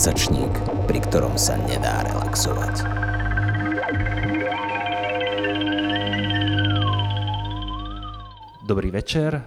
[0.00, 0.56] Mesačník,
[0.88, 2.88] pri ktorom sa nedá relaxovať.
[8.64, 9.42] Dobrý večer, eh,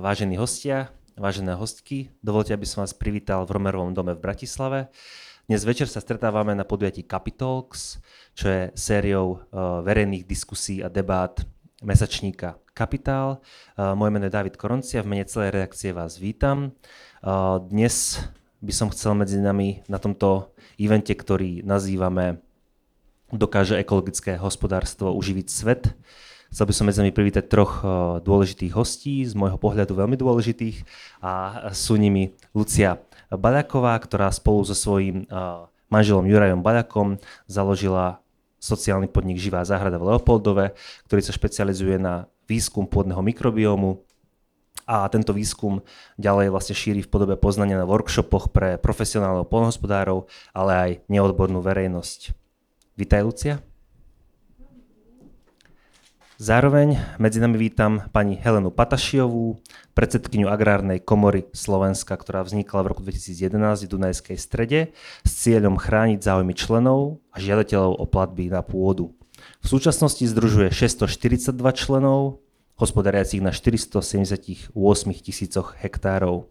[0.00, 2.08] vážení hostia, vážené hostky.
[2.24, 4.88] Dovolte, aby som vás privítal v Romerovom dome v Bratislave.
[5.44, 8.00] Dnes večer sa stretávame na podujatí Capitalks,
[8.32, 11.36] čo je sériou eh, verejných diskusí a debát
[11.84, 13.44] mesačníka Kapitál.
[13.76, 16.72] Eh, moje meno je David Koroncia, v mene celej reakcie vás vítam.
[17.68, 18.24] Dnes
[18.58, 22.42] by som chcel medzi nami na tomto evente, ktorý nazývame
[23.28, 25.92] Dokáže ekologické hospodárstvo uživiť svet.
[26.48, 27.84] Chcel by som medzi nami privítať troch
[28.24, 30.88] dôležitých hostí, z môjho pohľadu veľmi dôležitých
[31.20, 32.96] a sú nimi Lucia
[33.28, 35.28] Baľaková, ktorá spolu so svojím
[35.92, 38.24] manželom Jurajom Baľakom založila
[38.64, 40.72] sociálny podnik Živá záhrada v Leopoldove,
[41.04, 44.07] ktorý sa špecializuje na výskum pôdneho mikrobiomu,
[44.88, 45.84] a tento výskum
[46.16, 50.24] ďalej vlastne šíri v podobe poznania na workshopoch pre profesionálov polnohospodárov,
[50.56, 52.32] ale aj neodbornú verejnosť.
[52.96, 53.54] Vítaj, Lucia.
[56.38, 59.58] Zároveň medzi nami vítam pani Helenu Patašiovú,
[59.98, 64.94] predsedkyňu Agrárnej komory Slovenska, ktorá vznikla v roku 2011 v Dunajskej strede
[65.26, 69.18] s cieľom chrániť záujmy členov a žiadateľov o platby na pôdu.
[69.58, 72.38] V súčasnosti združuje 642 členov,
[72.78, 74.72] hospodariacich na 478
[75.18, 76.46] tisícoch hektárov.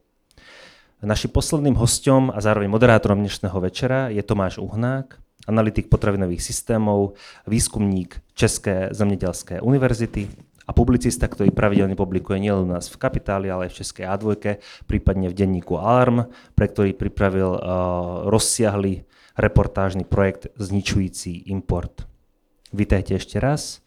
[0.99, 5.15] Našim posledným hostom a zároveň moderátorom dnešného večera je Tomáš Uhnák,
[5.47, 7.15] analytik potravinových systémov,
[7.47, 10.27] výskumník České zemědělské univerzity
[10.67, 14.59] a publicista, ktorý pravidelne publikuje nielen u nás v Kapitáli, ale aj v Českej A2,
[14.83, 16.27] prípadne v denníku Alarm,
[16.59, 17.61] pre ktorý pripravil uh,
[18.27, 19.07] rozsiahly
[19.39, 22.03] reportážny projekt Zničující import.
[22.75, 23.79] Vítajte ešte raz.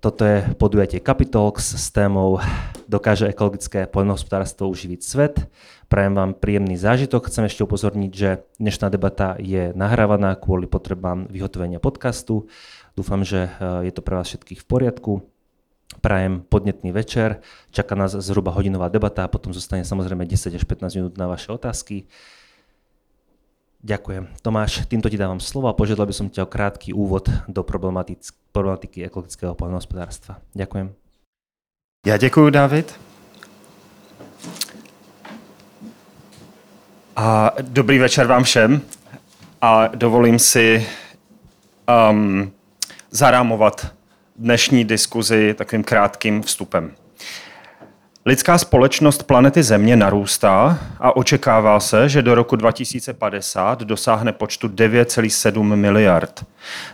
[0.00, 2.40] Toto je podujatie Capitalx s témou
[2.88, 5.44] Dokáže ekologické poľnohospodárstvo uživiť svet.
[5.92, 7.28] Prajem vám príjemný zážitok.
[7.28, 12.48] Chcem ešte upozorniť, že dnešná debata je nahrávaná kvôli potrebám vyhotovenia podcastu.
[12.96, 15.12] Dúfam, že eh, je to pre vás všetkých v poriadku.
[16.00, 17.44] Prajem podnetný večer.
[17.68, 21.52] Čaká nás zhruba hodinová debata a potom zostane samozrejme 10 až 15 minút na vaše
[21.52, 22.08] otázky.
[23.80, 24.28] Ďakujem.
[24.42, 29.04] Tomáš, týmto ti dávam slovo a požiadal by som ťa o krátky úvod do problematiky
[29.08, 30.36] ekologického poľnohospodárstva.
[30.52, 30.92] Ďakujem.
[32.06, 33.00] Já děkuji, David.
[37.16, 38.80] A dobrý večer vám všem.
[39.60, 40.86] A dovolím si
[42.10, 42.52] um,
[43.10, 43.94] zarámovat
[44.36, 46.94] dnešní diskuzi takovým krátkým vstupem.
[48.26, 55.76] Lidská společnost planety Země narůstá a očekává se, že do roku 2050 dosáhne počtu 9,7
[55.76, 56.44] miliard.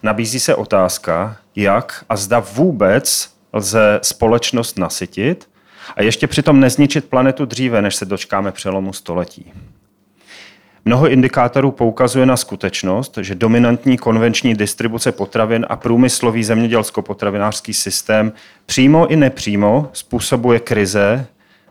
[0.02, 5.48] Nabízí se otázka, jak a zda vůbec lze společnost nasytit
[5.96, 9.52] a ještě přitom nezničit planetu dříve, než se dočkáme přelomu století.
[10.88, 18.32] Mnoho indikátorů poukazuje na skutečnost, že dominantní konvenční distribuce potravin a průmyslový zemědělsko-potravinářský systém
[18.66, 21.26] přímo i nepřímo způsobuje krize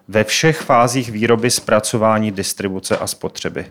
[0.08, 3.66] ve všech fázích výroby, zpracování, distribuce a spotřeby.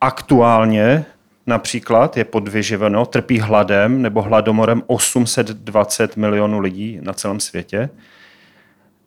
[0.00, 1.04] Aktuálně
[1.46, 7.90] například je podvyživeno, trpí hladem nebo hladomorem 820 milionů lidí na celém světě,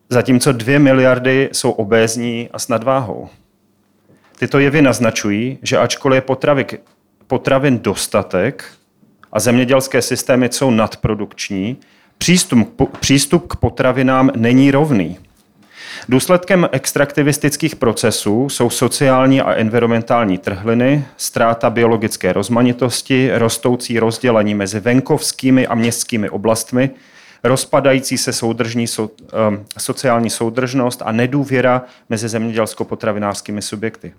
[0.09, 3.29] zatímco 2 miliardy jsou obézní a s nadváhou.
[4.39, 6.81] Tyto jevy naznačují, že ačkoliv je potravik,
[7.27, 8.63] potravin dostatek
[9.31, 11.77] a zemědělské systémy jsou nadprodukční,
[12.17, 15.17] přístup, přístup k potravinám není rovný.
[16.09, 25.67] Důsledkem extraktivistických procesů jsou sociální a environmentální trhliny, ztráta biologické rozmanitosti, rostoucí rozdělení mezi venkovskými
[25.67, 26.89] a městskými oblastmi,
[27.43, 29.15] rozpadající se soudržní, so,
[29.49, 34.13] um, sociální soudržnost a nedůvěra mezi zemědělsko-potravinářskými subjekty.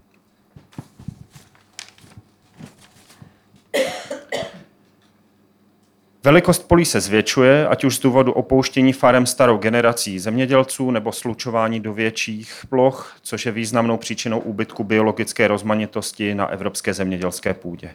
[6.28, 11.80] Velikost polí se zvětšuje, ať už z důvodu opouštění farem starou generací zemědělců nebo slučování
[11.80, 17.90] do větších ploch, což je významnou příčinou úbytku biologické rozmanitosti na evropské zemědělské půdě.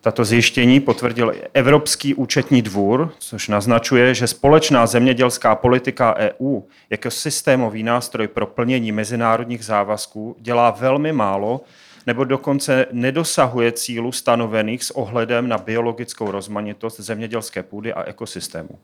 [0.00, 6.60] Tato zjištění potvrdil Evropský účetní dvůr, což naznačuje, že společná zemědělská politika EU
[6.90, 11.60] jako systémový nástroj pro plnění mezinárodních závazků dělá velmi málo
[12.06, 18.78] nebo dokonce nedosahuje cílu stanovených s ohledem na biologickou rozmanitost zemědělské půdy a ekosystému.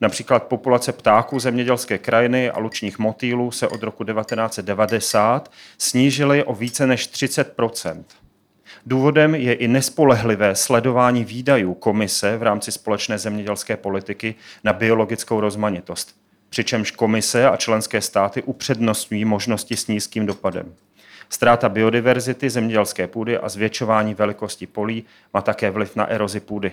[0.00, 6.86] Například populace ptáků zemědělské krajiny a lučních motýlů se od roku 1990 snížily o více
[6.86, 8.04] než 30%
[8.86, 14.34] Důvodem je i nespolehlivé sledování výdajů komise v rámci společné zemědělské politiky
[14.64, 16.16] na biologickou rozmanitost,
[16.48, 20.74] přičemž komise a členské státy upřednostňují možnosti s nízkým dopadem.
[21.28, 26.72] Ztráta biodiverzity zemědělské půdy a zvětšování velikosti polí má také vliv na erozi půdy.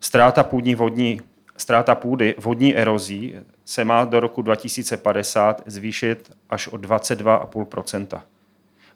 [0.00, 1.20] Ztráta, půdní vodní,
[1.56, 8.20] ztráta půdy vodní erozí se má do roku 2050 zvýšit až o 22,5%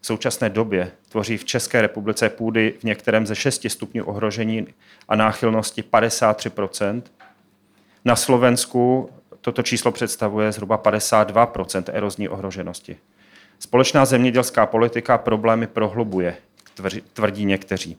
[0.01, 4.67] V současné době tvoří v České republice půdy v některém ze šesti stupňů ohrožení
[5.09, 7.03] a náchylnosti 53%
[8.05, 9.11] Na Slovensku
[9.41, 11.53] toto číslo představuje zhruba 52
[11.93, 12.97] erozní ohroženosti.
[13.59, 16.37] Společná zemědělská politika problémy prohlubuje,
[17.13, 17.97] tvrdí někteří.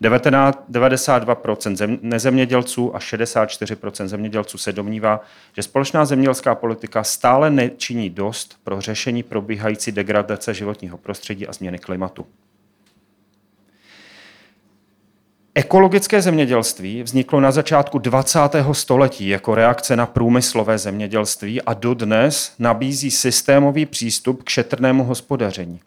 [0.00, 5.20] 92% nezemědělců a 64% zemědělců se domnívá,
[5.56, 11.78] že společná zemědělská politika stále nečiní dost pro řešení probíhající degradace životního prostředí a změny
[11.78, 12.26] klimatu.
[15.56, 18.38] Ekologické zemědělství vzniklo na začátku 20.
[18.72, 25.80] století jako reakce na průmyslové zemědělství a dodnes nabízí systémový přístup k šetrnému hospodaření.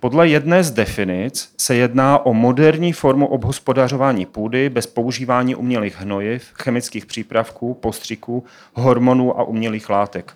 [0.00, 6.50] Podle jedné z definic se jedná o moderní formu obhospodařování půdy bez používání umělých hnojiv,
[6.62, 8.44] chemických přípravků, postřiků,
[8.74, 10.34] hormonů a umělých látek.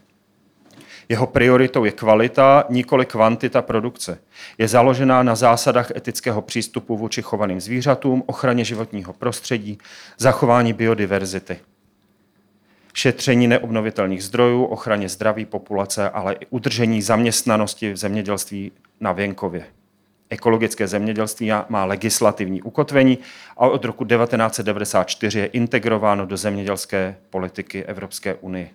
[1.08, 4.18] Jeho prioritou je kvalita, nikoli kvantita produkce.
[4.58, 9.78] Je založená na zásadách etického přístupu vůči chovaným zvířatům, ochraně životního prostředí,
[10.18, 11.58] zachování biodiverzity
[12.96, 19.64] šetření neobnovitelných zdrojů, ochraně zdraví populace, ale i udržení zaměstnanosti v zemědělství na venkově.
[20.30, 23.18] Ekologické zemědělství má legislativní ukotvení
[23.56, 28.68] a od roku 1994 je integrováno do zemědělské politiky Evropské unie.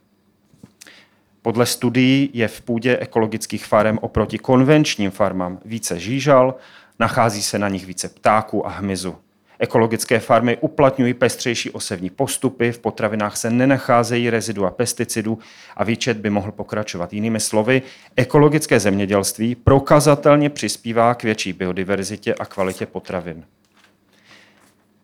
[1.42, 6.56] Podle studií je v půdě ekologických farem oproti konvenčním farmám více žížal,
[7.00, 9.16] nachází se na nich více ptáků a hmyzu.
[9.60, 15.40] Ekologické farmy uplatňují pestřejší osevní postupy, v potravinách se nenacházejí rezidua pesticidů
[15.78, 17.14] a výčet by mohl pokračovat.
[17.14, 17.82] Jinými slovy,
[18.16, 23.44] ekologické zemědělství prokazatelně přispívá k větší biodiverzitě a kvalitě potravin.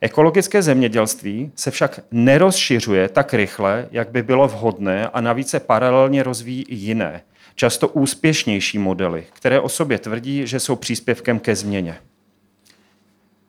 [0.02, 6.24] Ekologické zemědělství se však nerozšiřuje tak rychle, jak by bylo vhodné a navíc se paralelně
[6.24, 7.22] rozvíjí i jiné,
[7.56, 11.98] často úspěšnější modely, které o sobě tvrdí, že jsou příspěvkem ke změně.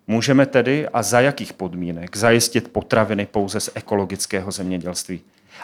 [0.07, 5.21] Můžeme tedy a za jakých podmínek zajistit potraviny pouze z ekologického zemědělství?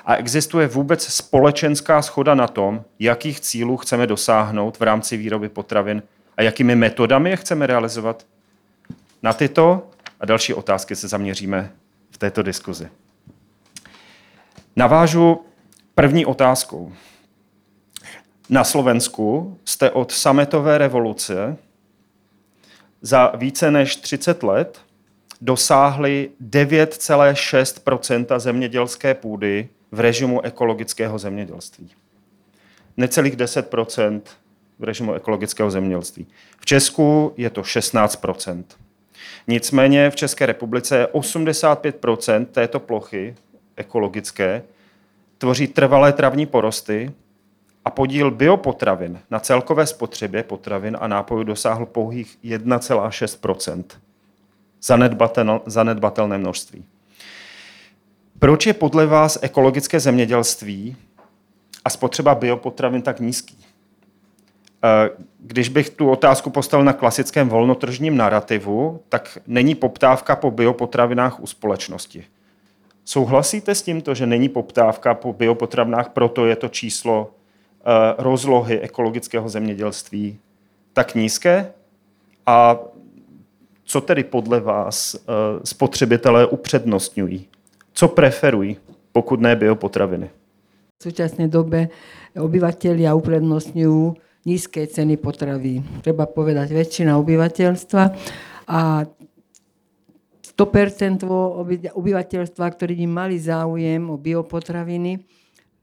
[0.06, 6.02] A existuje vůbec společenská schoda na tom, jakých cílů chceme dosáhnout v rámci výroby potravin
[6.37, 8.26] a jakými metodami je chceme realizovat?
[9.22, 9.87] Na tyto
[10.25, 11.73] a další otázky se zaměříme
[12.11, 12.88] v této diskuzi.
[14.76, 15.44] Navážu
[15.94, 16.93] první otázkou.
[18.50, 21.56] Na Slovensku jste od sametové revoluce
[23.03, 24.81] za více než 30 let
[25.41, 31.91] dosáhli 9,6% zemědělské půdy v režimu ekologického zemědělství.
[32.97, 34.21] Necelých 10%
[34.79, 36.26] v režimu ekologického zemědělství.
[36.61, 38.17] V Česku je to 16
[39.49, 43.35] Nicméně v České republice je 85% této plochy
[43.76, 44.62] ekologické
[45.38, 47.12] tvoří trvalé travní porosty
[47.85, 53.85] a podíl biopotravin na celkové spotřebě potravin a nápojů dosáhl pouhých 1,6
[54.82, 56.85] Zanedbatel, zanedbatelné množství.
[58.38, 60.97] Proč je podle vás ekologické zemědělství
[61.85, 63.66] a spotřeba biopotravin tak nízký?
[64.85, 71.41] Eh, když bych tu otázku postavil na klasickém volnotržním narrativu, tak není poptávka po biopotravinách
[71.41, 72.25] u společnosti.
[73.05, 77.31] Souhlasíte s tímto, že není poptávka po biopotravinách, proto je to číslo
[77.87, 80.38] Eh, rozlohy ekologického zemědělství
[80.93, 81.73] tak nízké?
[82.47, 82.79] A
[83.85, 85.21] co tedy podle vás eh,
[85.64, 87.47] spotřebitelé upřednostňují?
[87.93, 88.76] Co preferují,
[89.12, 90.31] pokud ne biopotraviny?
[90.99, 91.88] V současné době
[92.41, 95.80] obyvatelia uprednostňujú nízké ceny potravy.
[96.04, 98.02] Treba povedať, väčšina obyvateľstva
[98.68, 98.80] a
[100.54, 101.26] 100%
[101.92, 105.18] obyvateľstva, ktorí by mali záujem o biopotraviny,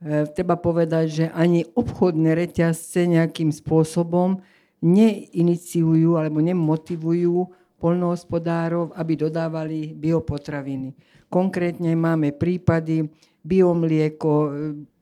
[0.02, 4.42] E, treba povedať, že ani obchodné reťazce nejakým spôsobom
[4.82, 7.46] neiniciujú alebo nemotivujú
[7.78, 10.98] polnohospodárov, aby dodávali biopotraviny.
[11.30, 13.14] Konkrétne máme prípady
[13.46, 14.34] biomlieko,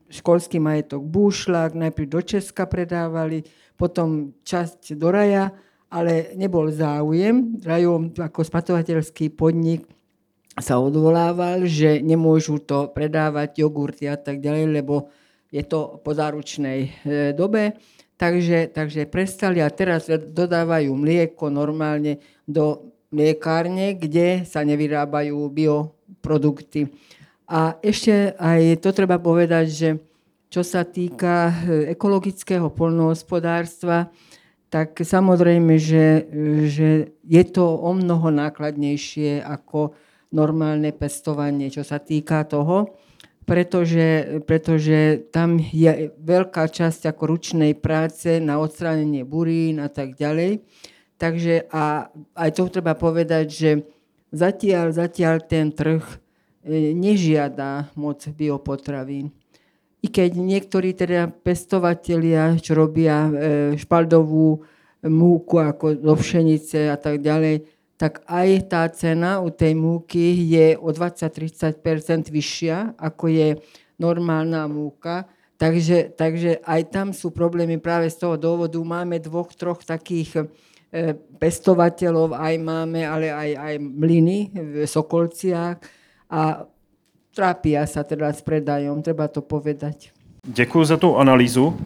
[0.09, 3.45] školský majetok Búšlak, najprv do Česka predávali,
[3.79, 5.53] potom časť do Raja,
[5.89, 7.57] ale nebol záujem.
[7.61, 9.87] Rajom ako spatovateľský podnik
[10.59, 15.07] sa odvolával, že nemôžu to predávať jogurty a tak ďalej, lebo
[15.49, 16.89] je to po záručnej e,
[17.33, 17.79] dobe.
[18.19, 26.91] Takže, takže prestali a teraz dodávajú mlieko normálne do mliekárne, kde sa nevyrábajú bioprodukty.
[27.49, 29.89] A ešte aj to treba povedať, že
[30.53, 31.53] čo sa týka e,
[31.97, 34.13] ekologického polnohospodárstva,
[34.69, 36.29] tak samozrejme, že,
[36.69, 36.89] že
[37.25, 39.97] je to o mnoho nákladnejšie ako
[40.29, 42.93] normálne pestovanie, čo sa týka toho,
[43.49, 50.61] pretože, pretože tam je veľká časť ako ručnej práce na odstránenie burín a tak ďalej.
[51.17, 53.71] Takže a aj to treba povedať, že
[54.29, 56.28] zatiaľ, zatiaľ ten trh
[56.93, 59.33] nežiada moc biopotravín.
[59.99, 63.31] I keď niektorí teda pestovatelia, čo robia e,
[63.75, 64.63] špaldovú
[65.03, 67.67] múku ako do pšenice a tak ďalej,
[67.99, 73.59] tak aj tá cena u tej múky je o 20-30% vyššia, ako je
[73.99, 75.27] normálna múka.
[75.59, 78.79] Takže, takže aj tam sú problémy práve z toho dôvodu.
[78.79, 80.47] Máme dvoch, troch takých
[80.95, 81.11] e,
[81.43, 85.98] pestovateľov, aj máme, ale aj, aj mlyny v Sokolciach
[86.29, 86.65] a
[87.35, 90.13] trápia sa teda s predajom, treba to povedať.
[90.45, 91.77] Děkuji za tu analýzu.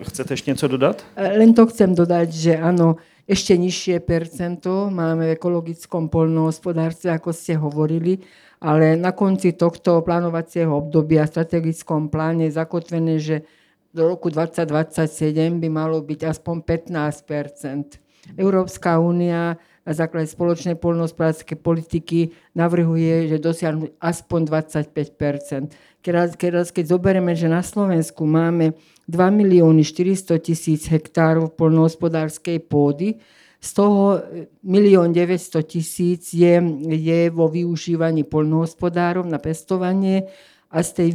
[0.00, 1.04] E, chcete ještě něco dodat?
[1.16, 2.96] E, len to chcem dodať, že áno,
[3.28, 8.24] ešte nižšie percento máme v ekologickom poľnohospodárstve, ako ste hovorili,
[8.62, 13.44] ale na konci tohto plánovacieho obdobia v strategickom pláne je zakotvené, že
[13.92, 18.00] do roku 2027 by malo byť aspoň 15%
[18.40, 25.72] Európska únia na základe spoločnej poľnohospodárskej politiky navrhuje, že dosiahnuť aspoň 25
[26.04, 28.76] keď, keď zoberieme, že na Slovensku máme
[29.08, 33.16] 2 milióny 400 tisíc hektárov poľnohospodárskej pôdy,
[33.58, 36.62] z toho e, 1 900 tisíc je,
[36.94, 40.30] je vo využívaní poľnohospodárov na pestovanie
[40.70, 41.10] a z tej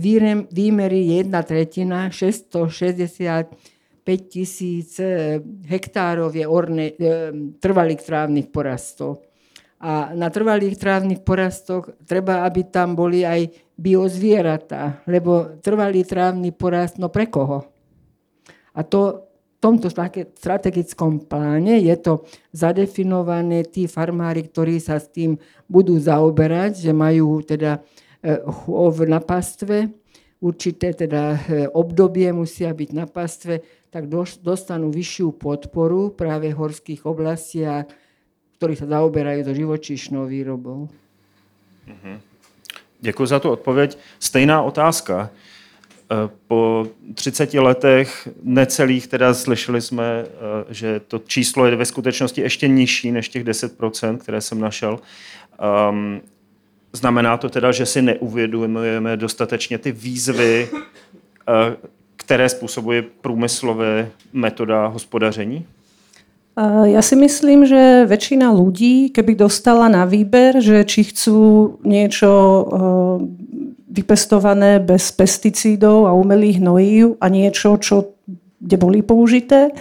[0.49, 3.72] výmery jedna tretina, 660
[4.03, 9.23] 5000 eh, hektárov je orne, eh, trvalých trávnych porastov.
[9.83, 16.95] A na trvalých trávnych porastoch treba, aby tam boli aj biozvieratá, lebo trvalý trávny porast,
[16.95, 17.67] no pre koho?
[18.71, 19.91] A to v tomto
[20.39, 22.23] strategickom pláne je to
[22.55, 25.35] zadefinované tí farmári, ktorí sa s tým
[25.67, 27.83] budú zaoberať, že majú teda
[28.23, 29.91] eh, chov na pastve,
[30.43, 34.11] určité teda e, obdobie musia byť na pastve, tak
[34.43, 37.87] dostanú vyššiu podporu práve v horských oblastiach,
[38.59, 40.91] ktorí sa zaoberajú do živočíšnou výrobou.
[41.87, 42.17] Uh-huh.
[42.99, 43.97] Děkuji za tu odpověď.
[44.19, 45.29] Stejná otázka.
[46.11, 52.41] Eh, po 30 letech necelých, teda slyšeli jsme, eh, že to číslo je ve skutečnosti
[52.41, 54.99] ještě nižší než těch 10%, které jsem našel.
[55.89, 56.21] Um,
[56.93, 61.75] znamená to teda, že si neuvědomujeme dostatečně ty výzvy, eh,
[62.15, 65.65] které způsobuje průmyslové metoda hospodaření?
[66.85, 72.29] Ja si myslím, že väčšina ľudí, keby dostala na výber, že či chcú niečo
[73.89, 78.13] vypestované bez pesticídov a umelých hnojív a niečo, čo,
[78.61, 79.73] kde boli použité,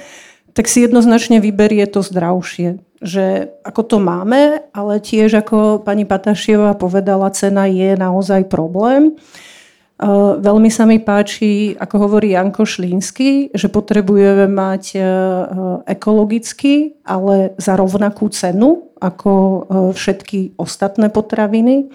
[0.52, 2.80] tak si jednoznačne vyberie to zdravšie.
[3.02, 9.18] Že ako to máme, ale tiež ako pani Patašieva povedala, cena je naozaj problém.
[10.38, 15.00] Veľmi sa mi páči, ako hovorí Janko Šlínsky, že potrebujeme mať e,
[15.86, 19.58] ekologicky, ale za rovnakú cenu ako e,
[19.94, 21.86] všetky ostatné potraviny.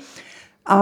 [0.71, 0.79] A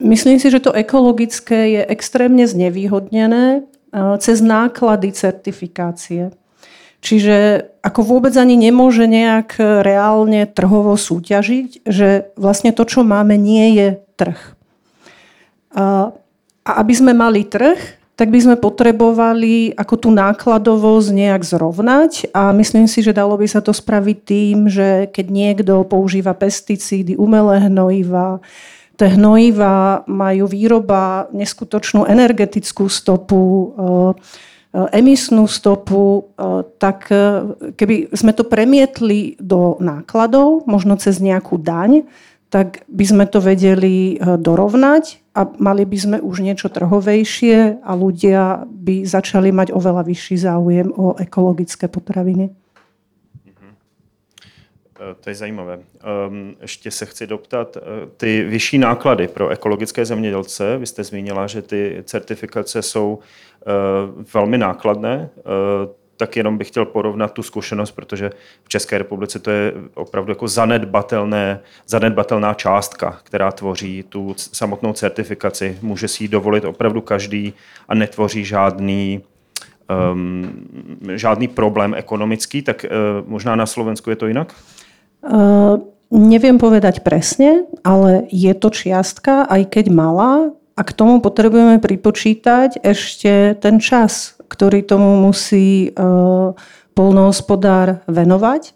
[0.00, 6.30] Myslím si, že to ekologické je extrémne znevýhodnené cez náklady certifikácie.
[7.00, 13.80] Čiže ako vôbec ani nemôže nejak reálne trhovo súťažiť, že vlastne to, čo máme, nie
[13.80, 13.88] je
[14.20, 14.40] trh.
[15.72, 16.12] A
[16.76, 17.80] aby sme mali trh,
[18.20, 23.48] tak by sme potrebovali ako tú nákladovosť nejak zrovnať a myslím si, že dalo by
[23.48, 28.44] sa to spraviť tým, že keď niekto používa pesticídy, umelé hnojiva,
[29.00, 34.12] Tie hnojiva majú výroba neskutočnú energetickú stopu, eh,
[34.76, 37.08] eh, emisnú stopu, eh, tak
[37.80, 42.04] keby sme to premietli do nákladov, možno cez nejakú daň,
[42.52, 48.66] tak by sme to vedeli dorovnať a mali by sme už niečo trhovejšie a ľudia
[48.66, 52.59] by začali mať oveľa vyšší záujem o ekologické potraviny.
[55.00, 55.78] Eh, to je zajímavé.
[56.28, 57.80] Um, ještě se chci doptat, eh,
[58.16, 64.58] ty vyšší náklady pro ekologické zemědělce, vy jste zmínila, že ty certifikace jsou uh, velmi
[64.58, 65.30] nákladné,
[66.16, 68.30] tak jenom bych chtěl porovnat tu zkušenost, protože
[68.64, 75.78] v České republice to je opravdu jako zanedbatelné, zanedbatelná částka, která tvoří tu samotnou certifikaci.
[75.82, 77.54] Může si ji dovolit opravdu každý
[77.88, 79.22] a netvoří žádný
[80.12, 80.66] um,
[81.14, 84.54] žádný problém ekonomický, tak uh, možná na Slovensku je to jinak?
[85.20, 91.76] Uh, neviem povedať presne, ale je to čiastka, aj keď malá, a k tomu potrebujeme
[91.76, 96.56] pripočítať ešte ten čas, ktorý tomu musí uh,
[96.96, 98.72] polnohospodár venovať.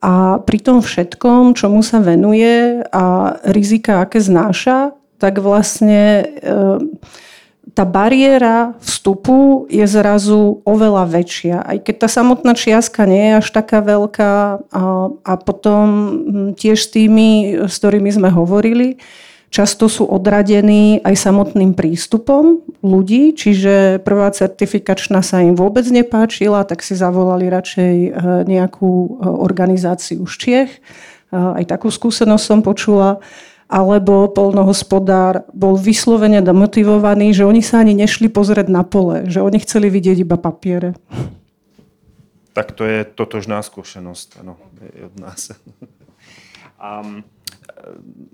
[0.00, 6.26] A pri tom všetkom, čomu sa venuje a rizika, aké znáša, tak vlastne e,
[7.74, 11.56] tá bariéra vstupu je zrazu oveľa väčšia.
[11.62, 15.86] Aj keď tá samotná čiastka nie je až taká veľká a, a potom
[16.54, 18.98] tiež s tými, s ktorými sme hovorili,
[19.50, 26.86] Často sú odradení aj samotným prístupom ľudí, čiže prvá certifikačná sa im vôbec nepáčila, tak
[26.86, 28.10] si zavolali radšej e,
[28.46, 30.70] nejakú e, organizáciu z Čiech.
[30.70, 30.80] E,
[31.34, 33.18] aj takú skúsenosť som počula
[33.70, 39.62] alebo polnohospodár bol vyslovene demotivovaný, že oni sa ani nešli pozrieť na pole, že oni
[39.62, 40.98] chceli vidieť iba papiere.
[42.50, 44.58] Tak to je totožná skúsenosť ano,
[45.06, 45.54] od nás.
[46.80, 47.20] Um,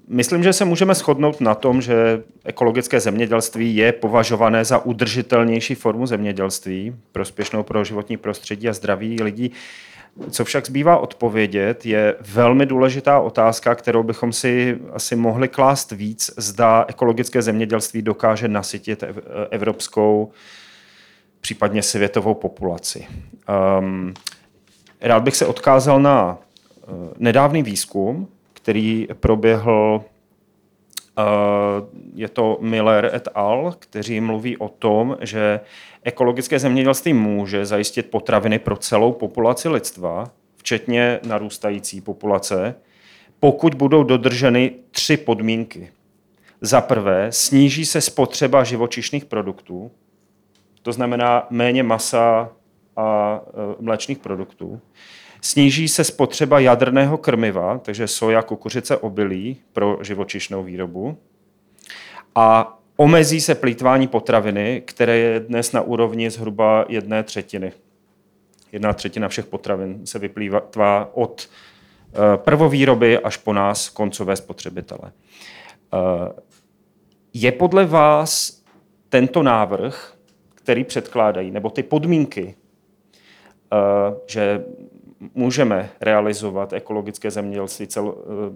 [0.08, 6.06] Myslím, že se můžeme shodnout na tom, že ekologické zemědělství je považované za udržitelnější formu
[6.06, 9.52] zemědělství, prospěšnou pro životní prostředí a zdraví lidí.
[10.30, 16.30] Co však zbývá odpovědět, je velmi důležitá otázka, kterou bychom si asi mohli klást víc,
[16.36, 19.04] zda ekologické zemědělství dokáže nasytit
[19.50, 20.30] evropskou,
[21.40, 23.06] případně světovou populaci.
[23.78, 24.14] Um,
[25.00, 26.38] rád bych se odkázal na
[26.86, 30.15] uh, nedávný výzkum, který proběhl, eh,
[32.14, 35.60] je to Miller et al., kteří mluví o tom, že
[36.02, 42.74] ekologické zemědělství může zajistit potraviny pro celou populaci lidstva, včetně narůstající populace,
[43.40, 45.90] pokud budou dodrženy tři podmínky.
[46.60, 49.90] Za prvé, sníží se spotřeba živočišných produktů,
[50.82, 52.50] to znamená méně masa
[52.96, 54.80] a eh, mléčných produktů.
[55.40, 61.18] Sníží se spotřeba jadrného krmiva, takže soja, kukuřice, obilí pro živočišnou výrobu.
[62.34, 67.72] A omezí se plítvání potraviny, které je dnes na úrovni zhruba jedné třetiny.
[68.72, 75.12] Jedna třetina všech potravin se vyplývá od eh, prvovýroby až po nás, koncové spotřebitele.
[75.94, 76.32] Eh,
[77.34, 78.62] je podle vás
[79.08, 80.14] tento návrh,
[80.54, 82.54] který předkládají, nebo ty podmínky,
[83.72, 83.76] eh,
[84.26, 84.64] že
[85.34, 88.52] můžeme realizovat ekologické zemědělství, cel, eh,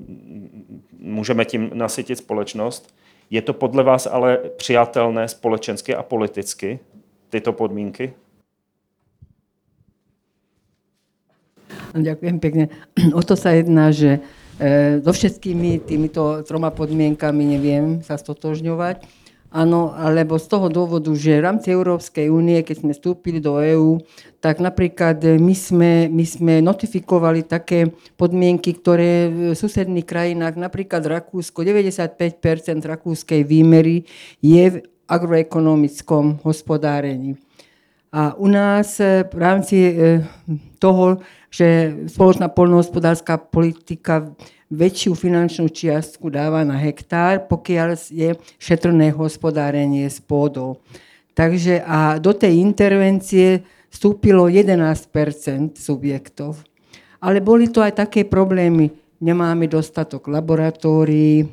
[0.99, 2.95] můžeme tím nasytit společnost.
[3.31, 6.79] Je to podle vás ale přijatelné společensky a politicky,
[7.31, 8.13] tyto podmínky?
[11.95, 12.65] Ďakujem pekne.
[13.19, 14.19] O to sa jedná, že
[14.59, 19.03] e, so všetkými týmito troma podmienkami neviem sa stotožňovať
[19.51, 23.99] Áno, alebo z toho dôvodu, že v rámci Európskej únie, keď sme vstúpili do EÚ,
[24.39, 31.67] tak napríklad my sme, my sme notifikovali také podmienky, ktoré v susedných krajinách, napríklad Rakúsko,
[31.67, 32.15] 95%
[32.87, 34.07] rakúskej výmery
[34.39, 34.77] je v
[35.11, 37.35] agroekonomickom hospodárení.
[38.15, 39.93] A u nás v rámci e,
[40.79, 41.19] toho,
[41.51, 44.31] že spoločná poľnohospodárska politika
[44.71, 50.79] väčšiu finančnú čiastku dáva na hektár, pokiaľ je šetrné hospodárenie s pôdou.
[51.35, 56.63] Takže a do tej intervencie vstúpilo 11% subjektov.
[57.19, 58.95] Ale boli to aj také problémy.
[59.21, 61.45] Nemáme dostatok laboratórií,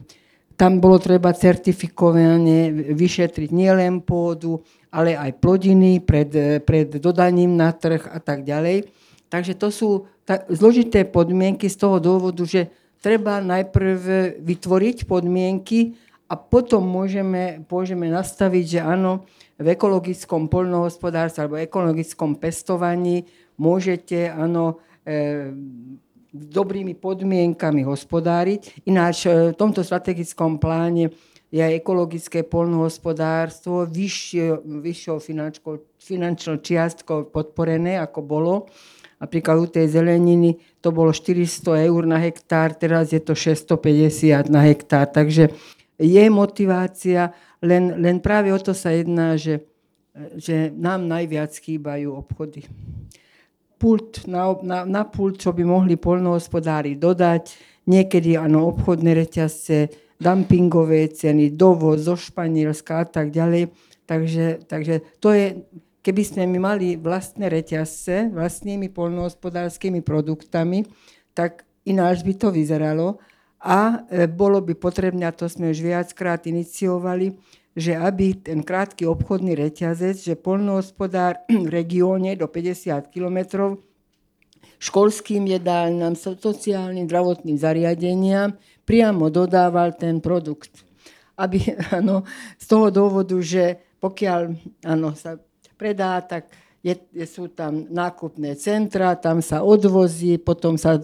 [0.58, 4.58] tam bolo treba certifikovane vyšetriť nielen pôdu,
[4.90, 6.34] ale aj plodiny pred,
[6.66, 8.90] pred dodaním na trh a tak ďalej.
[9.30, 9.90] Takže to sú
[10.26, 12.74] tak, zložité podmienky z toho dôvodu, že
[13.08, 14.04] treba najprv
[14.44, 15.96] vytvoriť podmienky
[16.28, 19.24] a potom môžeme, môžeme nastaviť, že áno,
[19.56, 23.24] v ekologickom poľnohospodárstve alebo ekologickom pestovaní
[23.56, 25.56] môžete áno, e,
[26.36, 28.84] dobrými podmienkami hospodáriť.
[28.84, 31.16] Ináč e, v tomto strategickom pláne
[31.48, 35.18] je aj ekologické poľnohospodárstvo vyššou
[35.96, 38.68] finančnou čiastkou podporené, ako bolo.
[39.18, 44.62] Napríklad u tej zeleniny to bolo 400 eur na hektár, teraz je to 650 na
[44.62, 45.10] hektár.
[45.10, 45.50] Takže
[45.98, 49.66] je motivácia, len, len práve o to sa jedná, že,
[50.38, 52.70] že nám najviac chýbajú obchody.
[53.82, 57.58] Pult, na, na, na pult, čo by mohli polnohospodári dodať,
[57.90, 63.70] niekedy áno, obchodné reťazce, dumpingové ceny, dovoz zo Španielska a tak ďalej.
[64.06, 65.46] Takže, takže to je
[66.08, 70.88] keby sme my mali vlastné reťazce, vlastnými polnohospodárskymi produktami,
[71.36, 73.20] tak ináč by to vyzeralo.
[73.60, 77.36] A e, bolo by potrebné, a to sme už viackrát iniciovali,
[77.76, 83.84] že aby ten krátky obchodný reťazec, že polnohospodár v regióne do 50 kilometrov
[84.80, 88.56] školským jedálňam, sociálnym, zdravotným zariadeniam
[88.88, 90.88] priamo dodával ten produkt.
[91.36, 92.24] Aby, ano,
[92.56, 94.42] z toho dôvodu, že pokiaľ
[94.88, 95.36] ano, sa
[95.78, 96.50] predá, tak
[96.88, 100.96] je, sú tam nákupné centra, tam sa odvozí, potom sa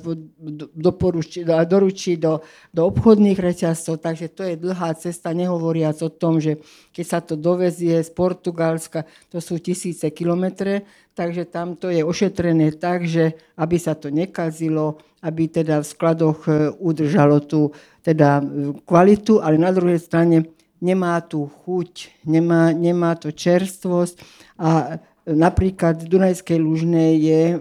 [0.72, 2.40] doporučí, doručí do,
[2.72, 6.62] do obchodných reťazcov, takže to je dlhá cesta, nehovoriac o tom, že
[6.94, 12.78] keď sa to dovezie z Portugalska, to sú tisíce kilometre, takže tam to je ošetrené
[12.80, 17.74] tak, že aby sa to nekazilo, aby teda v skladoch e, udržalo tú
[18.06, 18.44] teda e,
[18.88, 20.54] kvalitu, ale na druhej strane
[20.84, 24.20] nemá tú chuť, nemá, nemá to čerstvosť.
[24.60, 27.56] A Napríklad v Dunajskej Lužnej je e,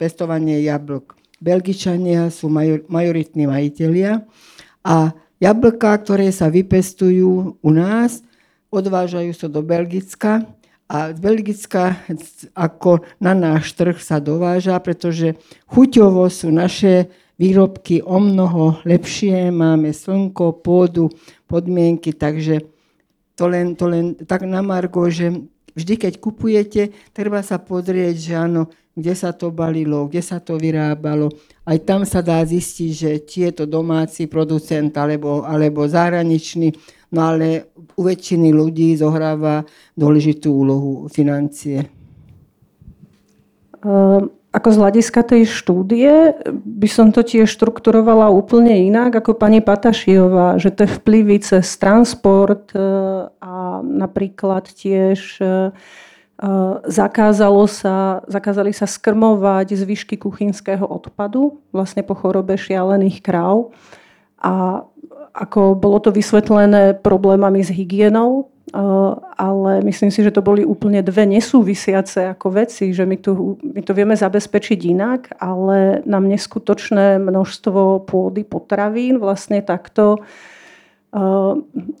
[0.00, 1.12] pestovanie jablk.
[1.44, 2.48] Belgičania sú
[2.88, 4.24] majoritní majiteľia
[4.80, 8.24] a jablka, ktoré sa vypestujú u nás,
[8.72, 10.46] odvážajú sa do Belgicka.
[10.88, 12.00] A z Belgicka
[12.56, 15.36] ako na náš trh sa dováža, pretože
[15.68, 21.10] chuťovo sú naše výrobky o mnoho lepšie, máme slnko, pôdu,
[21.50, 22.62] podmienky, takže
[23.34, 25.34] to len, to len tak na Margo, že
[25.74, 30.54] vždy, keď kupujete, treba sa pozrieť, že áno, kde sa to balilo, kde sa to
[30.54, 31.34] vyrábalo.
[31.66, 36.70] Aj tam sa dá zistiť, že či je to domáci producent alebo, alebo zahraničný,
[37.10, 39.66] no ale u väčšiny ľudí zohráva
[39.98, 41.90] dôležitú úlohu financie.
[43.82, 49.64] Um ako z hľadiska tej štúdie by som to tiež štrukturovala úplne inak ako pani
[49.64, 52.78] Patašiová, že tie vplyvy cez transport e,
[53.32, 55.50] a napríklad tiež e, e,
[56.84, 63.72] zakázalo sa, zakázali sa skrmovať zvyšky kuchynského odpadu vlastne po chorobe šialených kráv.
[64.36, 64.84] A
[65.32, 68.52] ako bolo to vysvetlené problémami s hygienou,
[69.36, 73.84] ale myslím si, že to boli úplne dve nesúvisiace ako veci, že my, tu, my
[73.84, 80.24] to vieme zabezpečiť inak, ale nám neskutočné množstvo pôdy potravín vlastne takto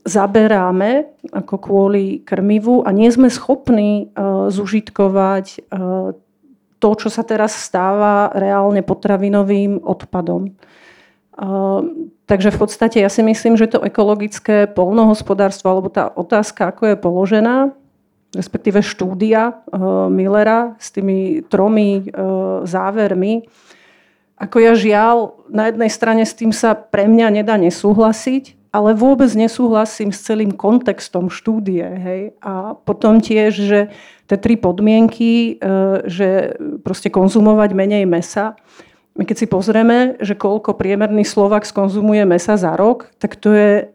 [0.08, 1.04] zaberáme
[1.36, 4.08] ako kvôli krmivu a nie sme schopní
[4.48, 5.68] zužitkovať
[6.80, 10.56] to, čo sa teraz stáva reálne potravinovým odpadom.
[12.26, 16.96] Takže v podstate ja si myslím, že to ekologické polnohospodárstvo, alebo tá otázka, ako je
[16.96, 17.56] položená,
[18.32, 23.44] respektíve štúdia uh, Millera s tými tromi uh, závermi,
[24.38, 29.28] ako ja žiaľ, na jednej strane s tým sa pre mňa nedá nesúhlasiť, ale vôbec
[29.36, 31.84] nesúhlasím s celým kontextom štúdie.
[31.84, 32.22] Hej?
[32.40, 33.80] A potom tiež, že
[34.26, 38.56] tie tri podmienky, uh, že proste konzumovať menej mesa,
[39.12, 43.92] my keď si pozrieme, že koľko priemerný Slovak skonzumuje mesa za rok, tak to je,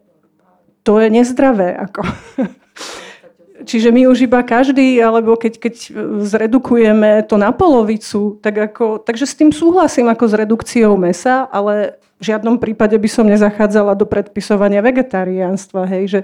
[0.86, 1.74] to je nezdravé.
[1.74, 2.06] Ako.
[3.68, 5.74] Čiže my už iba každý, alebo keď, keď
[6.22, 11.98] zredukujeme to na polovicu, tak ako, takže s tým súhlasím ako s redukciou mesa, ale
[12.18, 15.86] v žiadnom prípade by som nezachádzala do predpisovania vegetariánstva.
[15.86, 16.20] Hej, že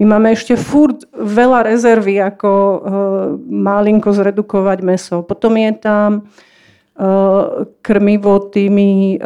[0.00, 2.78] my máme ešte furt veľa rezervy, ako e,
[3.48, 5.16] malinko zredukovať meso.
[5.24, 6.28] Potom je tam
[7.78, 9.22] krmivo tými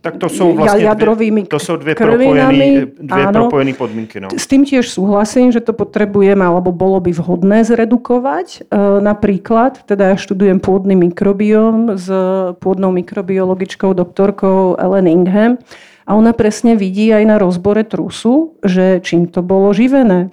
[0.00, 4.16] tak to sú vlastne jadrovými dve, to sú dve, propojené, dve áno, propojené podmienky.
[4.18, 4.32] No.
[4.32, 8.72] S tým tiež súhlasím, že to potrebujeme, alebo bolo by vhodné zredukovať.
[9.04, 12.08] Napríklad, teda ja študujem pôdny mikrobióm s
[12.58, 15.60] pôdnou mikrobiologičkou doktorkou Ellen Ingham
[16.08, 20.32] a ona presne vidí aj na rozbore trusu, že čím to bolo živené.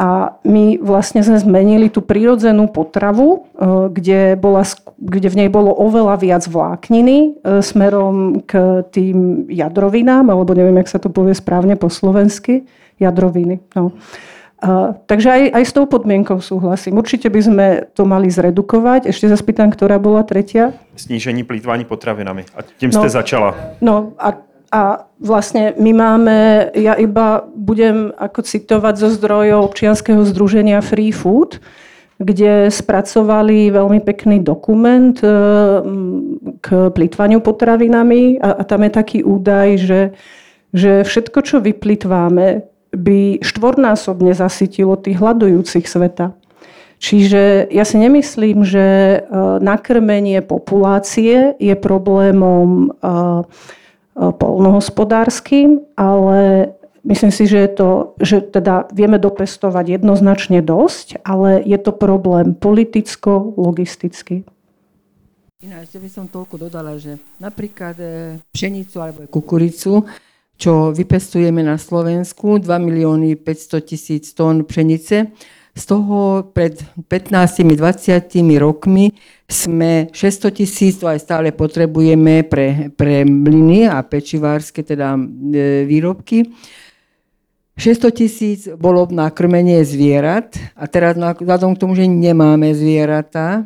[0.00, 4.64] A my vlastne sme zmenili tú prírodzenú potravu, e, kde, bola,
[4.96, 10.96] kde v nej bolo oveľa viac vlákniny e, smerom k tým jadrovinám, alebo neviem, jak
[10.96, 12.64] sa to povie správne po slovensky,
[12.96, 13.60] jadroviny.
[13.76, 13.92] No.
[14.64, 16.96] A, takže aj, aj s tou podmienkou súhlasím.
[16.96, 19.08] Určite by sme to mali zredukovať.
[19.08, 20.76] Ešte sa spýtam, ktorá bola tretia?
[20.96, 22.48] Snížení plýtvání potravinami.
[22.56, 23.52] A tým no, ste začala.
[23.84, 24.32] No a
[24.70, 26.38] a vlastne my máme,
[26.78, 31.58] ja iba budem ako citovať zo zdrojov občianského združenia Free Food,
[32.22, 35.26] kde spracovali veľmi pekný dokument e,
[36.62, 40.00] k plýtvaniu potravinami a, a tam je taký údaj, že,
[40.70, 42.62] že všetko, čo vyplýtváme,
[42.94, 46.36] by štvornásobne zasytilo tých hľadujúcich sveta.
[47.00, 49.18] Čiže ja si nemyslím, že e,
[49.64, 53.48] nakrmenie populácie je problémom uh,
[54.20, 56.72] polnohospodárským, ale
[57.04, 62.52] myslím si, že, je to, že teda vieme dopestovať jednoznačne dosť, ale je to problém
[62.52, 64.44] politicko-logistický.
[65.60, 70.08] Ináč by som toľko dodala, že napríklad e, pšenicu alebo kukuricu,
[70.56, 75.32] čo vypestujeme na Slovensku, 2 milióny 500 tisíc tón pšenice,
[75.74, 78.26] z toho pred 15-20
[78.58, 79.14] rokmi
[79.46, 86.50] sme 600 tisíc, to aj stále potrebujeme pre, pre mlyny a pečivárske teda e, výrobky.
[87.78, 93.64] 600 tisíc bolo na krmenie zvierat a teraz vzhľadom k tomu, že nemáme zvieratá,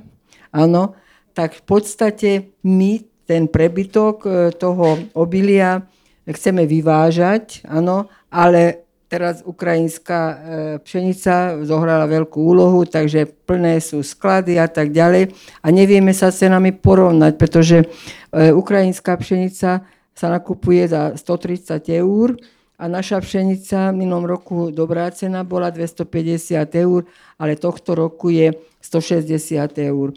[0.55, 0.95] áno,
[1.35, 2.31] tak v podstate
[2.62, 5.88] my ten prebytok e, toho obilia
[6.25, 8.84] chceme vyvážať, áno, ale
[9.14, 10.37] teraz ukrajinská e,
[10.83, 15.31] pšenica zohrala veľkú úlohu, takže plné sú sklady a tak ďalej
[15.62, 17.87] a nevieme sa s cenami porovnať, pretože
[18.35, 22.35] e, ukrajinská pšenica sa nakupuje za 130 eur,
[22.74, 27.07] a naša pšenica v minulom roku dobrá cena bola 250 eur,
[27.38, 28.50] ale tohto roku je
[28.83, 29.31] 160
[29.79, 30.11] eur.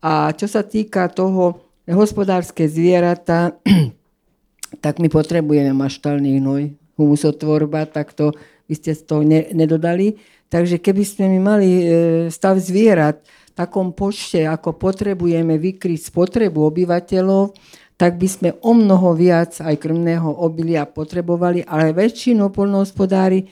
[0.00, 3.60] A čo sa týka toho hospodárske zvieratá,
[4.84, 8.34] tak my potrebujeme maštalný hnoj, humusotvorba, tak to
[8.68, 10.20] vy ste to ne, nedodali.
[10.52, 11.84] Takže keby sme my mali e,
[12.28, 17.56] stav zvierat v takom počte, ako potrebujeme vykryť spotrebu obyvateľov,
[17.98, 23.46] tak by sme o mnoho viac aj krmného obilia potrebovali, ale väčšinou polnohospodári e,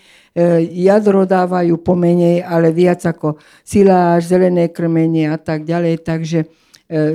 [0.86, 6.00] jadro dávajú pomenej, ale viac ako siláž, zelené krmenie a tak ďalej.
[6.06, 6.38] Takže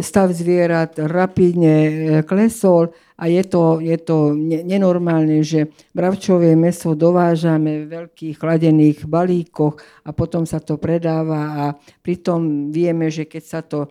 [0.01, 1.91] stav zvierat rapidne e,
[2.27, 4.35] klesol a je to, je to
[4.67, 11.63] nenormálne, že bravčové meso dovážame v veľkých chladených balíkoch a potom sa to predáva a
[12.03, 13.87] pritom vieme, že keď sa to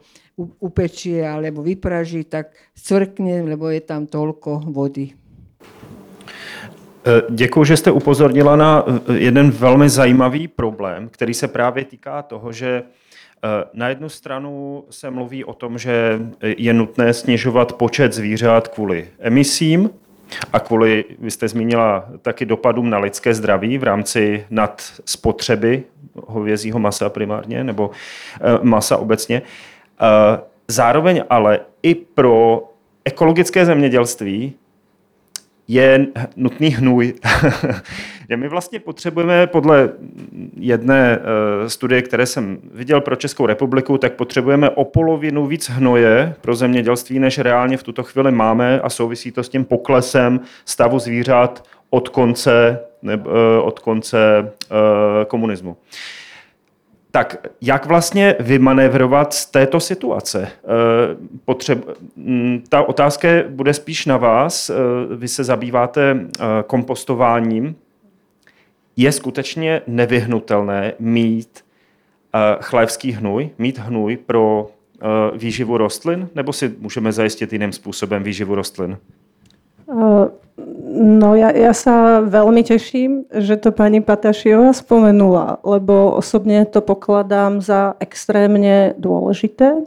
[0.60, 5.16] upečie alebo vypraží, tak cvrkne, lebo je tam toľko vody.
[7.04, 12.22] E, Děkuji, že jste upozornila na e, jeden velmi zajímavý problém, který se právě týká
[12.22, 12.99] toho, že e,
[13.72, 19.90] na jednu stranu se mluví o tom, že je nutné snižovat počet zvířat kvůli emisím
[20.52, 25.82] a kvůli, vy jste zmínila, taky dopadům na lidské zdraví v rámci nad spotřeby
[26.26, 27.90] hovězího masa primárně, nebo
[28.62, 29.42] masa obecně.
[30.00, 32.64] Eh, zároveň ale i pro
[33.04, 34.54] ekologické zemědělství
[35.72, 36.06] je
[36.36, 37.14] nutný hnůj.
[38.36, 39.90] My vlastně potřebujeme podle
[40.56, 46.34] jedné eh, studie, které jsem viděl pro Českou republiku, tak potřebujeme o polovinu víc hnoje
[46.40, 50.98] pro zemědělství, než reálně v tuto chvíli máme a souvisí to s tím poklesem stavu
[50.98, 53.18] zvířat od konce, eh,
[53.62, 54.52] od konce
[55.26, 55.76] komunismu.
[57.10, 60.48] Tak jak vlastně vymanévrovat z této situace?
[60.48, 61.84] Eh, potřeb...
[62.16, 64.70] Mm, ta otázka bude spíš na vás.
[64.70, 64.74] Eh,
[65.16, 67.76] vy se zabýváte eh, kompostováním.
[68.96, 71.64] Je skutečně nevyhnutelné mít
[72.60, 74.70] chlévský hnůj, mít hnůj pro
[75.34, 78.98] výživu rostlin, nebo si můžeme zajistit jiným způsobem výživu rostlin?
[81.00, 87.64] No ja, ja sa veľmi teším, že to pani Patašiová spomenula, lebo osobne to pokladám
[87.64, 89.80] za extrémne dôležité.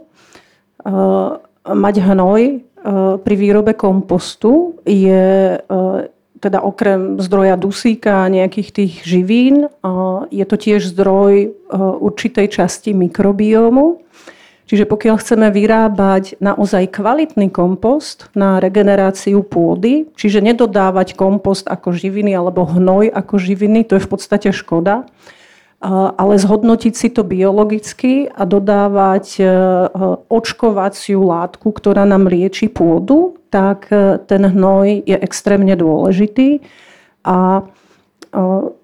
[0.82, 6.10] Uh, mať hnoj uh, pri výrobe kompostu je uh,
[6.42, 9.64] teda okrem zdroja dusíka a nejakých tých živín,
[10.28, 11.56] je to tiež zdroj
[12.04, 14.04] určitej časti mikrobiómu
[14.64, 22.32] Čiže pokiaľ chceme vyrábať naozaj kvalitný kompost na regeneráciu pôdy, čiže nedodávať kompost ako živiny
[22.32, 25.04] alebo hnoj ako živiny, to je v podstate škoda,
[26.16, 29.44] ale zhodnotiť si to biologicky a dodávať e,
[30.32, 36.64] očkovaciu látku, ktorá nám lieči pôdu, tak e, ten hnoj je extrémne dôležitý.
[37.28, 37.68] A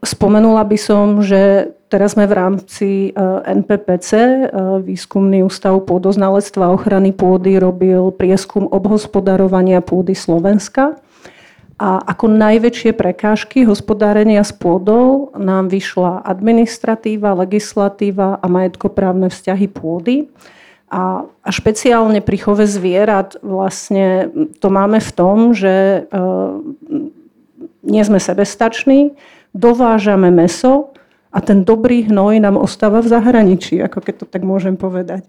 [0.04, 4.42] Spomenula by som, že teraz sme v rámci e, NPPC, e,
[4.86, 10.96] Výskumný ústav pôdoznalectva a ochrany pôdy, robil prieskum obhospodarovania pôdy Slovenska.
[11.80, 20.30] A ako najväčšie prekážky hospodárenia s pôdou nám vyšla administratíva, legislatíva a majetkoprávne vzťahy pôdy.
[20.92, 26.28] A, a špeciálne pri chove zvierat vlastne to máme v tom, že e,
[27.82, 29.16] nie sme sebestační,
[29.56, 30.94] dovážame meso
[31.30, 35.22] a ten dobrý hnoj nám ostáva v zahraničí, ako keď to tak môžem povedať.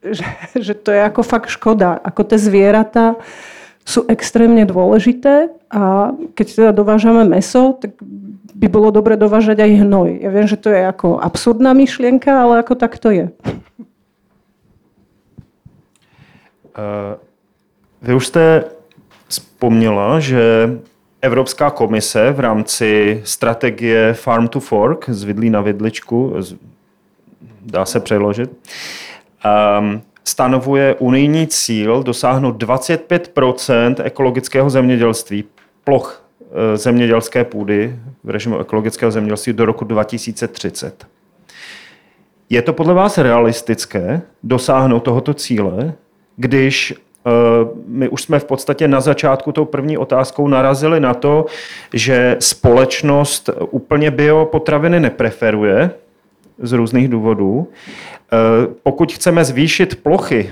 [0.00, 0.24] Že,
[0.56, 2.00] že to je ako fakt škoda.
[2.00, 3.20] Ako tie zvieratá
[3.84, 8.00] sú extrémne dôležité a keď teda dovážame meso, tak
[8.56, 10.08] by bolo dobre dovážať aj hnoj.
[10.22, 13.26] Ja viem, že to je ako absurdná myšlienka, ale ako tak to je.
[16.72, 17.20] Uh,
[18.00, 18.64] vy už jste
[19.28, 20.42] vzpomněla, že
[21.22, 26.34] Evropská komise v rámci strategie Farm to Fork, z vidlí na vidličku,
[27.60, 28.50] dá se přeložit,
[29.80, 35.44] um, stanovuje unijní cíl dosáhnout 25% ekologického zemědělství,
[35.84, 41.06] ploch e, zemědělské půdy v režimu ekologického zemědělství do roku 2030.
[42.50, 45.94] Je to podle vás realistické dosáhnout tohoto cíle,
[46.36, 46.94] když
[47.86, 51.46] my už jsme v podstatě na začátku tou první otázkou narazili na to,
[51.92, 55.90] že společnost úplně biopotraviny nepreferuje
[56.58, 57.68] z různých důvodů.
[58.82, 60.50] Pokud chceme zvýšit plochy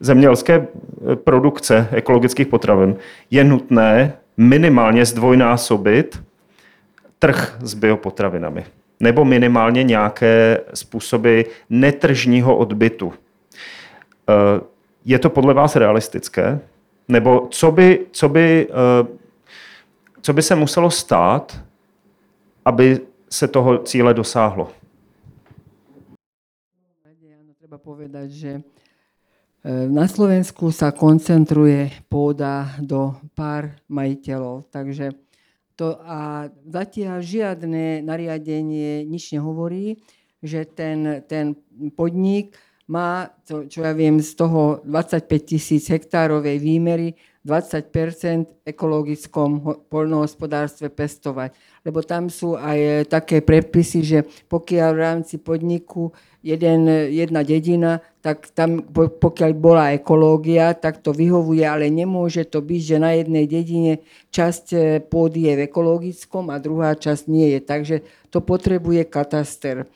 [0.00, 0.66] zemědělské
[1.14, 2.96] produkce ekologických potravin,
[3.30, 6.22] je nutné minimálně zdvojnásobit
[7.18, 8.64] trh s biopotravinami
[9.00, 11.40] nebo minimálně nějaké způsoby
[11.70, 13.12] netržního odbytu.
[15.06, 16.60] Je to podle vás realistické?
[17.08, 19.06] Nebo co by, co by, eh,
[20.20, 21.64] co by se muselo stát,
[22.64, 24.68] aby se toho cíle dosáhlo?
[27.58, 35.14] Treba povedať, že eh, na Slovensku sa koncentruje pôda do pár majiteľov, takže
[35.78, 40.02] to, a zatiaľ žiadne nariadenie nič nehovorí,
[40.42, 41.54] že ten, ten
[41.94, 50.90] podnik má, to, čo ja viem, z toho 25 tisíc hektárovej výmery 20% ekologickom poľnohospodárstve
[50.90, 51.54] pestovať.
[51.86, 54.18] Lebo tam sú aj také predpisy, že
[54.50, 56.10] pokiaľ v rámci podniku
[56.42, 62.80] jeden, jedna dedina, tak tam pokiaľ bola ekológia, tak to vyhovuje, ale nemôže to byť,
[62.82, 63.92] že na jednej dedine
[64.34, 67.60] časť e, pôdy je v ekologickom a druhá časť nie je.
[67.62, 67.96] Takže
[68.34, 69.86] to potrebuje kataster.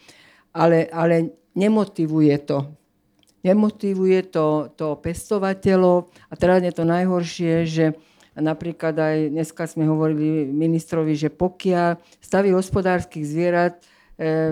[0.55, 2.79] Ale, ale nemotivuje to.
[3.40, 6.12] Nemotivuje to, to pestovateľov.
[6.29, 7.85] A teraz je to najhoršie, že
[8.37, 13.81] napríklad aj dneska sme hovorili ministrovi, že pokiaľ stavy hospodárskych zvierat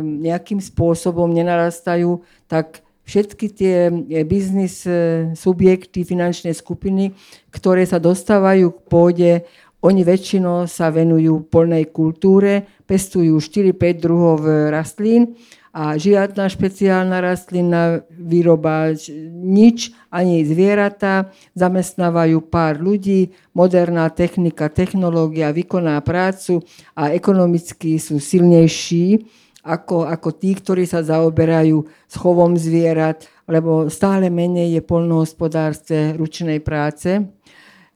[0.03, 7.13] nejakým spôsobom nenarastajú, tak všetky tie e, biznis e, subjekty, finančné skupiny,
[7.53, 9.33] ktoré sa dostávajú k pôde,
[9.79, 14.43] oni väčšinou sa venujú polnej kultúre, pestujú 4-5 druhov
[14.75, 15.39] rastlín
[15.73, 18.97] a žiadna špeciálna rastlina výroba,
[19.33, 26.65] nič, ani zvieratá, zamestnávajú pár ľudí, moderná technika, technológia vykoná prácu
[26.97, 29.29] a ekonomicky sú silnejší
[29.69, 37.21] ako, ako tí, ktorí sa zaoberajú schovom zvierat, lebo stále menej je polnohospodárstve ručnej práce.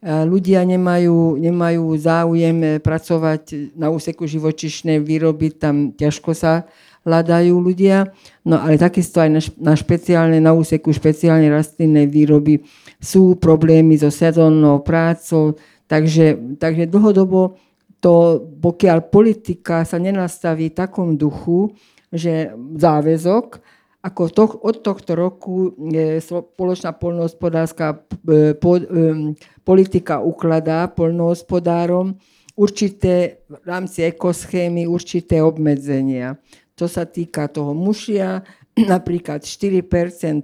[0.03, 6.67] Ľudia nemajú, nemajú záujem pracovať na úseku živočišnej výroby, tam ťažko sa
[7.03, 8.11] hľadajú ľudia.
[8.47, 12.63] No ale takisto aj na, špeciálne, na úseku špeciálnej rastlinnej výroby
[12.99, 17.59] sú problémy so sezónnou prácou, takže, takže dlhodobo
[18.03, 21.71] to, pokiaľ politika sa nenastaví v takom duchu,
[22.11, 23.63] že záväzok,
[24.03, 29.31] ako to, od tohto roku je spoločná poľnohospodárska e, po, um,
[29.63, 32.19] politika ukladá poľnohospodárom
[32.59, 36.35] určité v rámci ekoschémy určité obmedzenia.
[36.77, 38.41] To sa týka toho mušia,
[38.93, 39.85] napríklad 4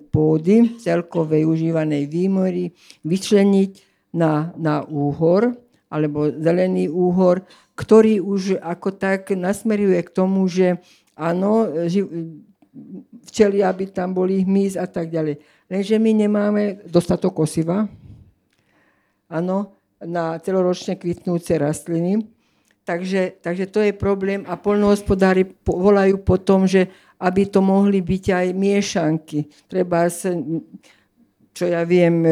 [0.10, 2.74] pôdy celkovej užívanej výmory
[3.06, 3.72] vyčleniť
[4.14, 5.58] na, na úhor,
[5.90, 7.42] alebo zelený úhor,
[7.74, 10.78] ktorý už ako tak nasmeruje k tomu, že
[11.18, 11.66] áno,
[13.26, 15.42] včeli, aby tam boli hmyz a tak ďalej.
[15.66, 17.90] Lenže my nemáme dostatok osiva,
[19.30, 22.24] áno, na celoročne kvitnúce rastliny.
[22.90, 26.90] Takže, takže to je problém a polnohospodári volajú po tom, že
[27.22, 29.46] aby to mohli byť aj miešanky.
[29.70, 30.10] Treba,
[31.54, 32.26] čo ja viem,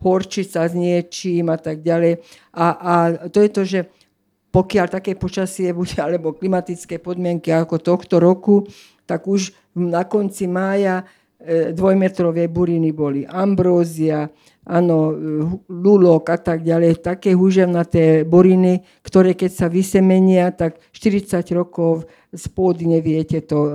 [0.00, 2.24] horčica s niečím a tak ďalej.
[2.56, 2.94] A, a
[3.28, 3.80] to je to, že
[4.48, 8.64] pokiaľ také počasie bude, alebo klimatické podmienky ako tohto roku,
[9.04, 11.04] tak už na konci mája
[11.36, 14.32] e, dvojmetrové buriny boli ambrózia,
[14.68, 15.16] áno,
[15.66, 22.44] lulok a tak ďalej, také húževnaté buriny, ktoré keď sa vysemenia, tak 40 rokov z
[22.52, 23.70] pôdy neviete to e,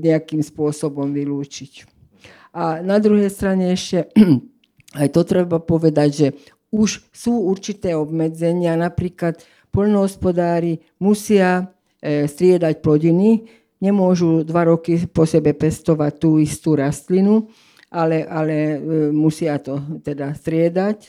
[0.00, 1.84] nejakým spôsobom vylúčiť.
[2.56, 4.08] A na druhej strane ešte
[5.00, 6.28] aj to treba povedať, že
[6.72, 9.36] už sú určité obmedzenia, napríklad
[9.70, 11.68] poľnohospodári musia
[12.00, 13.44] e, striedať plodiny,
[13.84, 17.52] nemôžu dva roky po sebe pestovať tú istú rastlinu,
[17.90, 18.78] ale, ale e,
[19.10, 21.04] musia to teda striedať.
[21.04, 21.08] E,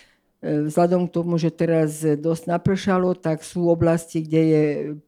[0.67, 4.63] vzhľadom k tomu, že teraz dosť napršalo, tak sú oblasti, kde je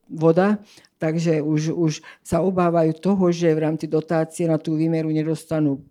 [0.06, 0.62] voda,
[1.02, 5.82] takže už, už sa obávajú toho, že v rámci dotácie na tú výmeru nedostanú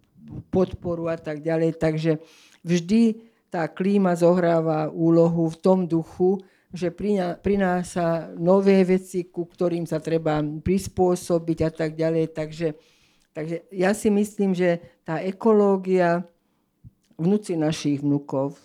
[0.49, 1.77] podporu a tak ďalej.
[1.77, 2.23] Takže
[2.65, 3.21] vždy
[3.53, 6.41] tá klíma zohráva úlohu v tom duchu,
[6.73, 6.89] že
[7.45, 12.33] prináša nové veci, ku ktorým sa treba prispôsobiť a tak ďalej.
[12.33, 12.73] Takže,
[13.33, 16.25] takže ja si myslím, že tá ekológia
[17.19, 18.57] vnúci našich vnúkov.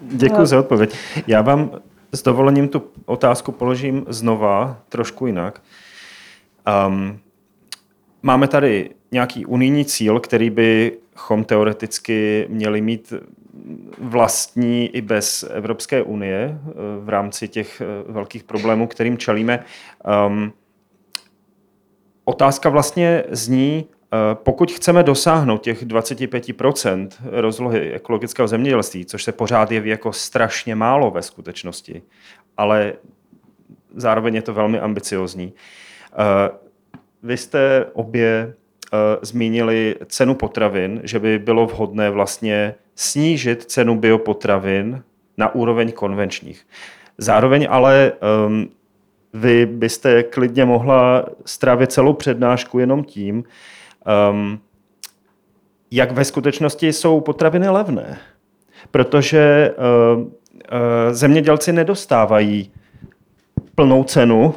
[0.00, 0.94] Děkuji za odpověď.
[1.26, 1.70] Já vám
[2.12, 5.62] s dovolením tu otázku položím znova, trošku jinak.
[6.86, 7.18] Um,
[8.22, 13.12] máme tady nějaký unijní cíl, který by chom teoreticky měli mít
[13.98, 19.64] vlastní i bez Evropské unie eh, v rámci těch eh, velkých problémů, kterým čelíme.
[20.26, 20.52] Um,
[22.28, 29.70] otázka vlastně zní, eh, pokud chceme dosáhnout těch 25% rozlohy ekologického zemědělství, což se pořád
[29.72, 32.02] jeví jako strašně málo ve skutečnosti,
[32.56, 32.92] ale
[33.94, 35.52] zároveň je to velmi ambiciozní.
[37.22, 38.54] Vy jste obě
[39.22, 45.02] zmínili cenu potravin, že by bylo vhodné vlastně snížit cenu biopotravin
[45.36, 46.66] na úroveň konvenčních.
[47.18, 48.12] Zároveň ale
[48.46, 48.70] um,
[49.32, 53.44] vy byste klidně mohla strávit celou přednášku jenom tím,
[54.30, 54.60] um,
[55.90, 58.18] jak ve skutečnosti jsou potraviny levné.
[58.90, 59.74] Protože
[60.14, 60.28] uh, uh,
[61.10, 62.72] zemědělci nedostávají
[63.74, 64.54] plnou cenu,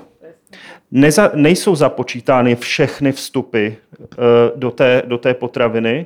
[0.92, 3.76] neza, nejsou započítány všechny vstupy uh,
[4.56, 6.06] do, té, do té potraviny,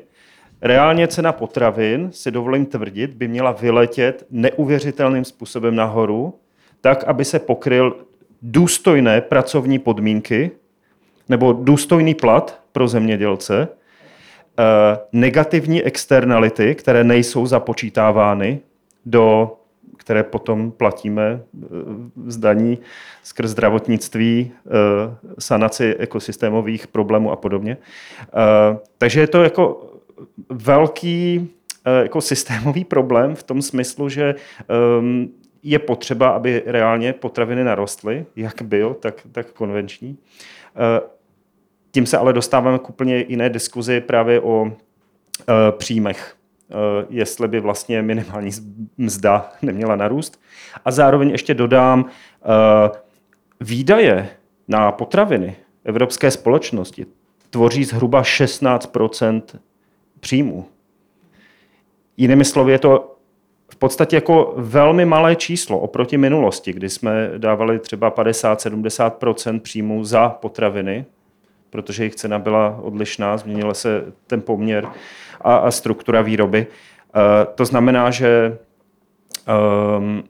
[0.61, 6.39] Reálně cena potravin, si dovolím tvrdit, by měla vyletět neuvěřitelným způsobem nahoru,
[6.81, 7.95] tak, aby se pokryl
[8.41, 10.51] důstojné pracovní podmínky
[11.29, 13.67] nebo důstojný plat pro zemědělce,
[14.59, 14.63] eh,
[15.11, 18.59] negativní externality, které nejsou započítávány
[19.05, 19.57] do
[19.97, 21.67] které potom platíme eh,
[22.27, 22.77] zdaní
[23.23, 24.69] skrz zdravotnictví, eh,
[25.39, 27.77] sanaci ekosystémových problémů a podobně.
[28.97, 29.91] Takže je to jako
[30.49, 31.49] velký
[32.03, 34.35] jako systémový problém v tom smyslu, že
[34.99, 35.33] um,
[35.65, 40.09] je potřeba, aby reálně potraviny narostly, jak byl, tak, tak konvenční.
[40.09, 41.09] Uh,
[41.91, 44.71] tím se ale dostáváme k úplně jiné diskuzi právě o uh,
[45.71, 46.35] příjmech.
[46.69, 46.77] Uh,
[47.09, 48.51] jestli by vlastně minimální
[48.97, 50.41] mzda neměla narůst.
[50.85, 52.05] A zároveň ještě dodám,
[53.59, 54.29] výdaje
[54.67, 55.55] na potraviny
[55.85, 57.05] evropské společnosti
[57.49, 59.41] tvoří zhruba 16%
[60.19, 60.65] příjmů.
[62.17, 63.14] Jinými slovy, je to
[63.75, 70.29] v podstatě jako velmi malé číslo oproti minulosti, kdy jsme dávali třeba 50-70% příjmů za
[70.29, 71.05] potraviny,
[71.69, 74.87] protože jejich cena byla odlišná, změnila se ten poměr
[75.41, 76.67] a, a struktura výroby.
[76.67, 77.21] Uh,
[77.55, 78.57] to znamená, že
[79.97, 80.23] um,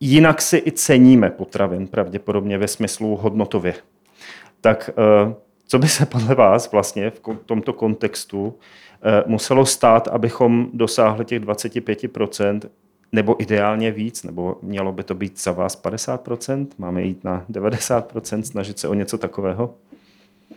[0.00, 3.74] jinak si i ceníme potravin, pravděpodobně ve smyslu hodnotově.
[4.60, 4.90] Tak
[5.26, 5.32] uh,
[5.72, 8.54] co by se podle vás vlastně v tomto kontextu
[9.02, 12.60] eh, muselo stát, abychom dosáhli těch 25%,
[13.12, 18.42] nebo ideálně víc, nebo mělo by to být za vás 50%, máme jít na 90%,
[18.42, 19.74] snažit se o něco takového?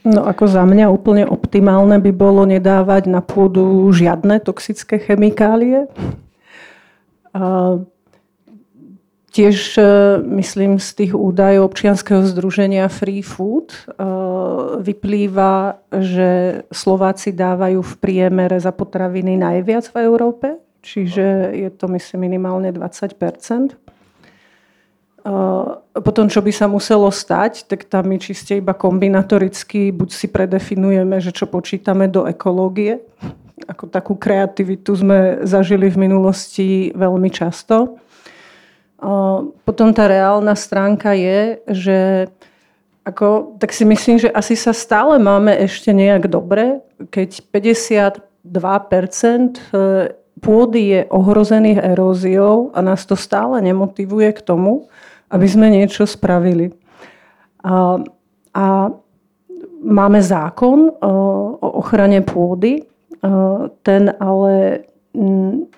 [0.06, 5.88] No ako za mňa úplne optimálne by bolo nedávať na pôdu žiadne toxické chemikálie.
[9.36, 9.84] Tiež e,
[10.40, 13.80] myslím z tých údajov občianského združenia Free Food e,
[14.80, 22.32] vyplýva, že Slováci dávajú v priemere za potraviny najviac v Európe, čiže je to myslím
[22.32, 23.76] minimálne 20 e,
[26.00, 31.20] potom, čo by sa muselo stať, tak tam my čiste iba kombinatoricky buď si predefinujeme,
[31.20, 33.04] že čo počítame do ekológie,
[33.68, 38.00] ako takú kreativitu sme zažili v minulosti veľmi často
[39.66, 42.00] potom tá reálna stránka je, že
[43.06, 46.82] ako, tak si myslím, že asi sa stále máme ešte nejak dobre,
[47.14, 48.18] keď 52%
[48.50, 49.66] e,
[50.42, 54.90] pôdy je ohrozených eróziou a nás to stále nemotivuje k tomu,
[55.30, 56.74] aby sme niečo spravili.
[57.62, 58.02] A,
[58.58, 58.66] a
[59.86, 61.14] máme zákon o,
[61.62, 62.90] o ochrane pôdy,
[63.82, 64.84] ten ale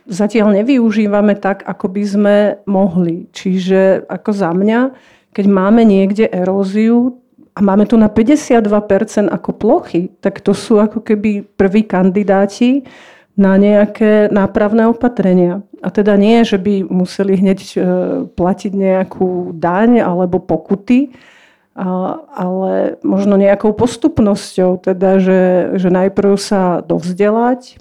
[0.08, 2.36] zatiaľ nevyužívame tak, ako by sme
[2.66, 3.30] mohli.
[3.32, 4.80] Čiže ako za mňa,
[5.32, 7.22] keď máme niekde eróziu
[7.54, 12.86] a máme tu na 52% ako plochy, tak to sú ako keby prví kandidáti
[13.38, 15.62] na nejaké nápravné opatrenia.
[15.86, 17.78] A teda nie, že by museli hneď e,
[18.34, 21.14] platiť nejakú daň alebo pokuty,
[21.78, 25.42] ale možno nejakou postupnosťou, teda, že,
[25.78, 27.74] že najprv sa dovzdelať, e,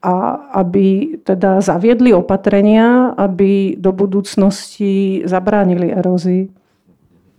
[0.00, 6.48] a aby teda zaviedli opatrenia, aby do budúcnosti zabránili erózii.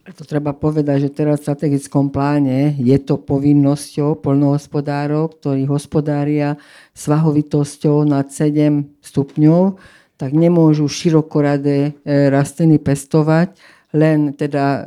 [0.02, 6.58] To treba povedať, že teraz v strategickom pláne je to povinnosťou polnohospodárov, ktorí hospodária
[6.98, 9.78] svahovitosťou nad 7 stupňov,
[10.18, 13.58] tak nemôžu širokoradé e, rastliny pestovať,
[13.92, 14.82] len teda e,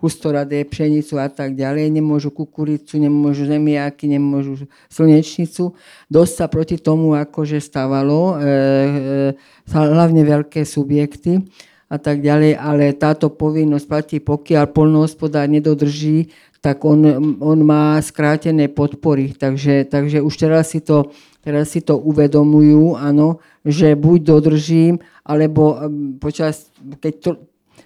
[0.00, 1.92] hustoradé, pšenicu a tak ďalej.
[1.92, 5.76] Nemôžu kukuricu, nemôžu zemiaky, nemôžu slnečnicu.
[6.08, 11.44] Dosť sa proti tomu akože stávalo, e, e, hlavne veľké subjekty
[11.88, 17.06] a tak ďalej, ale táto povinnosť platí, pokiaľ polnohospodár nedodrží tak on,
[17.38, 19.30] on má skrátené podpory.
[19.30, 25.78] Takže, takže už teraz si, to, teraz si to uvedomujú, áno, že buď dodržím, alebo
[26.18, 27.30] počas, keď to,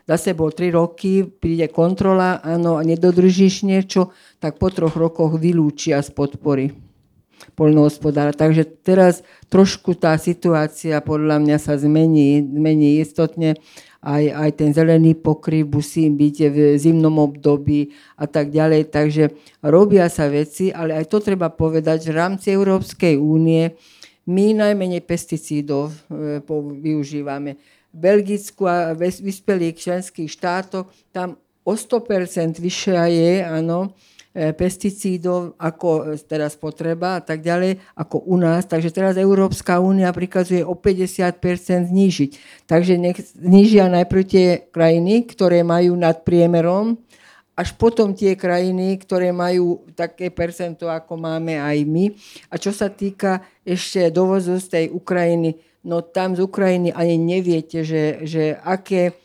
[0.09, 4.11] zase bol 3 roky, príde kontrola, áno, a nedodržíš niečo,
[4.43, 6.75] tak po troch rokoch vylúčia z podpory
[7.59, 8.31] poľnohospodára.
[8.31, 13.59] Takže teraz trošku tá situácia podľa mňa sa zmení, zmení istotne
[14.03, 18.91] aj, aj ten zelený pokryv musí byť v zimnom období a tak ďalej.
[18.91, 19.25] Takže
[19.63, 23.79] robia sa veci, ale aj to treba povedať, že v rámci Európskej únie
[24.27, 26.43] my najmenej pesticídov e,
[26.79, 27.59] využívame.
[27.93, 33.93] Belgicku a vyspelých členských štátoch tam o 100% vyššia je, áno,
[34.33, 38.65] E, pesticídov ako e, teraz potreba a tak ďalej, ako u nás.
[38.65, 42.31] Takže teraz Európska únia prikazuje o 50% znížiť.
[42.65, 46.97] Takže nech znížia najprv tie krajiny, ktoré majú nad priemerom,
[47.53, 52.17] až potom tie krajiny, ktoré majú také percento, ako máme aj my.
[52.49, 57.83] A čo sa týka ešte dovozu z tej Ukrajiny, no tam z Ukrajiny ani neviete,
[57.83, 59.19] že, že aké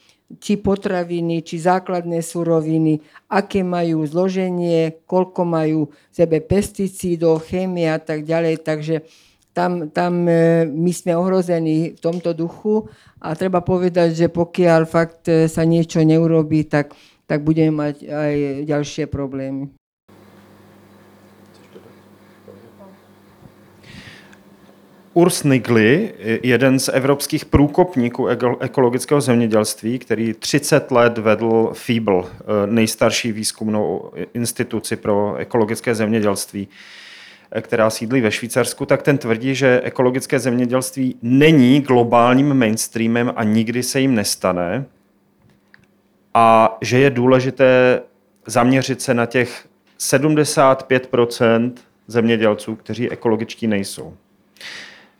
[0.43, 2.99] či potraviny, či základné suroviny,
[3.31, 8.59] aké majú zloženie, koľko majú v sebe pesticídov, chémie a tak ďalej.
[8.59, 9.07] Takže
[9.55, 12.91] tam, tam e, my sme ohrození v tomto duchu
[13.23, 16.91] a treba povedať, že pokiaľ fakt e, sa niečo neurobí, tak,
[17.23, 18.33] tak budeme mať aj
[18.67, 19.71] ďalšie problémy.
[25.17, 26.13] Urs Nigli,
[26.43, 28.27] jeden z evropských průkopníků
[28.59, 36.67] ekologického zemědělství, který 30 let vedl FIBL, eh, nejstarší výzkumnou instituci pro ekologické zemědělství,
[37.51, 43.43] eh, která sídlí ve Švýcarsku, tak ten tvrdí, že ekologické zemědělství není globálním mainstreamem a
[43.43, 44.85] nikdy se jim nestane
[46.33, 48.01] a že je důležité
[48.45, 51.73] zaměřit se na těch 75%
[52.07, 54.13] zemědělců, kteří ekologičtí nejsou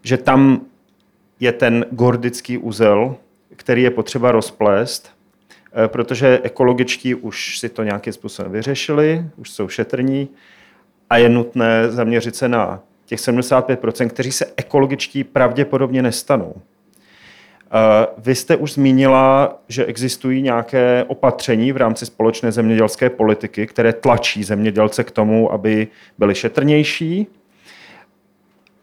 [0.04, 0.62] že tam
[1.40, 3.16] je ten gordický úzel,
[3.56, 5.12] který je potřeba rozplést,
[5.84, 10.30] eh, protože ekologičtí už si to nějakým způsobem vyřešili, už jsou šetrní
[11.10, 16.56] a je nutné zaměřit se na těch 75%, kteří se ekologičtí pravděpodobně nestanou.
[17.72, 23.94] Eh, vy jste už zmínila, že existují nějaké opatření v rámci společné zemědělské politiky, které
[23.94, 25.88] tlačí zemědělce k tomu, aby
[26.18, 27.28] byli šetrnější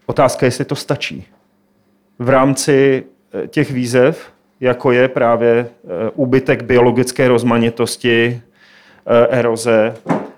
[0.07, 1.27] Otázka, jestli to stačí.
[2.19, 3.05] V rámci
[3.45, 8.41] eh, těch výzev, jako je právě eh, úbytek biologické rozmanitosti,
[9.07, 9.95] eh, eroze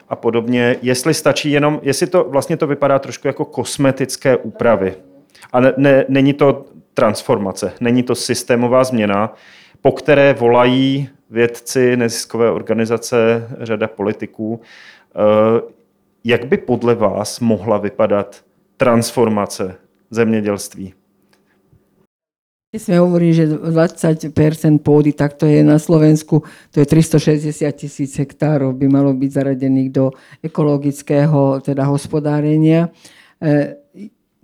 [0.08, 4.94] a podobně, jestli stačí jenom, jestli to vlastně to vypadá trošku jako kosmetické úpravy.
[5.52, 6.64] A ne, ne, není to
[6.94, 9.34] transformace, není to systémová změna,
[9.82, 14.60] po které volají vědci, neziskové organizace, řada politiků.
[16.24, 18.45] Jak by podle vás mohla vypadat
[18.76, 19.74] transformace
[20.10, 20.94] zemědělství?
[22.76, 24.36] My sme hovorili, že 20%
[24.84, 29.90] pôdy, tak to je na Slovensku, to je 360 tisíc hektárov, by malo byť zaradených
[29.96, 30.12] do
[30.44, 32.92] ekologického teda hospodárenia.
[33.40, 33.80] E,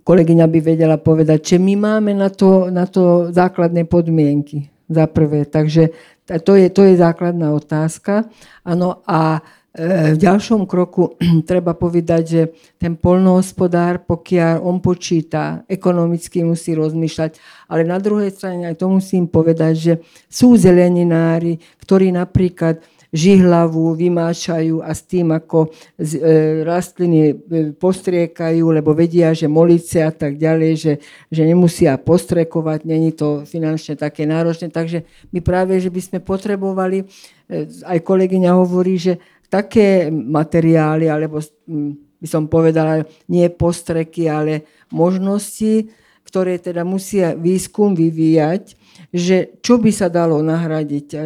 [0.00, 5.44] kolegyňa by vedela povedať, že my máme na to, na to základné podmienky za prvé.
[5.44, 5.92] Takže
[6.24, 8.24] to je, to je základná otázka.
[8.64, 11.16] Ano, a v ďalšom kroku
[11.50, 12.42] treba povedať, že
[12.76, 17.40] ten polnohospodár, pokiaľ on počíta, ekonomicky musí rozmýšľať,
[17.72, 19.92] ale na druhej strane aj to musím povedať, že
[20.28, 25.68] sú zeleninári, ktorí napríklad žihlavu vymáčajú a s tým, ako
[26.00, 27.34] e, rastliny e,
[27.76, 30.92] postriekajú, lebo vedia, že molice a tak ďalej, že,
[31.28, 34.72] že nemusia postrekovať, není to finančne také náročné.
[34.72, 39.20] Takže my práve, že by sme potrebovali, e, aj kolegyňa hovorí, že
[39.52, 41.44] také materiály, alebo
[42.16, 45.92] by som povedala, nie postreky, ale možnosti,
[46.24, 48.72] ktoré teda musia výskum vyvíjať,
[49.12, 51.06] že čo by sa dalo nahradiť.
[51.12, 51.18] E,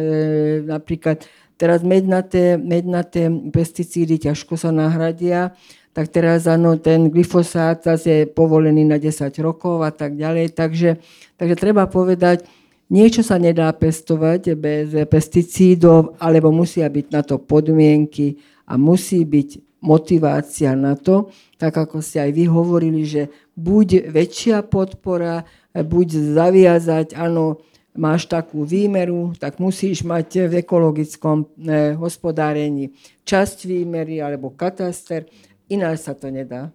[0.67, 1.23] napríklad
[1.55, 5.55] teraz mednaté, mednaté pesticídy ťažko sa nahradia,
[5.95, 10.53] tak teraz áno, ten glyfosát zase je povolený na 10 rokov a tak ďalej.
[10.53, 10.99] Takže,
[11.39, 12.45] takže treba povedať,
[12.87, 19.79] Niečo sa nedá pestovať bez pesticídov, alebo musia byť na to podmienky a musí byť
[19.83, 21.29] motivácia na to,
[21.59, 23.29] tak ako ste aj vy hovorili, že
[23.59, 25.43] buď väčšia podpora,
[25.75, 27.61] buď zaviazať, áno,
[27.97, 32.93] máš takú výmeru, tak musíš mať v ekologickom eh, hospodárení
[33.25, 35.25] časť výmery alebo kataster,
[35.67, 36.71] ináč sa to nedá.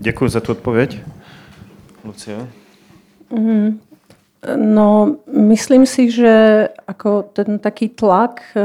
[0.00, 1.00] Děkuji za tu odpověď.
[2.04, 2.48] Lucia?
[3.30, 3.80] Mm,
[4.46, 8.60] No, myslím si, že ako ten taký tlak e,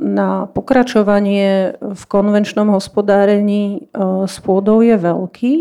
[0.00, 3.90] na pokračovanie v konvenčnom hospodárení
[4.24, 5.54] s pôdou je veľký.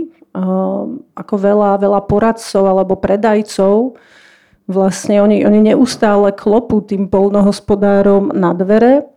[1.18, 3.98] Ako veľa, veľa poradcov alebo predajcov
[4.68, 9.10] vlastne oni, oni neustále klopú tým polnohospodárom na dvere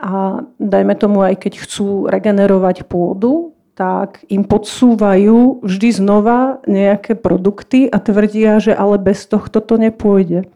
[0.00, 7.90] a dajme tomu aj keď chcú regenerovať pôdu, tak im podsúvajú vždy znova nejaké produkty
[7.90, 10.46] a tvrdia, že ale bez tohto to nepôjde.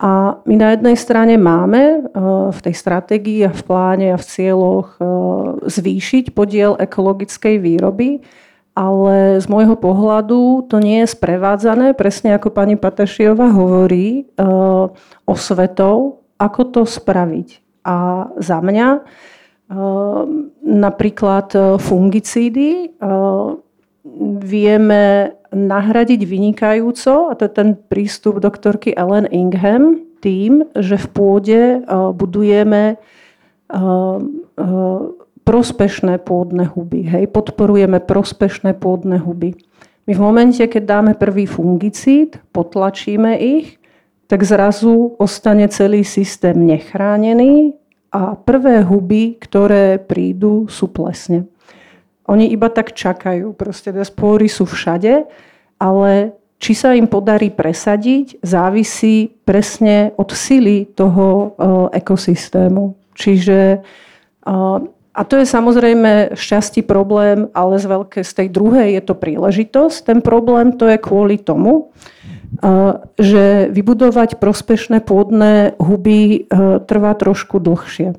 [0.00, 2.00] A my na jednej strane máme eh,
[2.48, 5.04] v tej stratégii a v pláne a v cieľoch eh,
[5.68, 8.24] zvýšiť podiel ekologickej výroby,
[8.72, 14.84] ale z môjho pohľadu to nie je sprevádzané, presne ako pani Patašiova hovorí, eh,
[15.28, 17.60] osvetou, ako to spraviť.
[17.84, 19.04] A za mňa
[20.66, 22.90] napríklad fungicídy
[24.42, 25.04] vieme
[25.50, 31.78] nahradiť vynikajúco, a to je ten prístup doktorky Ellen Ingham, tým, že v pôde e,
[32.12, 32.96] budujeme e,
[33.72, 33.84] e,
[35.42, 37.08] prospešné pôdne huby.
[37.08, 37.32] Hej?
[37.32, 39.56] Podporujeme prospešné pôdne huby.
[40.04, 43.80] My v momente, keď dáme prvý fungicíd, potlačíme ich,
[44.28, 47.79] tak zrazu ostane celý systém nechránený
[48.10, 51.46] a prvé huby, ktoré prídu, sú plesne.
[52.26, 53.54] Oni iba tak čakajú.
[53.54, 55.26] Proste spóry sú všade,
[55.78, 61.46] ale či sa im podarí presadiť, závisí presne od sily toho e,
[61.96, 62.94] ekosystému.
[63.16, 64.50] Čiže e,
[65.10, 69.96] a to je samozrejme šťastí problém, ale z, veľké, z tej druhej je to príležitosť.
[70.06, 71.90] Ten problém to je kvôli tomu,
[73.14, 76.50] že vybudovať prospešné pôdne huby
[76.90, 78.18] trvá trošku dlhšie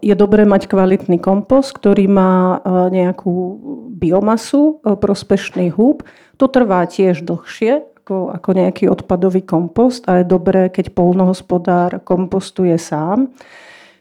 [0.00, 2.60] je dobré mať kvalitný kompost, ktorý má
[2.92, 3.60] nejakú
[3.96, 6.04] biomasu, prospešný húb.
[6.36, 12.76] To trvá tiež dlhšie ako, ako nejaký odpadový kompost a je dobré, keď polnohospodár kompostuje
[12.78, 13.32] sám.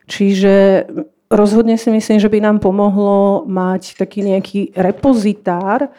[0.06, 0.86] Čiže
[1.32, 5.90] rozhodne si myslím, že by nám pomohlo mať taký nejaký repozitár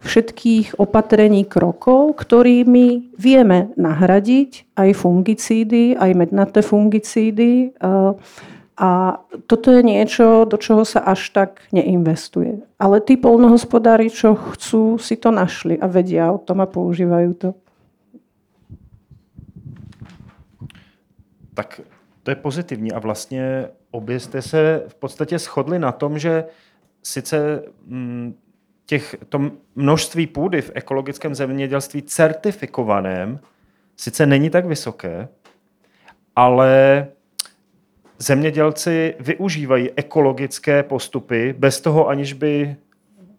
[0.00, 7.72] všetkých opatrení krokov, ktorými vieme nahradiť aj fungicídy, aj mednaté fungicídy,
[8.76, 9.16] a
[9.48, 12.60] toto je niečo, do čoho sa až tak neinvestuje.
[12.76, 17.48] Ale tí polnohospodári, čo chcú, si to našli a vedia o tom a používajú to.
[21.56, 21.80] Tak
[22.22, 26.44] to je pozitivní a vlastně obě jste se v podstatě shodli na tom, že
[27.02, 28.34] sice mm,
[28.86, 33.40] těch, to množství půdy v ekologickém zemědělství certifikovaném
[33.96, 35.28] sice není tak vysoké,
[36.36, 37.06] ale
[38.18, 42.76] zemědělci využívají ekologické postupy bez toho, aniž by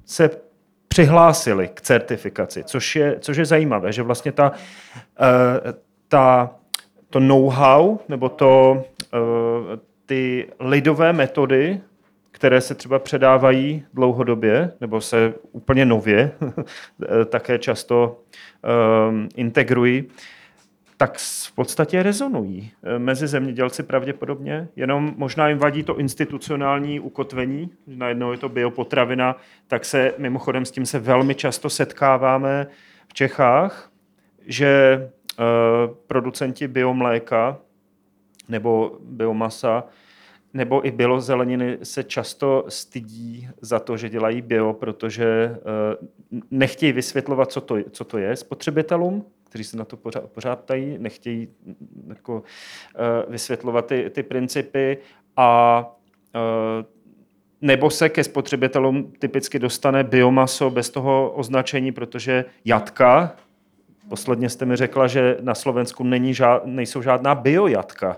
[0.05, 0.29] se
[0.87, 4.51] přihlásili k certifikaci, což je, což je zajímavé, že vlastně ta,
[5.19, 5.73] eh,
[6.07, 6.55] ta,
[7.09, 8.83] to know-how nebo to,
[9.13, 9.17] eh,
[10.05, 11.81] ty lidové metody,
[12.38, 16.31] které se třeba předávají dlouhodobě nebo se úplně nově
[17.29, 18.19] také často
[18.63, 20.05] eh, integrují,
[20.97, 27.69] tak v podstatě rezonují eh, mezi zemědělci pravděpodobně, jenom možná jim vadí to institucionální ukotvení,
[27.88, 29.35] že najednou je to biopotravina,
[29.67, 32.67] tak se mimochodem s tím se velmi často setkáváme
[33.07, 33.91] v Čechách,
[34.47, 35.01] že
[35.39, 35.45] uh,
[36.07, 37.57] producenti biomléka
[38.49, 39.83] nebo biomasa
[40.53, 45.57] nebo i bělozeleniny se často stydí za to, že dělají bio, protože
[46.31, 50.59] uh, nechtějí vysvětlovat, co to, co to je spotřebitelům, kteří se na to pořád, pořád
[50.59, 54.97] ptají, nechtějí mm, jako, uh, vysvětlovat ty, ty principy
[55.35, 55.79] a
[56.35, 56.85] uh,
[57.61, 63.35] nebo se ke spotřebitelům typicky dostane biomaso bez toho označení, protože jatka,
[64.09, 68.17] posledně jste mi řekla, že na Slovensku není žád, nejsou žádná biojatka.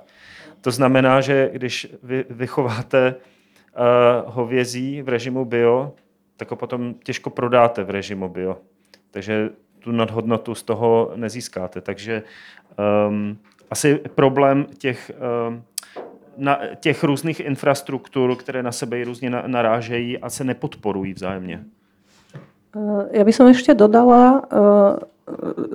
[0.62, 5.94] To znamená, že když vy vychováte uh, hovězí v režimu bio,
[6.38, 8.58] tak ho potom těžko prodáte v režimu bio.
[9.12, 9.50] Takže
[9.80, 11.82] tu nadhodnotu z toho nezískáte.
[11.82, 12.24] Takže
[13.08, 13.38] um,
[13.72, 15.12] asi problém těch,
[15.48, 15.64] um,
[16.38, 21.64] na, těch různých infrastruktur, které na sebe různě narážejí a se nepodporují vzájemně.
[23.10, 25.02] Ja by som ešte dodala uh,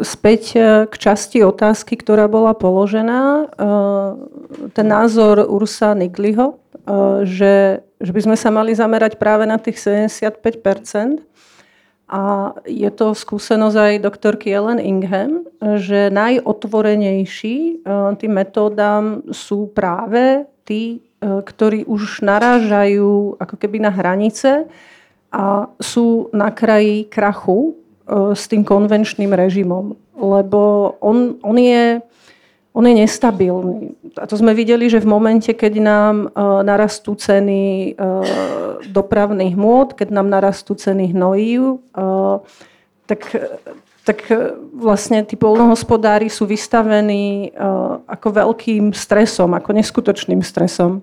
[0.03, 0.43] späť
[0.91, 3.49] k časti otázky, ktorá bola položená.
[3.55, 4.11] Uh,
[4.75, 9.79] ten názor Ursa Nigliho, uh, že, že by sme sa mali zamerať práve na tých
[9.79, 11.25] 75%
[12.05, 15.49] a je to skúsenosť aj doktorky Ellen Ingham,
[15.81, 17.75] že najotvorenejší e,
[18.21, 24.69] tým metódam sú práve tí, e, ktorí už narážajú ako keby na hranice
[25.33, 27.75] a sú na kraji krachu e,
[28.09, 29.97] s tým konvenčným režimom.
[30.15, 32.01] Lebo on, on je
[32.75, 33.95] on je nestabilný.
[34.19, 36.15] A to sme videli, že v momente, keď nám
[36.67, 37.95] narastú ceny
[38.91, 41.79] dopravných môd, keď nám narastú ceny hnojív,
[43.07, 43.21] tak
[44.05, 44.29] tak
[44.77, 47.57] vlastne tí polnohospodári sú vystavení
[48.05, 51.01] ako veľkým stresom, ako neskutočným stresom.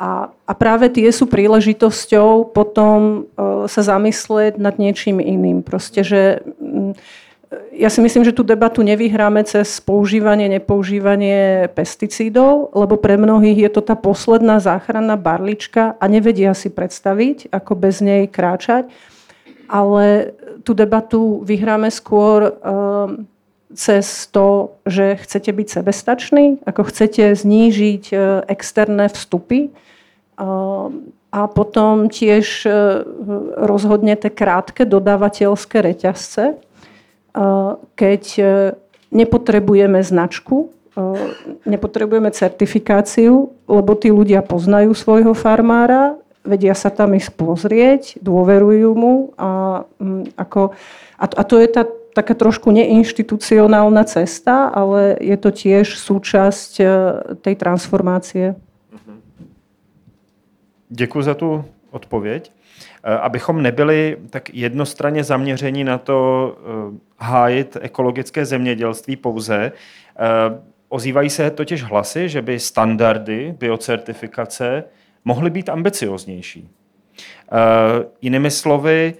[0.00, 5.60] A, a práve tie sú príležitosťou potom uh, sa zamyslieť nad niečím iným.
[5.60, 6.40] Proste, že
[7.74, 13.70] ja si myslím, že tú debatu nevyhráme cez používanie, nepoužívanie pesticídov, lebo pre mnohých je
[13.74, 18.86] to tá posledná záchranná barlička a nevedia si predstaviť, ako bez nej kráčať.
[19.66, 23.26] Ale tú debatu vyhráme skôr um,
[23.74, 29.74] cez to, že chcete byť sebestační, ako chcete znížiť uh, externé vstupy,
[31.30, 32.70] a potom tiež e,
[33.60, 36.58] rozhodne tie krátke dodávateľské reťazce,
[37.94, 38.44] keď e,
[39.14, 40.74] nepotrebujeme značku,
[41.64, 49.14] nepotrebujeme certifikáciu, lebo tí ľudia poznajú svojho farmára, vedia sa tam ísť pozrieť, dôverujú mu
[49.38, 49.84] a,
[50.34, 50.74] ako,
[51.14, 56.84] a, to je tá taká trošku neinštitucionálna cesta, ale je to tiež súčasť e,
[57.38, 58.58] tej transformácie.
[60.92, 62.52] Děkuji za tu odpověď.
[63.04, 70.22] Eh, abychom nebyli tak jednostranně zaměření na to eh, hájit ekologické zemědělství pouze, eh,
[70.88, 74.84] ozývají se totiž hlasy, že by standardy biocertifikace
[75.24, 76.68] mohly být ambicioznější.
[78.22, 79.14] Jinými slovy,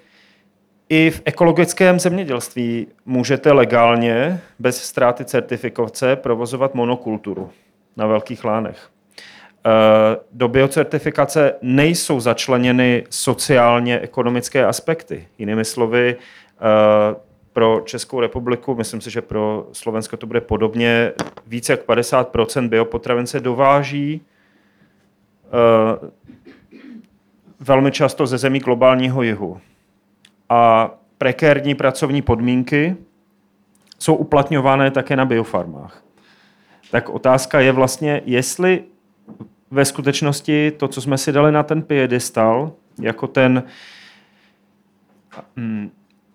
[0.88, 7.50] i v ekologickém zemědělství můžete legálně, bez ztráty certifikace, provozovat monokulturu
[7.96, 8.90] na velkých lánech.
[9.66, 15.28] Eh, do biocertifikace nejsou začleněny sociálně ekonomické aspekty.
[15.38, 17.16] Jinými slovy, eh,
[17.52, 21.12] pro Českou republiku, myslím si, že pro Slovensko to bude podobně,
[21.46, 24.20] více jak 50 biopotravin se dováží
[25.46, 26.08] eh,
[27.60, 29.60] velmi často ze zemí globálního jihu.
[30.48, 32.96] A prekérní pracovní podmínky
[33.98, 36.02] jsou uplatňované také na biofarmách.
[36.90, 38.84] Tak otázka je vlastně, jestli
[39.70, 43.62] ve skutečnosti to, co jsme si dali na ten piedestal, jako ten
[45.56, 45.90] mm,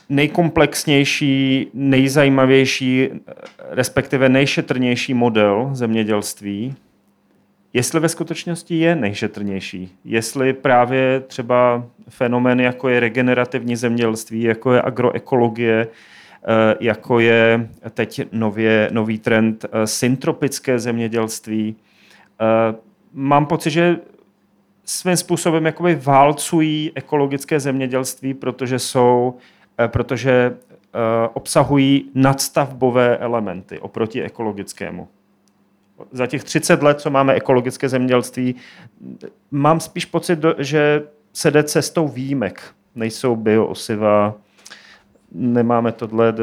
[0.10, 3.10] nejkomplexnější, nejzajímavější,
[3.70, 6.76] respektive nejšetrnější model zemědělství,
[7.74, 9.92] jestli ve skutečnosti je nejšetrnější.
[10.06, 18.22] Jestli právě třeba fenomény, jako je regenerativní zemědělství, jako je agroekologie, eh, jako je teď
[18.32, 21.76] nově, nový trend eh, syntropické zemědělství,
[22.42, 22.76] eh,
[23.16, 24.00] mám pocit, že
[24.86, 29.38] svým způsobem jakoby válcují ekologické zemědělství, protože jsou,
[29.80, 31.02] eh, protože uh,
[31.34, 35.08] obsahují nadstavbové elementy oproti ekologickému.
[36.12, 38.56] Za těch 30 let, co máme ekologické zemědělství,
[39.52, 41.04] mám spíš pocit, že
[41.34, 42.62] se jde cestou výjimek.
[42.96, 44.36] Nejsou bioosiva,
[45.38, 46.34] nemáme tohle,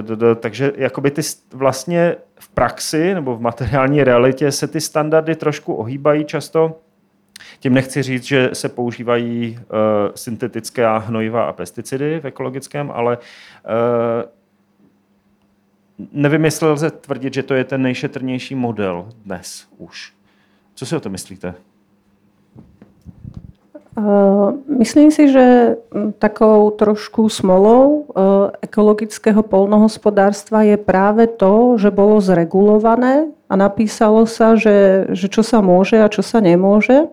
[0.40, 1.22] takže jakoby ty
[1.52, 6.80] vlastně v praxi nebo v materiální realitě se ty standardy trošku ohýbají často.
[7.58, 9.66] Tím nechci říct, že se používají uh,
[10.14, 14.30] syntetické hnojiva a pesticidy v ekologickém, ale uh,
[16.12, 20.12] nevím, jestli lze tvrdit, že to je ten nejšetrnější model dnes už.
[20.74, 21.54] Co si o to myslíte?
[24.72, 25.76] Myslím si, že
[26.16, 28.08] takou trošku smolou
[28.64, 35.60] ekologického polnohospodárstva je práve to, že bolo zregulované a napísalo sa, že, že čo sa
[35.60, 37.04] môže a čo sa nemôže.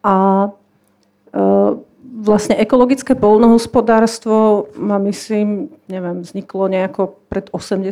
[0.00, 0.48] A
[2.20, 7.88] vlastne ekologické polnohospodárstvo má, myslím, neviem, vzniklo nejako pred 80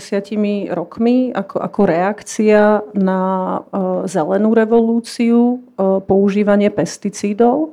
[0.76, 3.20] rokmi ako, ako reakcia na
[3.58, 7.72] uh, zelenú revolúciu, uh, používanie pesticídov.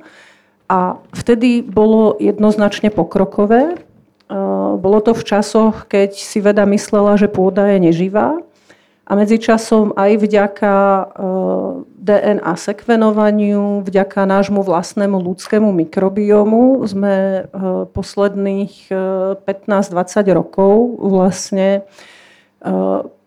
[0.66, 3.76] A vtedy bolo jednoznačne pokrokové.
[4.26, 8.40] Uh, bolo to v časoch, keď si veda myslela, že pôda je neživá
[9.06, 11.04] a medzičasom aj vďaka e,
[12.02, 17.40] DNA sekvenovaniu, vďaka nášmu vlastnému ľudskému mikrobiomu sme e,
[17.86, 21.86] posledných 15-20 e, rokov vlastne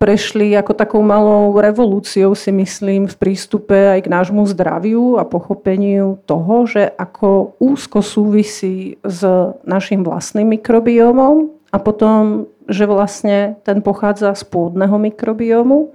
[0.02, 6.20] prešli ako takou malou revolúciou, si myslím, v prístupe aj k nášmu zdraviu a pochopeniu
[6.28, 9.24] toho, že ako úzko súvisí s
[9.64, 15.90] našim vlastným mikrobiomom a potom že vlastne ten pochádza z pôdneho mikrobiomu.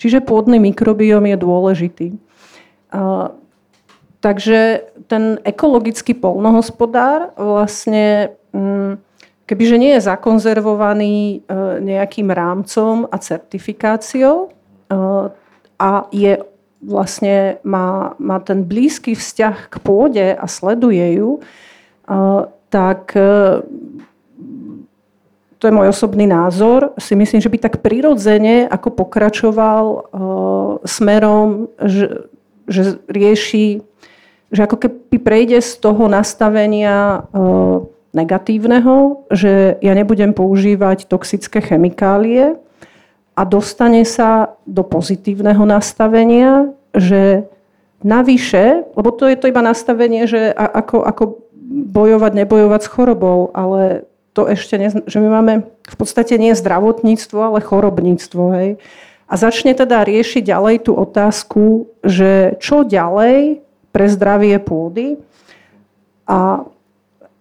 [0.00, 2.08] Čiže pôdny mikrobióm je dôležitý.
[2.96, 3.28] A,
[4.24, 9.04] takže ten ekologický polnohospodár vlastne, mm,
[9.44, 11.38] kebyže nie je zakonzervovaný e,
[11.84, 14.56] nejakým rámcom a certifikáciou,
[15.78, 16.42] a je
[16.82, 21.42] vlastne má, má ten blízky vzťah k pôde a sleduje ju,
[22.70, 23.12] tak
[25.58, 30.00] to je môj osobný názor, si myslím, že by tak prirodzene ako pokračoval uh,
[30.86, 32.30] smerom, že,
[32.70, 33.82] že rieši,
[34.54, 37.82] že ako keby prejde z toho nastavenia uh,
[38.14, 42.56] negatívneho, že ja nebudem používať toxické chemikálie
[43.34, 47.50] a dostane sa do pozitívneho nastavenia, že
[48.02, 51.24] navyše, lebo to je to iba nastavenie, že ako, ako
[51.68, 57.38] bojovať, nebojovať s chorobou, ale to ešte, ne, že my máme v podstate nie zdravotníctvo,
[57.42, 58.42] ale chorobníctvo.
[58.54, 58.70] Hej?
[59.26, 65.18] A začne teda riešiť ďalej tú otázku, že čo ďalej pre zdravie pôdy.
[66.30, 66.62] A,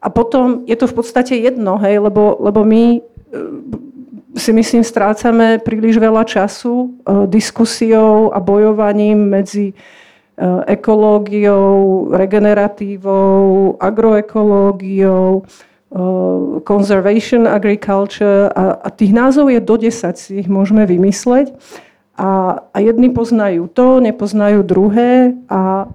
[0.02, 3.00] a potom je to v podstate jedno, hej, lebo, lebo my e,
[4.34, 6.88] si myslím, strácame príliš veľa času e,
[7.30, 9.76] diskusiou a bojovaním medzi e,
[10.66, 15.46] ekológiou, regeneratívou, agroekológiou,
[16.64, 21.56] conservation agriculture a, a tých názov je do 10, si ich môžeme vymysleť.
[22.18, 25.86] A, a jedni poznajú to, nepoznajú druhé a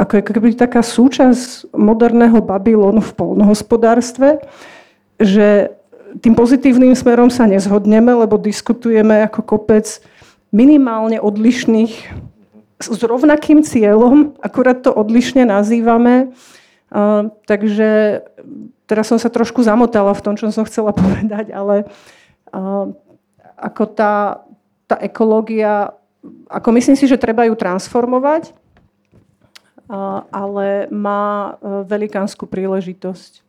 [0.00, 4.40] ako je keby taká súčasť moderného Babylonu v polnohospodárstve,
[5.20, 5.76] že
[6.24, 10.00] tým pozitívnym smerom sa nezhodneme, lebo diskutujeme ako kopec
[10.48, 11.92] minimálne odlišných
[12.80, 16.32] s rovnakým cieľom, akurát to odlišne nazývame.
[16.90, 18.24] Uh, takže
[18.90, 21.86] teraz som sa trošku zamotala v tom, čo som chcela povedať, ale
[22.50, 22.90] uh,
[23.54, 24.42] ako tá,
[24.90, 25.94] tá ekológia,
[26.50, 28.50] ako myslím si, že treba ju transformovať,
[29.86, 33.46] uh, ale má uh, velikánsku príležitosť.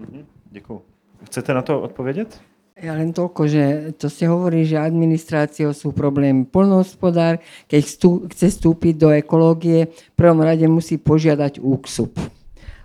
[0.00, 0.24] Mhm,
[0.56, 0.82] Ďakujem.
[1.28, 2.40] Chcete na to odpovedať?
[2.76, 3.64] Ja len toľko, že
[3.96, 6.44] to ste hovorí, že administráciou sú problémy.
[6.44, 7.40] Polnohospodár,
[7.72, 7.80] keď
[8.28, 12.12] chce vstúpiť do ekológie, v prvom rade musí požiadať úksup.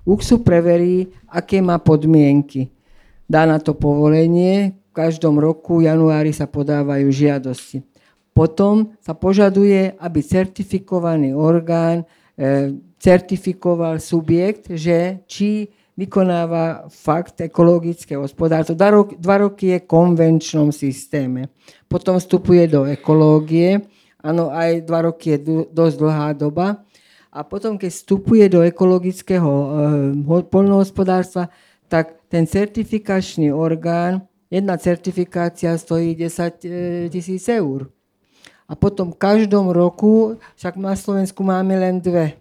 [0.05, 2.73] UKSU preverí, aké má podmienky.
[3.29, 7.79] Dá na to povolenie, v každom roku v januári sa podávajú žiadosti.
[8.35, 12.03] Potom sa požaduje, aby certifikovaný orgán
[12.35, 18.75] e, certifikoval subjekt, že či vykonáva fakt ekologické hospodárstvo.
[18.75, 21.51] Dva, roky, dva roky je v konvenčnom systéme.
[21.87, 23.83] Potom vstupuje do ekológie.
[24.23, 26.83] Áno, aj dva roky je dosť dlhá doba.
[27.31, 29.67] A potom, keď vstupuje do ekologického e,
[30.51, 31.47] poľnohospodárstva,
[31.87, 36.69] tak ten certifikačný orgán, jedna certifikácia stojí 10 e,
[37.07, 37.87] tisíc eur.
[38.67, 42.35] A potom v každom roku, však na Slovensku máme len dve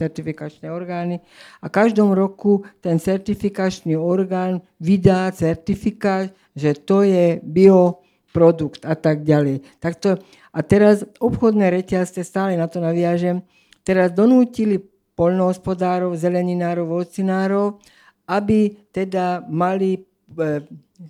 [0.00, 1.20] certifikačné orgány,
[1.60, 9.62] a každom roku ten certifikačný orgán vydá certifikát, že to je bioprodukt a tak ďalej.
[9.78, 10.08] Tak to,
[10.50, 13.44] a teraz obchodné reťazce, stále na to naviažem,
[13.84, 14.80] teraz donútili
[15.14, 17.78] poľnohospodárov, zeleninárov, ocinárov,
[18.26, 20.00] aby teda mali e,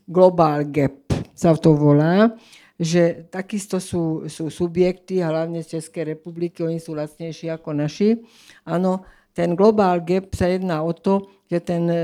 [0.05, 2.35] global gap, sa to volá,
[2.75, 8.19] že takisto sú, sú subjekty, hlavne z Českej republiky, oni sú lacnejší ako naši.
[8.67, 11.99] Áno, ten global gap sa jedná o to, že ten e,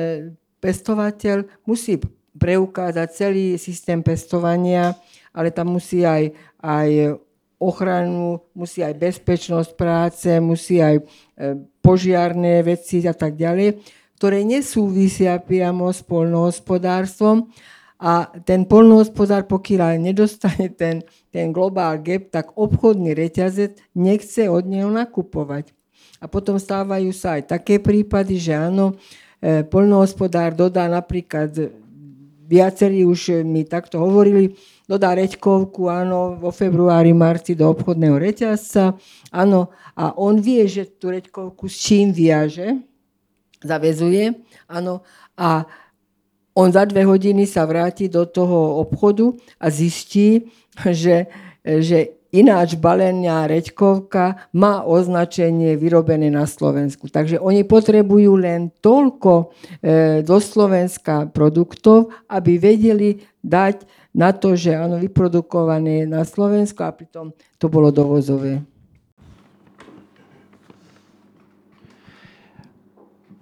[0.63, 1.99] pestovateľ musí
[2.39, 4.95] preukázať celý systém pestovania,
[5.35, 6.31] ale tam musí aj,
[6.63, 7.19] aj
[7.61, 11.03] ochranu, musí aj bezpečnosť práce, musí aj e,
[11.85, 13.85] požiarné veci a tak ďalej,
[14.17, 17.53] ktoré nesúvisia priamo s polnohospodárstvom.
[18.01, 24.89] A ten polnohospodár, pokiaľ nedostane ten, ten global gap, tak obchodný reťazec nechce od neho
[24.89, 25.77] nakupovať.
[26.17, 28.97] A potom stávajú sa aj také prípady, že áno,
[29.37, 31.53] e, polnohospodár dodá napríklad,
[32.49, 34.57] viacerí už mi takto hovorili,
[34.91, 38.99] dodá reďkovku, áno, vo februári, marci do obchodného reťazca,
[39.31, 42.83] áno, a on vie, že tú reďkovku s čím viaže,
[43.63, 44.35] zavezuje,
[44.67, 45.07] áno,
[45.39, 45.63] a
[46.59, 49.31] on za dve hodiny sa vráti do toho obchodu
[49.63, 50.51] a zistí,
[50.91, 51.31] že,
[51.63, 57.11] že ináč balenia reďkovka má označenie vyrobené na Slovensku.
[57.11, 59.45] Takže oni potrebujú len toľko e,
[60.27, 67.31] do Slovenska produktov, aby vedeli dať na to, že áno, vyprodukované na Slovensku a pritom
[67.59, 68.63] to bolo dovozové.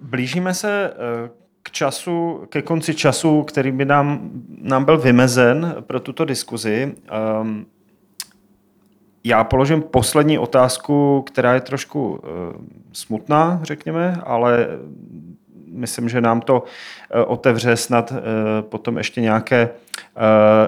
[0.01, 1.29] Blížíme se eh,
[1.63, 4.29] k času, ke konci času, který by nám,
[4.61, 6.95] nám byl vymezen pro tuto diskuzi.
[7.41, 7.65] Um,
[9.23, 12.17] já položím poslední otázku, která je trošku uh,
[12.93, 14.67] smutná, řekněme, ale
[15.79, 18.17] myslím, že nám to uh, otevře snad uh,
[18.61, 19.69] potom ještě nějaké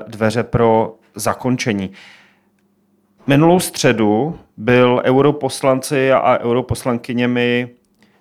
[0.08, 1.92] dveře pro zakončení.
[3.28, 7.70] Minulou středu byl europoslanci a europoslankyněmi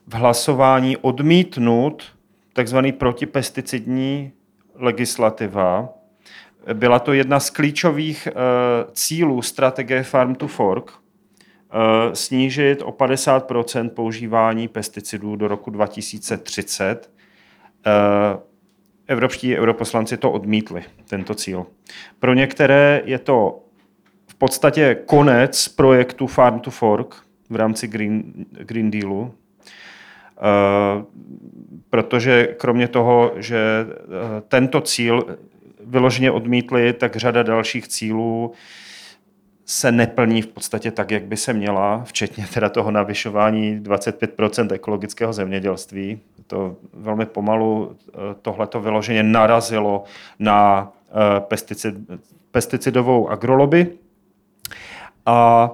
[0.06, 2.02] v hlasování odmítnut
[2.52, 4.32] takzvaný protipesticidní
[4.74, 5.88] legislativa.
[6.72, 8.28] Byla to jedna z klíčových
[8.92, 10.92] cílů strategie Farm to Fork,
[12.12, 17.10] snížit o 50% používání pesticidů do roku 2030.
[17.86, 18.40] Uh,
[19.06, 21.66] evropští europoslanci to odmítli, tento cíl.
[22.18, 23.60] Pro některé je to
[24.26, 27.14] v podstatě konec projektu Farm to Fork
[27.50, 29.34] v rámci Green, Green Dealu,
[30.40, 31.04] Eh,
[31.90, 35.38] protože kromě toho, že eh, tento cíl
[35.84, 38.52] vyloženě odmítli, tak řada dalších cílů
[39.64, 45.32] se neplní v podstatě tak, jak by se měla, včetně teda toho navyšování 25% ekologického
[45.32, 46.20] zemědělství.
[46.46, 50.04] To velmi pomalu eh, tohleto vyloženě narazilo
[50.38, 50.92] na
[51.40, 51.94] pesticid,
[52.50, 53.92] pesticidovou agroloby.
[55.26, 55.70] A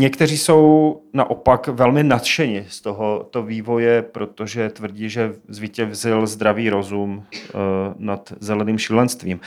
[0.00, 7.52] Někteří jsou naopak velmi nadšeni z tohoto vývoje, protože tvrdí, že zvítězil zdravý rozum eh,
[7.98, 9.40] nad zeleným šílenstvím.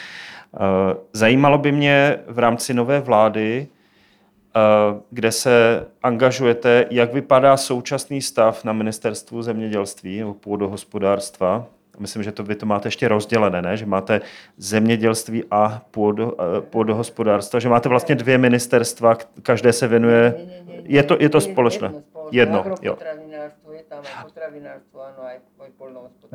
[0.56, 4.60] Eh, zajímalo by mě v rámci nové vlády, eh,
[5.10, 11.68] kde se angažujete, jak vypadá současný stav na ministerstvu zemědělství nebo půdohospodárstva
[12.02, 13.78] myslím, že to vy to máte ještě rozdělené, ne?
[13.78, 14.22] že máte
[14.58, 20.48] zemědělství a půdo, eh, půdohospodárstva, že máte vlastně dvě ministerstva, každé se věnuje,
[20.84, 21.94] je to, je to společné?
[22.32, 22.98] Jedno, jo.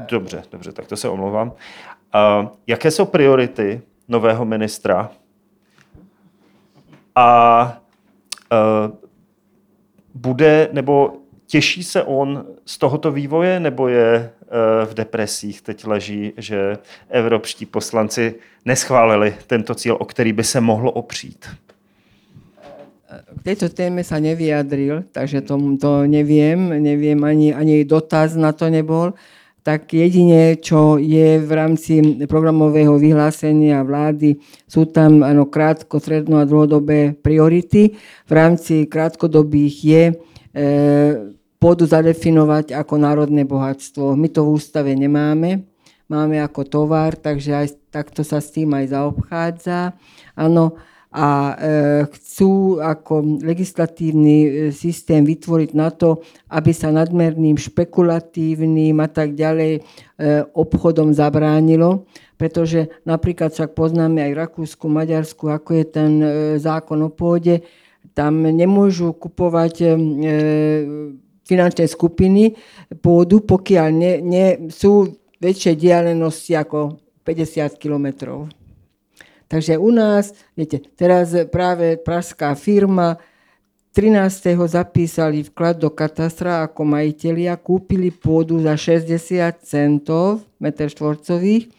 [0.09, 1.49] Dobře, dobře, tak to se omlouvám.
[1.49, 5.11] Uh, jaké jsou priority nového ministra?
[7.15, 7.83] A
[8.53, 8.97] uh,
[10.15, 11.13] bude, nebo
[11.47, 14.31] těší se on z tohoto vývoje, nebo je
[14.85, 16.79] v depresích teď leží, že
[17.09, 18.35] evropští poslanci
[18.65, 21.47] neschválili tento cíl, o který by se mohlo opřít.
[23.41, 28.71] K tejto téme sa nevyjadril, takže to, to neviem, neviem, ani, ani dotaz na to
[28.71, 29.15] nebol.
[29.67, 31.99] Tak jedine, čo je v rámci
[32.31, 37.99] programového vyhlásenia vlády, sú tam ano, krátko, stredno a dlhodobé priority.
[38.31, 40.15] V rámci krátkodobých je e,
[41.59, 44.15] pôdu zadefinovať ako národné bohatstvo.
[44.15, 45.67] My to v ústave nemáme,
[46.07, 49.99] máme ako tovar, takže aj takto sa s tým aj zaobchádza.
[50.39, 50.79] Áno,
[51.17, 51.55] a e,
[52.13, 56.21] chcú ako legislatívny e, systém vytvoriť na to,
[56.53, 59.81] aby sa nadmerným špekulatívnym a tak ďalej e,
[60.53, 62.05] obchodom zabránilo,
[62.37, 66.13] pretože napríklad však poznáme aj Rakúsku, Maďarsku, ako je ten
[66.61, 67.65] zákon o pôde,
[68.13, 69.97] tam nemôžu kupovať
[71.49, 72.57] finančné skupiny
[73.01, 78.53] pôdu, pokiaľ ne, ne, sú väčšie dialenosti ako 50 kilometrov.
[79.47, 83.17] Takže u nás, viete, teraz práve pražská firma
[83.97, 84.61] 13.
[84.69, 89.17] zapísali vklad do katastra ako majiteľia, kúpili pôdu za 60
[89.65, 91.73] centov meter štvorcových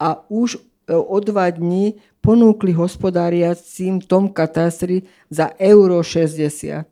[0.00, 0.60] a už e,
[0.96, 6.90] o dva dní ponúkli hospodáriacím tom katastri za euro 60.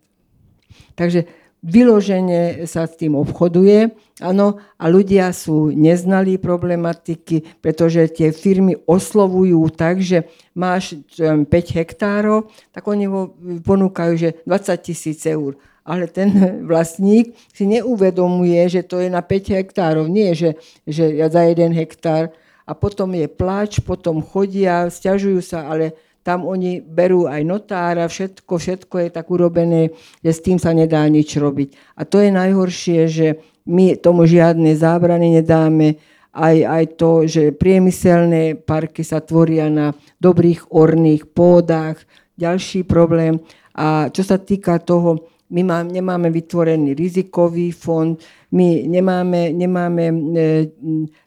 [0.95, 1.27] Takže
[1.63, 3.91] vyložene sa s tým obchoduje,
[4.23, 12.47] áno, a ľudia sú neznalí problematiky, pretože tie firmy oslovujú tak, že máš 5 hektárov,
[12.71, 15.59] tak oni ho ponúkajú, že 20 tisíc eur.
[15.83, 16.31] Ale ten
[16.71, 20.55] vlastník si neuvedomuje, že to je na 5 hektárov, nie, že,
[20.87, 22.31] že ja za jeden hektár.
[22.69, 25.97] A potom je plač, potom chodia, stiažujú sa, ale
[26.29, 31.01] tam oni berú aj notára, všetko, všetko je tak urobené, že s tým sa nedá
[31.09, 31.97] nič robiť.
[31.97, 35.97] A to je najhoršie, že my tomu žiadne zábrany nedáme,
[36.37, 41.97] aj, aj to, že priemyselné parky sa tvoria na dobrých orných pôdach,
[42.37, 43.41] ďalší problém.
[43.73, 48.21] A čo sa týka toho, my má, nemáme vytvorený rizikový fond,
[48.53, 50.15] my nemáme, nemáme e,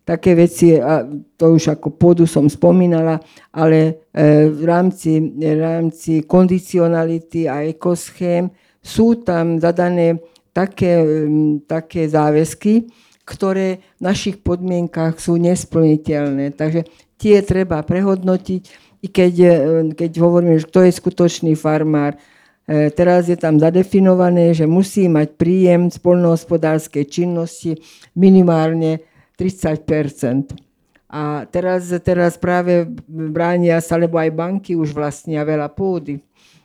[0.05, 1.05] také veci, a
[1.38, 3.17] to už ako pôdu som spomínala,
[3.53, 8.49] ale e, v rámci, v rámci kondicionality a ekoschém
[8.82, 10.22] sú tam zadané
[10.53, 11.01] také,
[11.65, 12.89] také záväzky,
[13.26, 16.53] ktoré v našich podmienkach sú nesplniteľné.
[16.57, 16.86] Takže
[17.17, 18.61] tie treba prehodnotiť,
[19.01, 19.53] i keď, e,
[19.97, 22.31] keď hovoríme, že kto je skutočný farmár, E,
[22.70, 27.82] teraz je tam zadefinované, že musí mať príjem z polnohospodárskej činnosti
[28.14, 29.01] minimálne
[29.36, 29.86] 30
[31.12, 36.22] A teraz, teraz práve bránia sa, lebo aj banky už vlastnia veľa pôdy.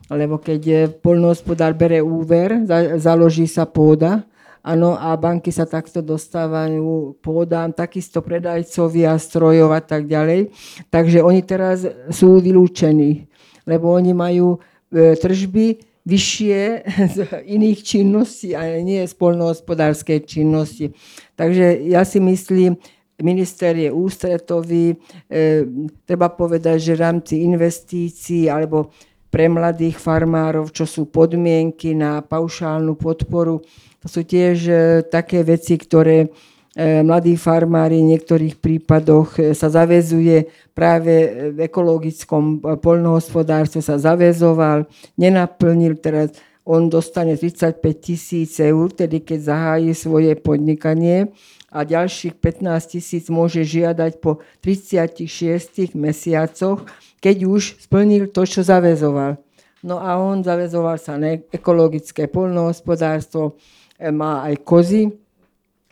[0.06, 2.62] Lebo keď polnohospodár bere úver,
[3.00, 4.22] založí sa pôda,
[4.66, 10.50] Áno, a banky sa takto dostávajú pôdám, takisto predajcovia strojov a tak ďalej.
[10.90, 13.30] Takže oni teraz sú vylúčení,
[13.62, 14.58] lebo oni majú
[14.92, 15.66] e, tržby
[16.06, 16.58] vyššie
[17.14, 20.94] z iných činností a nie z polnohospodárskej činnosti.
[21.34, 22.78] Takže ja si myslím,
[23.22, 24.94] minister je ústretový,
[25.28, 25.66] e,
[26.06, 28.94] treba povedať, že v rámci investícií alebo
[29.26, 33.60] pre mladých farmárov, čo sú podmienky na paušálnu podporu,
[34.00, 34.74] to sú tiež e,
[35.10, 36.30] také veci, ktoré
[36.76, 41.12] mladí farmári v niektorých prípadoch e, sa zavezuje práve
[41.56, 44.84] v ekologickom e, poľnohospodárstve sa zavezoval,
[45.16, 46.36] nenaplnil teraz,
[46.68, 51.32] on dostane 35 tisíc eur, tedy keď zahájí svoje podnikanie
[51.72, 56.84] a ďalších 15 tisíc môže žiadať po 36 mesiacoch,
[57.24, 59.40] keď už splnil to, čo zavezoval.
[59.80, 63.56] No a on zavezoval sa na ekologické poľnohospodárstvo,
[64.12, 65.14] má aj kozy,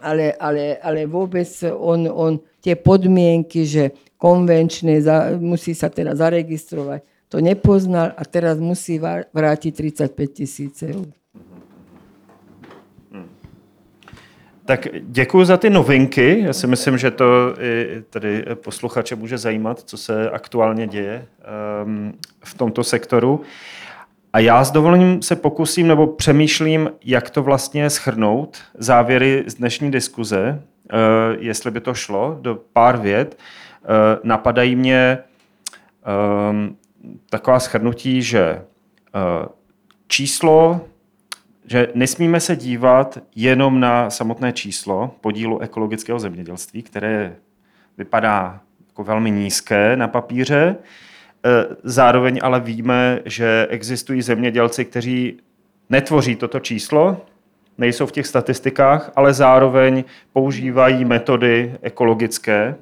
[0.04, 7.00] ale, ale, ale vôbec on, on tie podmienky, že konvenčné, za, musí sa teda zaregistrovať,
[7.32, 9.00] to nepoznal a teraz musí
[9.32, 11.08] vrátiť 35 tisíc eur.
[14.64, 16.40] Tak děkuji za ty novinky.
[16.40, 21.26] Já si myslím, že to i tady posluchače může zajímat, co se aktuálně děje
[21.84, 22.12] um,
[22.44, 23.40] v tomto sektoru.
[24.34, 29.90] A já s dovolením se pokusím nebo přemýšlím, jak to vlastně schrnout, závěry z dnešní
[29.90, 30.62] diskuze,
[30.92, 30.96] eh,
[31.38, 33.38] jestli by to šlo, do pár vět.
[33.38, 33.86] Eh,
[34.22, 35.18] napadají mě
[36.04, 36.76] ehm,
[37.30, 39.48] taková schrnutí, že eh,
[40.08, 40.80] číslo,
[41.66, 47.36] že nesmíme se dívat jenom na samotné číslo podílu ekologického zemědělství, které
[47.98, 50.76] vypadá jako velmi nízké na papíře,
[51.82, 55.40] zároveň ale víme, že existují zemědělci, kteří
[55.90, 57.20] netvoří toto číslo,
[57.78, 62.74] nejsou v těch statistikách, ale zároveň používají metody ekologické.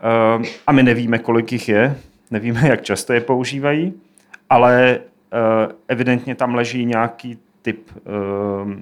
[0.00, 1.96] Eh, a my nevíme, kolik jich je,
[2.30, 3.94] nevíme, jak často je používají,
[4.50, 7.90] ale eh, evidentně tam leží nějaký typ,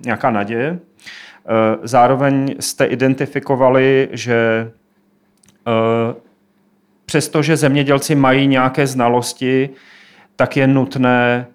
[0.04, 0.78] nějaká naděje.
[1.82, 4.70] Zároveň jste identifikovali, že
[7.06, 9.70] přestože zemědělci mají nějaké znalosti,
[10.36, 11.46] tak je nutné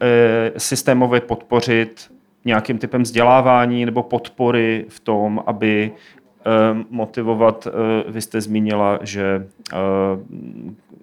[0.00, 2.10] e, systémově podpořit
[2.44, 6.50] nějakým typem vzdělávání nebo podpory v tom, aby e,
[6.90, 9.46] motivovat, e, vy jste zmínila, že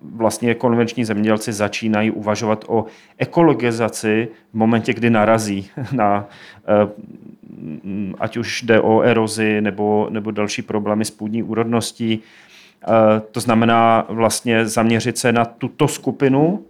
[0.01, 2.85] vlastně konvenční zemědělci začínají uvažovat o
[3.17, 6.27] ekologizaci v momentě, kdy narazí na
[8.19, 12.19] ať už jde o erozi nebo, nebo další problémy s půdní úrodností.
[12.87, 16.65] Eh, to znamená vlastně zaměřit se na tuto skupinu,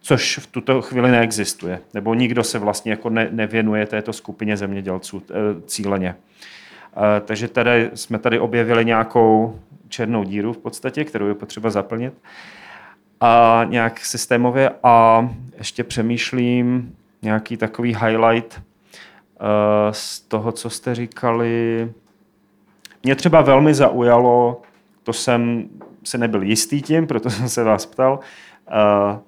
[0.00, 1.80] což v tuto chvíli neexistuje.
[1.94, 5.34] Nebo nikdo se vlastně jako ne, nevěnuje této skupině zemědělců eh,
[5.66, 6.14] cíleně.
[6.96, 12.14] Eh, takže tady jsme tady objevili nějakou černou díru v podstatě, kterou je potřeba zaplnit.
[13.20, 15.28] A nějak systémově a
[15.58, 18.62] ještě přemýšlím nějaký takový highlight
[19.90, 21.92] z toho, co jste říkali.
[23.02, 24.62] Mě třeba velmi zaujalo
[25.02, 25.68] to jsem
[26.04, 28.20] se nebyl jistý tím, proto jsem se vás ptal.
[28.70, 29.18] Uh,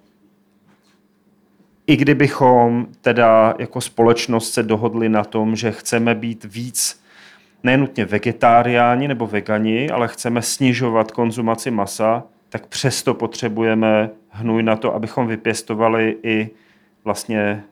[1.86, 7.04] I kdybychom teda jako společnost se dohodli na tom, že chceme být víc
[7.62, 14.94] nenutně vegetariáni nebo vegani, ale chceme snižovat konzumaci masa, tak přesto potřebujeme hnůj na to,
[14.94, 16.50] abychom vypěstovali i
[17.04, 17.62] vlastně e,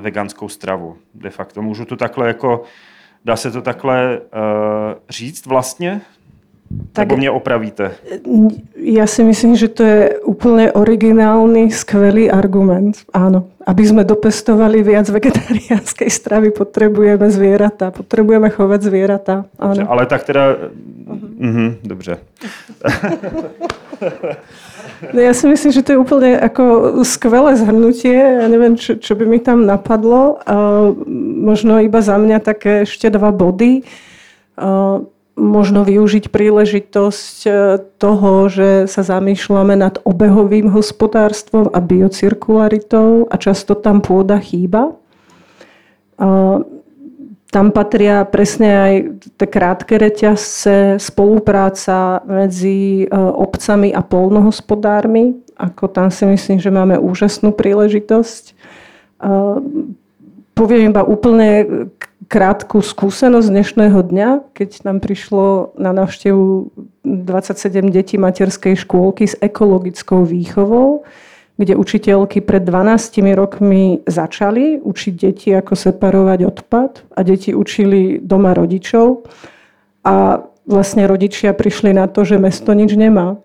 [0.00, 0.96] veganskou stravu.
[1.14, 2.62] De facto můžu to takhle jako,
[3.24, 4.20] dá se to takhle e,
[5.08, 6.00] říct vlastně?
[6.92, 7.92] Tak, Nebo mě opravíte.
[8.76, 13.02] Ja si myslím, že to je úplne originálny, skvelý argument.
[13.12, 13.50] Áno.
[13.66, 17.90] Aby sme dopestovali viac vegetariánskej stravy, potrebujeme zvieratá.
[17.90, 19.44] Potrebujeme chovať zvieratá.
[19.58, 19.74] Áno.
[19.74, 20.44] Dobře, ale tak teda...
[21.06, 21.50] Uh-huh.
[21.50, 22.18] Uh-huh, dobře.
[25.12, 26.64] No ja si myslím, že to je úplne ako
[27.04, 28.16] skvelé zhrnutie.
[28.16, 30.40] Ja neviem, čo, čo by mi tam napadlo.
[30.48, 30.96] Uh,
[31.44, 33.84] možno iba za mňa také ešte dva body.
[34.56, 35.04] Uh,
[35.36, 37.50] možno využiť príležitosť e,
[38.00, 44.96] toho, že sa zamýšľame nad obehovým hospodárstvom a biocirkularitou a často tam pôda chýba.
[47.46, 48.94] Tam patria presne aj
[49.36, 55.36] tie krátke reťazce, spolupráca medzi e, obcami a polnohospodármi.
[55.60, 58.52] Ako tam si myslím, že máme úžasnú príležitosť.
[60.52, 61.48] Poviem iba úplne
[62.26, 66.74] krátku skúsenosť dnešného dňa, keď nám prišlo na návštevu
[67.06, 71.06] 27 detí materskej škôlky s ekologickou výchovou,
[71.56, 78.52] kde učiteľky pred 12 rokmi začali učiť deti, ako separovať odpad a deti učili doma
[78.52, 79.24] rodičov.
[80.04, 83.38] A vlastne rodičia prišli na to, že mesto nič nemá.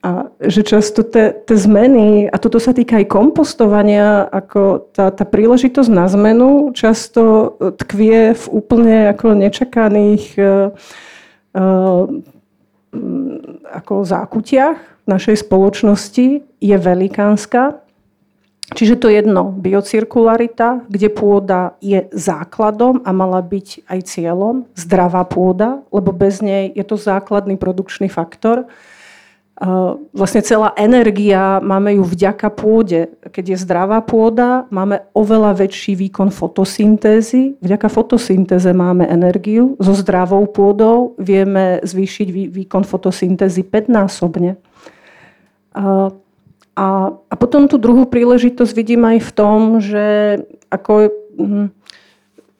[0.00, 5.90] A že často tie zmeny, a toto sa týka aj kompostovania, ako tá, tá príležitosť
[5.92, 10.72] na zmenu často tkvie v úplne ako nečakaných uh,
[11.52, 12.08] uh,
[13.70, 17.84] ako zákutiach našej spoločnosti je velikánska.
[18.70, 25.82] Čiže to jedno, biocirkularita, kde pôda je základom a mala byť aj cieľom, zdravá pôda,
[25.90, 28.70] lebo bez nej je to základný produkčný faktor
[30.16, 33.12] vlastne celá energia, máme ju vďaka pôde.
[33.28, 37.60] Keď je zdravá pôda, máme oveľa väčší výkon fotosyntézy.
[37.60, 39.76] Vďaka fotosyntéze máme energiu.
[39.76, 44.56] So zdravou pôdou vieme zvýšiť výkon fotosyntézy 5-násobne.
[45.76, 46.08] A,
[46.72, 50.40] a, a potom tú druhú príležitosť vidím aj v tom, že,
[50.72, 51.68] ako, hm,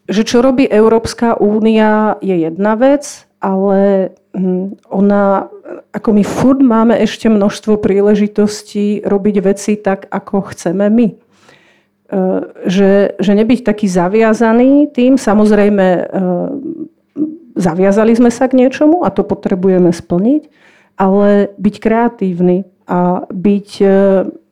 [0.04, 5.48] že čo robí Európska únia je jedna vec, ale hm, ona
[5.90, 11.06] ako my furt máme ešte množstvo príležitostí robiť veci tak, ako chceme my.
[11.08, 11.14] E,
[12.66, 16.02] že, že nebyť taký zaviazaný tým, samozrejme e,
[17.58, 20.42] zaviazali sme sa k niečomu a to potrebujeme splniť,
[20.98, 23.98] ale byť kreatívny a byť, e,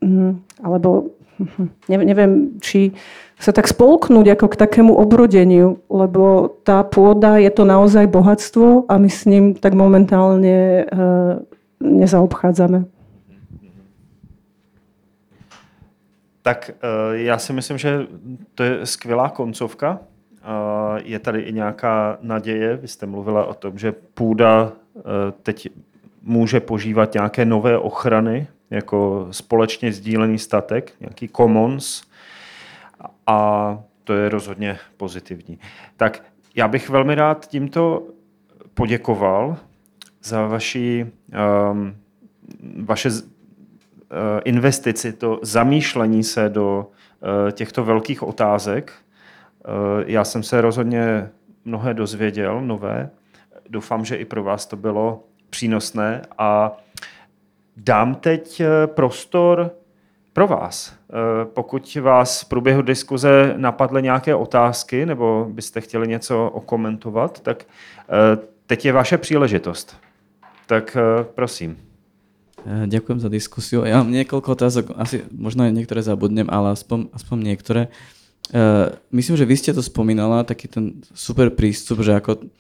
[0.03, 0.33] hm,
[0.63, 2.33] alebo hm, neviem,
[2.63, 2.95] či
[3.39, 8.99] sa tak spolknúť ako k takému obrodeniu, lebo tá pôda je to naozaj bohatstvo a
[8.99, 10.85] my s ním tak momentálne e,
[11.79, 12.85] nezaobchádzame.
[16.43, 18.07] Tak e, já si myslím, že
[18.55, 19.99] to je skvělá koncovka.
[19.99, 20.03] E,
[21.05, 22.77] je tady i nějaká naděje.
[22.77, 24.73] Vy jste mluvila o tom, že půda
[25.43, 25.69] teď
[26.23, 32.08] může požívat nějaké nové ochrany, jako společně sdílený statek, nějaký commons,
[33.29, 35.59] a to je rozhodně pozitivní.
[35.97, 36.23] Tak
[36.55, 38.07] já bych velmi rád tímto
[38.75, 39.57] poděkoval
[40.23, 41.07] za vaši,
[41.71, 41.97] um,
[42.85, 43.17] vaše uh,
[44.45, 48.93] investici, to zamýšlení se do uh, těchto velkých otázek.
[48.93, 51.31] Uh, já jsem se rozhodně
[51.65, 53.11] mnohé dozvěděl, nové.
[53.69, 56.77] Doufám, že i pro vás to bylo přínosné a
[57.77, 59.71] dám teď prostor
[60.39, 60.95] pro vás.
[60.95, 67.65] Eh, pokud vás v průběhu diskuze napadly nějaké otázky nebo byste chtěli něco okomentovat, tak
[67.65, 69.97] eh, teď je vaše příležitost.
[70.67, 71.77] Tak eh, prosím.
[72.87, 73.87] Ďakujem za diskusiu.
[73.87, 77.83] Ja mám niekoľko otázok, asi možno aj niektoré zabudnem, ale aspoň, aspoň niektoré.
[78.51, 82.51] Uh, myslím, že vy ste to spomínala, taký ten super prístup, že ako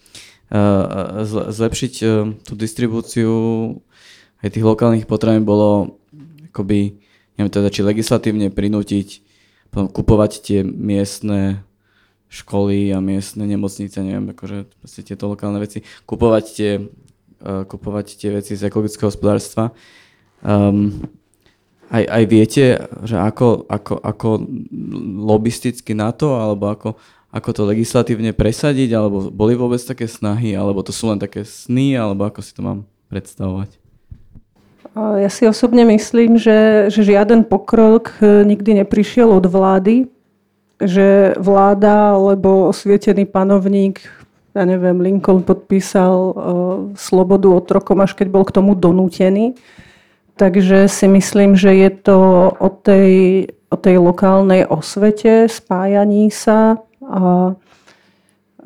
[0.55, 3.35] uh, zlepšiť uh, tú distribúciu
[4.39, 5.99] aj tých lokálnych potravín bolo
[6.47, 7.08] akoby
[7.39, 9.23] neviem teda, či legislatívne prinútiť
[9.71, 11.63] potom kupovať tie miestne
[12.29, 16.73] školy a miestne nemocnice, neviem, akože proste tieto lokálne veci, kupovať tie,
[17.41, 19.73] uh, kupovať tie veci z ekologického hospodárstva.
[20.45, 21.09] Um,
[21.89, 22.65] aj, aj viete,
[23.09, 24.29] že ako, ako, ako
[25.25, 26.89] lobisticky na to, alebo ako,
[27.33, 31.97] ako to legislatívne presadiť, alebo boli vôbec také snahy, alebo to sú len také sny,
[31.97, 33.88] alebo ako si to mám predstavovať?
[34.97, 40.11] Ja si osobne myslím, že, že žiaden pokrok e, nikdy neprišiel od vlády,
[40.79, 44.03] že vláda alebo osvietený panovník,
[44.59, 46.35] ja neviem, Lincoln podpísal uh,
[46.99, 49.55] slobodu otrokom, až keď bol k tomu donútený.
[50.35, 52.19] Takže si myslím, že je to
[52.59, 56.79] o tej, o tej lokálnej osvete, spájaní sa.
[57.07, 57.55] A,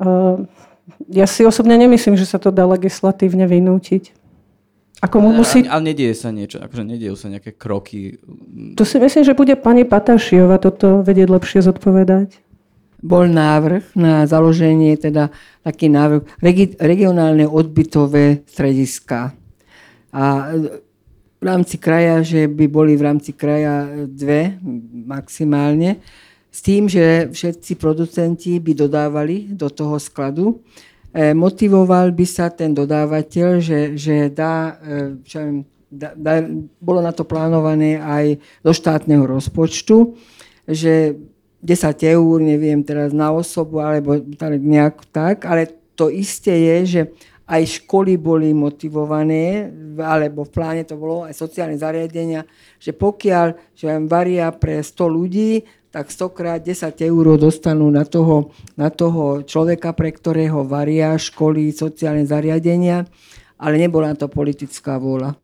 [0.01, 0.37] uh,
[1.13, 4.22] ja si osobne nemyslím, že sa to dá legislatívne vynútiť.
[5.03, 5.67] Ako mu musí...
[5.67, 8.23] Ale, ale nedieje sa niečo, akože nediejú sa nejaké kroky.
[8.79, 12.39] To si myslím, že bude pani Patašiova toto vedieť lepšie zodpovedať.
[13.03, 15.27] Bol návrh na založenie, teda
[15.59, 19.35] taký návrh, regi- regionálne odbytové strediska.
[20.15, 20.55] A
[21.35, 24.55] v rámci kraja, že by boli v rámci kraja dve
[25.03, 25.99] maximálne,
[26.47, 30.63] s tým, že všetci producenti by dodávali do toho skladu
[31.13, 35.57] motivoval by sa ten dodávateľ, že, že dá, e, čo viem,
[35.93, 36.41] dá, dá,
[36.81, 40.17] bolo na to plánované aj do štátneho rozpočtu,
[40.65, 41.13] že
[41.61, 47.01] 10 eur, neviem teraz na osobu, alebo nejak tak, ale to isté je, že
[47.45, 49.69] aj školy boli motivované,
[50.01, 52.47] alebo v pláne to bolo, aj sociálne zariadenia,
[52.81, 55.61] že pokiaľ že varia pre 100 ľudí,
[55.93, 61.69] tak 100 krát 10 eur dostanú na toho, na toho človeka, pre ktorého varia školy,
[61.69, 63.05] sociálne zariadenia,
[63.61, 65.37] ale nebola na to politická vôľa.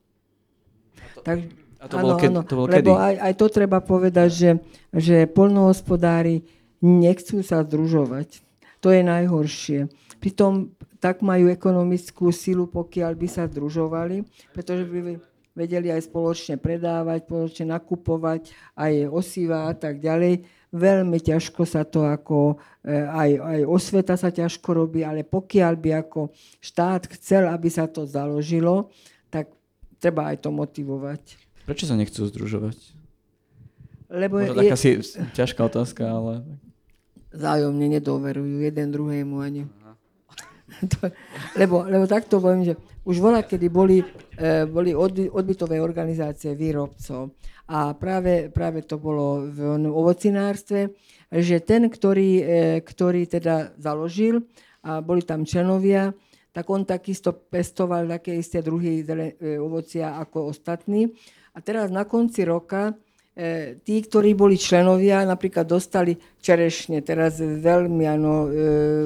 [1.22, 1.38] Tak,
[1.78, 4.52] a to, bolo, to bolo lebo Aj, aj to treba povedať, že,
[4.90, 6.42] že polnohospodári
[6.82, 8.42] nechcú sa združovať.
[8.82, 9.86] To je najhoršie.
[10.18, 15.22] Pritom tak majú ekonomickú silu, pokiaľ by sa združovali, pretože by
[15.58, 20.46] vedeli aj spoločne predávať, spoločne nakupovať, aj osiva a tak ďalej.
[20.70, 25.90] Veľmi ťažko sa to ako, e, aj, aj osveta sa ťažko robí, ale pokiaľ by
[26.06, 26.30] ako
[26.62, 28.94] štát chcel, aby sa to založilo,
[29.34, 29.50] tak
[29.98, 31.22] treba aj to motivovať.
[31.66, 32.78] Prečo sa nechcú združovať?
[34.10, 34.90] Lebo Možno je, taká si
[35.38, 36.42] ťažká otázka, ale...
[37.30, 39.70] vzájomne nedoverujú jeden druhému ani.
[40.94, 41.10] To,
[41.58, 42.74] lebo, lebo takto poviem, že
[43.06, 44.00] už voľa, kedy boli,
[44.38, 47.34] e, boli odby, odbytové organizácie výrobcov.
[47.70, 50.94] A práve, práve to bolo v ovocinárstve,
[51.30, 52.44] že ten, ktorý, e,
[52.82, 54.46] ktorý teda založil
[54.82, 56.14] a boli tam členovia,
[56.50, 61.14] tak on takisto pestoval také isté druhy zele, e, ovocia ako ostatní.
[61.54, 62.98] A teraz na konci roka
[63.40, 66.12] E, tí, ktorí boli členovia, napríklad dostali
[66.44, 68.50] čerešne, teraz veľmi ano, e,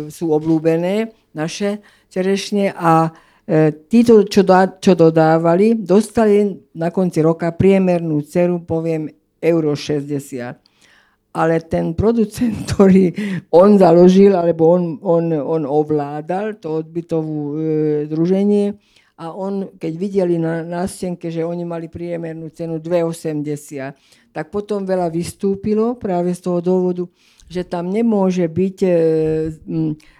[0.09, 3.09] sú oblúbené naše čerešne a
[3.45, 9.09] e, títo, čo, dá, čo dodávali, dostali na konci roka priemernú cenu, poviem,
[9.41, 11.33] euro 60.
[11.33, 13.11] Ale ten producent, ktorý
[13.49, 17.55] on založil, alebo on, on, on ovládal to odbytovú e,
[18.07, 18.77] druženie,
[19.13, 23.93] a on, keď videli na nástenke, že oni mali priemernú cenu 2,80,
[24.33, 27.05] tak potom veľa vystúpilo práve z toho dôvodu,
[27.47, 28.91] že tam nemôže byť e,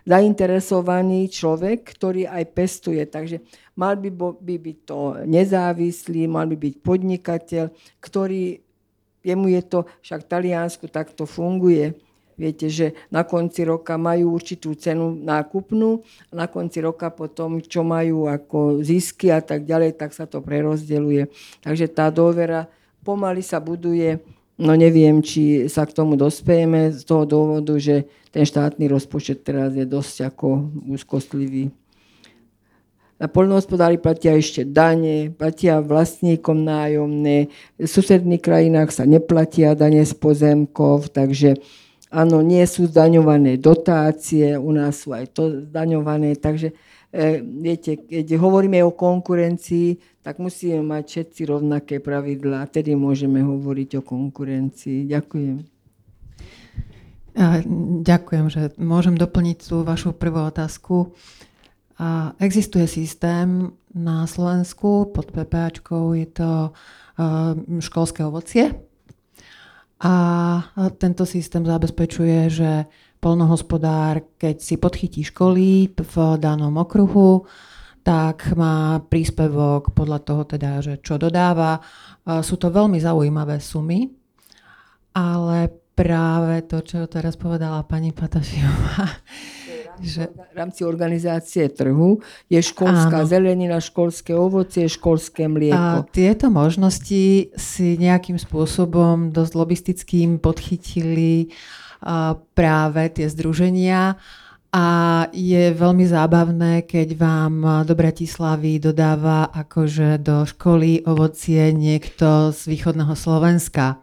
[0.03, 3.03] zainteresovaný človek, ktorý aj pestuje.
[3.07, 3.43] Takže
[3.75, 7.65] mal by, bo, by byť to nezávislý, mal by byť podnikateľ,
[7.99, 8.59] ktorý,
[9.23, 11.95] jemu je to, však v Taliansku takto funguje,
[12.33, 16.01] Viete, že na konci roka majú určitú cenu nákupnú,
[16.33, 21.29] na konci roka potom, čo majú ako zisky a tak ďalej, tak sa to prerozdeluje.
[21.61, 22.65] Takže tá dôvera
[23.05, 24.17] pomaly sa buduje,
[24.57, 29.73] no neviem, či sa k tomu dospejeme z toho dôvodu, že ten štátny rozpočet teraz
[29.77, 31.69] je dosť ako úzkostlivý.
[33.21, 37.47] A poľnohospodári platia ešte dane, platia vlastníkom nájomné,
[37.79, 41.55] v susedných krajinách sa neplatia dane z pozemkov, takže
[42.13, 46.69] Áno, nie sú zdaňované dotácie, u nás sú aj to zdaňované, takže
[47.45, 54.01] viete, keď hovoríme o konkurencii, tak musíme mať všetci rovnaké pravidlá, tedy môžeme hovoriť o
[54.01, 55.05] konkurencii.
[55.05, 55.57] Ďakujem.
[58.01, 61.13] Ďakujem, že môžem doplniť tú vašu prvú otázku.
[62.41, 66.73] Existuje systém na Slovensku pod PPAčkou, je to
[67.77, 68.73] školské ovocie,
[70.03, 70.15] a
[70.99, 72.71] tento systém zabezpečuje, že
[73.23, 77.47] polnohospodár, keď si podchytí školy v danom okruhu,
[78.03, 81.79] tak má príspevok podľa toho teda, že čo dodáva.
[82.43, 84.11] Sú to veľmi zaujímavé sumy,
[85.15, 89.07] ale práve to, čo teraz povedala pani Patašiová,
[90.03, 90.27] že...
[90.35, 92.19] V rámci organizácie trhu
[92.51, 93.29] je školská Áno.
[93.29, 96.03] zelenina, školské ovocie, školské mlieko.
[96.03, 101.53] A tieto možnosti si nejakým spôsobom dosť lobistickým podchytili
[102.53, 104.19] práve tie združenia
[104.73, 104.87] a
[105.29, 113.13] je veľmi zábavné, keď vám do Bratislavy dodáva akože do školy ovocie niekto z východného
[113.13, 114.01] Slovenska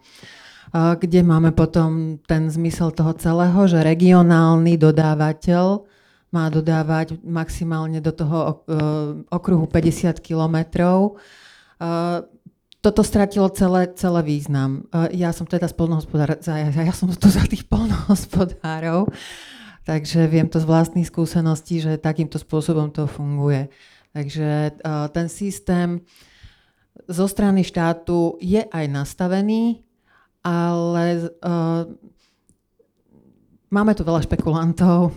[0.72, 5.82] kde máme potom ten zmysel toho celého, že regionálny dodávateľ
[6.30, 8.54] má dodávať maximálne do toho e,
[9.34, 11.18] okruhu 50 kilometrov.
[12.80, 14.88] E, toto stratilo celé, celé význam.
[14.88, 19.12] E, ja som teda spolnohospodár, ja, ja som to za tých polnohospodárov,
[19.84, 23.68] takže viem to z vlastných skúseností, že takýmto spôsobom to funguje.
[24.10, 24.82] Takže
[25.14, 26.02] ten systém
[27.06, 29.86] zo strany štátu je aj nastavený,
[30.42, 31.30] ale
[33.70, 35.14] máme tu veľa špekulantov,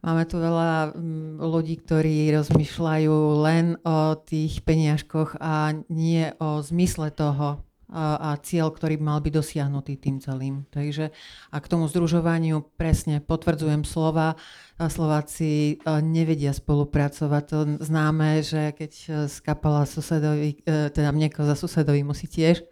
[0.00, 7.12] Máme tu veľa mm, ľudí, ktorí rozmýšľajú len o tých peniažkoch a nie o zmysle
[7.12, 7.60] toho
[7.92, 10.64] a, a cieľ, ktorý mal byť dosiahnutý tým celým.
[10.72, 11.12] Takže
[11.52, 14.40] a k tomu združovaniu presne potvrdzujem slova.
[14.80, 17.42] Slováci nevedia spolupracovať.
[17.52, 18.92] To známe, že keď
[19.28, 22.64] skapala susedovi, e, teda mlieko za susedovi musí tiež.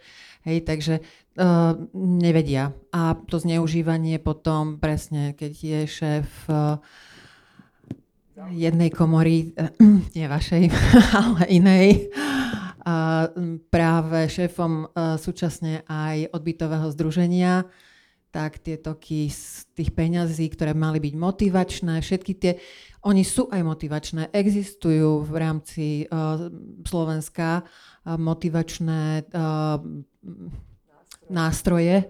[0.46, 2.72] Hej, takže uh, nevedia.
[2.94, 6.78] A to zneužívanie potom presne, keď je šéf uh,
[8.54, 9.72] jednej komory, eh,
[10.16, 10.70] nie vašej,
[11.22, 12.12] ale inej,
[12.88, 13.28] a
[13.68, 17.68] práve šéfom eh, súčasne aj odbytového združenia,
[18.28, 22.52] tak tie toky z tých peňazí, ktoré mali byť motivačné, všetky tie,
[23.08, 26.52] oni sú aj motivačné, existujú v rámci uh,
[26.84, 29.80] Slovenska uh, motivačné uh,
[31.32, 32.04] nástroje,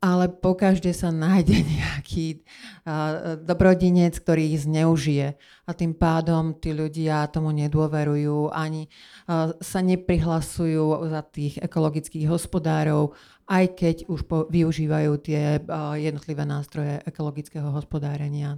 [0.00, 5.36] ale pokaždé sa nájde nejaký uh, dobrodinec, ktorý ich zneužije.
[5.68, 13.12] A tým pádom tí ľudia tomu nedôverujú, ani uh, sa neprihlasujú za tých ekologických hospodárov,
[13.46, 18.56] aj keď už po, využívajú tie uh, jednotlivé nástroje ekologického hospodárenia.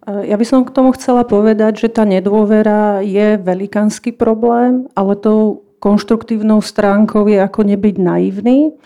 [0.00, 5.68] Ja by som k tomu chcela povedať, že tá nedôvera je velikánsky problém, ale tou
[5.76, 8.80] konštruktívnou stránkou je ako nebyť naivný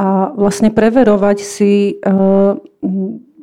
[0.00, 2.52] a vlastne preverovať si, eh,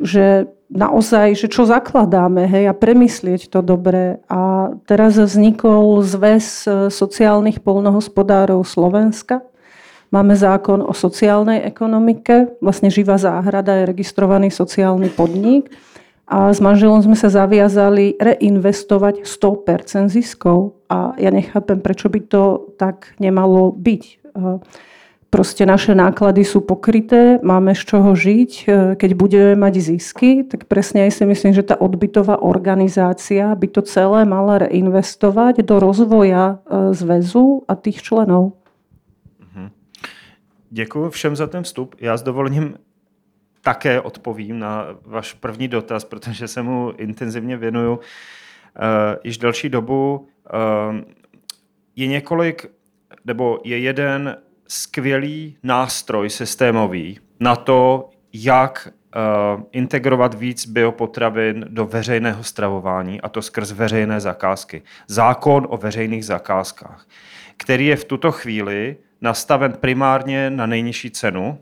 [0.01, 4.19] že naozaj, že čo zakladáme hej, a premyslieť to dobre.
[4.25, 9.45] A teraz vznikol zväz eh, sociálnych polnohospodárov Slovenska.
[10.09, 15.67] Máme zákon o sociálnej ekonomike, vlastne živá záhrada je registrovaný sociálny podnik
[16.23, 22.71] a s manželom sme sa zaviazali reinvestovať 100% ziskov a ja nechápem, prečo by to
[22.79, 24.03] tak nemalo byť.
[25.27, 28.51] Proste naše náklady sú pokryté, máme z čoho žiť.
[28.51, 33.67] E, keď budeme mať zisky, tak presne aj si myslím, že tá odbytová organizácia by
[33.67, 38.55] to celé mala reinvestovať do rozvoja e, zväzu a tých členov.
[39.51, 39.69] Mhm.
[40.71, 41.95] Děkuji všem za ten vstup.
[41.99, 42.79] Já s dovolením
[43.61, 47.99] také odpovím na váš první dotaz, protože se mu intenzivně věnuju uh,
[49.23, 50.27] již delší dobu.
[51.95, 52.65] Je několik,
[53.25, 54.37] nebo je jeden
[54.67, 63.41] skvělý nástroj systémový na to, jak uh, integrovat víc biopotravin do veřejného stravování, a to
[63.41, 64.81] skrz veřejné zakázky.
[65.07, 67.07] Zákon o veřejných zakázkách,
[67.57, 71.59] který je v tuto chvíli nastaven primárně na nejnižší cenu,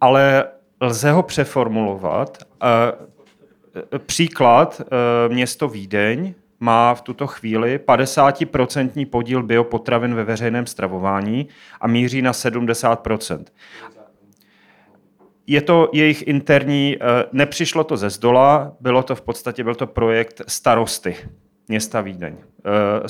[0.00, 0.44] ale
[0.80, 2.38] lze ho přeformulovat.
[3.92, 11.48] Uh, příklad uh, město Vídeň má v tuto chvíli 50% podíl biopotravin ve veřejném stravování
[11.80, 13.44] a míří na 70%.
[15.46, 19.86] Je to jejich interní, eh, nepřišlo to ze zdola, bylo to v podstatě, byl to
[19.86, 21.16] projekt starosty
[21.68, 23.08] města Vídeň, eh,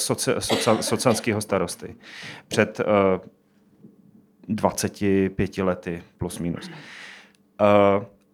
[0.80, 1.96] socanského starosty
[2.48, 2.80] před
[4.48, 6.70] 25 eh, lety plus minus.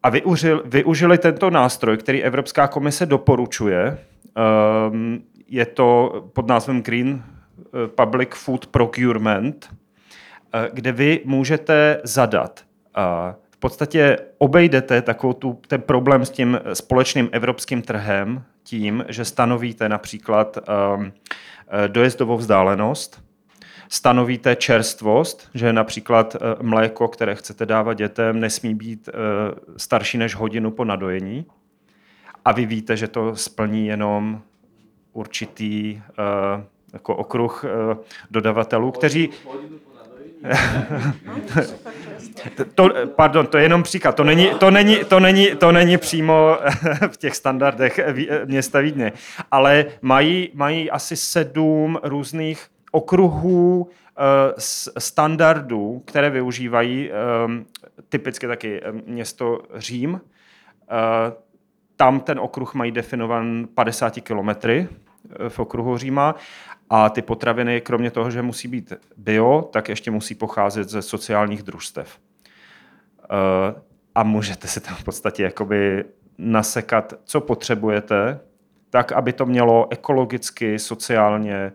[0.03, 3.99] A využili, využili tento nástroj, který Evropská komise doporučuje,
[5.49, 7.23] je to pod názvem Green
[7.59, 9.69] eh, Public Food Procurement,
[10.55, 12.65] eh, kde vy můžete zadat.
[13.51, 19.89] V podstatě obejdete takovou tu, ten problém s tím společným evropským trhem tím, že stanovíte
[19.89, 20.59] například
[20.97, 21.13] um,
[21.87, 23.23] dojezdovou vzdálenost,
[23.89, 29.09] stanovíte čerstvost, že například mléko, které chcete dávat dětem, nesmí být
[29.77, 31.47] starší než hodinu po nadojení
[32.45, 34.43] a vy víte, že to splní jenom
[35.13, 36.63] určitý uh,
[36.93, 37.71] jako okruh uh,
[38.31, 39.31] dodavatelů, kteří...
[42.75, 44.17] to, pardon, to je jenom příklad.
[44.17, 46.59] To není, to není, to není, to není přímo
[47.09, 48.01] v těch standardech
[48.45, 49.13] města Vídně,
[49.51, 53.89] ale mají, mají asi sedm různých okruhů uh,
[54.99, 57.11] standardů, které využívají
[58.09, 60.21] typicky taky město Řím.
[62.05, 66.35] Tam ten okruh mají definovan 50 kilometry eh, v okruhu Říma.
[66.91, 71.63] A ty potraviny, kromě toho, že musí být bio, tak ještě musí pocházet ze sociálních
[71.63, 72.19] družstev.
[73.23, 73.81] Eh,
[74.15, 76.05] a můžete si tam v podstatě jakoby
[76.39, 78.41] nasekat, co potřebujete,
[78.91, 81.73] tak, aby to mělo ekologicky, sociálně,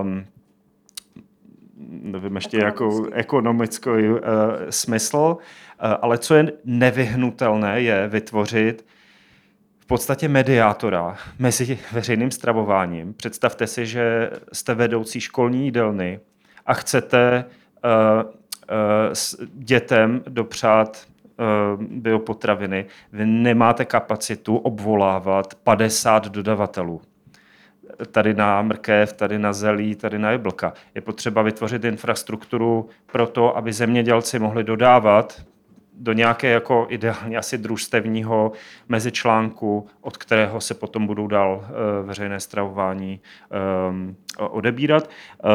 [0.00, 0.26] um,
[2.02, 4.18] nevím ještě jakou ekonomický uh,
[4.70, 8.84] smysl, uh, ale co je nevyhnutelné, je vytvořit
[9.88, 13.14] podstatě mediátora mezi veřejným stravováním.
[13.14, 16.20] Představte si, že jste vedoucí školní jídelny
[16.66, 17.44] a chcete
[18.24, 21.06] uh, uh, dětem dopřát
[21.76, 22.86] uh, biopotraviny.
[23.12, 27.00] Vy nemáte kapacitu obvolávat 50 dodavatelů.
[28.10, 30.72] Tady na mrkev, tady na zelí, tady na jablka.
[30.94, 35.42] Je potřeba vytvořit infrastrukturu pro to, aby zemědělci mohli dodávat
[35.98, 38.52] do nějaké jako ideálně asi družstevního
[38.88, 43.20] mezičlánku, od kterého se potom budou dál uh, veřejné stravování
[43.90, 45.10] um, odebírat.
[45.44, 45.50] Uh,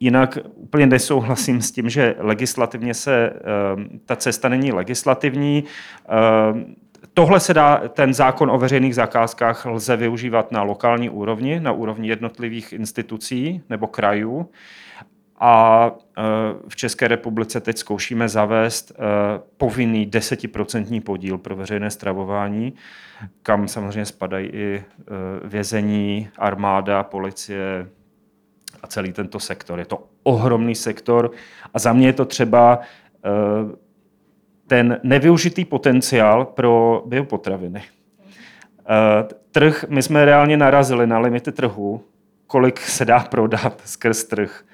[0.00, 3.32] Jinak úplně nesouhlasím s tím, že legislativně se
[4.06, 5.64] ta cesta není legislativní.
[7.14, 12.08] Tohle se dá, ten zákon o veřejných zakázkách lze využívat na lokální úrovni, na úrovni
[12.08, 14.50] jednotlivých institucí nebo krajů.
[15.40, 16.22] A e,
[16.68, 18.94] v České republice teď zkoušíme zavést e,
[19.56, 22.74] povinný desetiprocentní podíl pro veřejné stravování,
[23.42, 24.84] kam samozřejmě spadají i e,
[25.48, 27.88] vězení, armáda, policie
[28.82, 29.78] a celý tento sektor.
[29.78, 31.30] Je to ohromný sektor
[31.74, 32.78] a za mě je to třeba
[34.66, 37.82] ten nevyužitý potenciál pro biopotraviny.
[39.50, 42.04] Trh, my jsme reálně narazili na limity trhu,
[42.46, 44.64] kolik se dá prodat skrz trh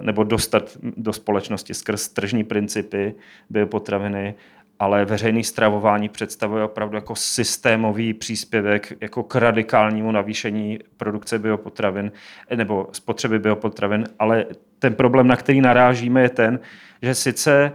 [0.00, 3.14] nebo dostat do společnosti skrz tržní principy
[3.50, 4.34] biopotraviny,
[4.78, 12.12] ale veřejný stravování představuje opravdu jako systémový příspěvek jako k radikálnímu navýšení produkce biopotravin
[12.54, 14.46] nebo spotřeby biopotravin, ale
[14.78, 16.60] ten problém, na který narážíme, je ten,
[17.02, 17.72] že sice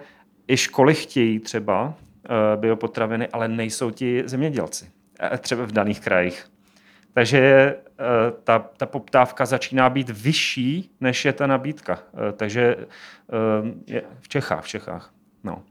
[0.47, 1.93] i školy chtějí třeba
[2.25, 4.89] eh, biopotraviny, ale nejsou ti zemědělci,
[5.19, 6.45] eh, třeba v daných krajích.
[7.13, 11.99] Takže eh, ta, ta poptávka začíná být vyšší, než je ta nabídka.
[12.35, 12.75] Takže
[13.87, 15.13] je v Čechách, v Čechách.
[15.43, 15.63] No.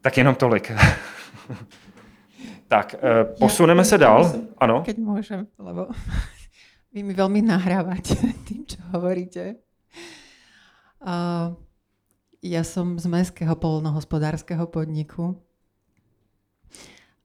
[0.00, 0.72] Tak jenom tolik.
[2.68, 2.94] tak,
[3.38, 4.32] posuneme se dál.
[4.58, 4.82] Ano.
[4.82, 5.86] Keď môžem, lebo
[6.94, 9.62] vy mi veľmi nahrávate tým, čo hovoríte.
[11.00, 11.56] Uh,
[12.44, 15.38] ja som z Mestského polnohospodárskeho podniku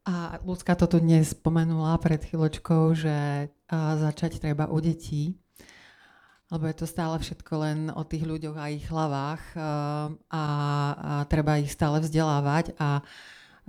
[0.06, 5.34] a Lucka to tu dnes spomenula pred chvíľočkou, že začať treba u detí,
[6.54, 9.70] lebo je to stále všetko len o tých ľuďoch a ich hlavách a,
[10.30, 10.44] a
[11.26, 13.02] treba ich stále vzdelávať a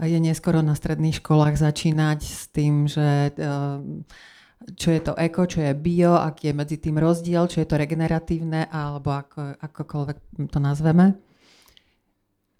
[0.04, 3.80] je neskoro na stredných školách začínať s tým, že uh,
[4.76, 7.76] čo je to eko, čo je bio, aký je medzi tým rozdiel, čo je to
[7.76, 10.16] regeneratívne, alebo ako, akokoľvek
[10.48, 11.25] to nazveme.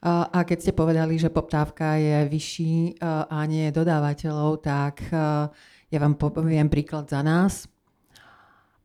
[0.07, 5.03] A keď ste povedali, že poptávka je vyšší a nie dodávateľov, tak
[5.91, 7.67] ja vám poviem príklad za nás.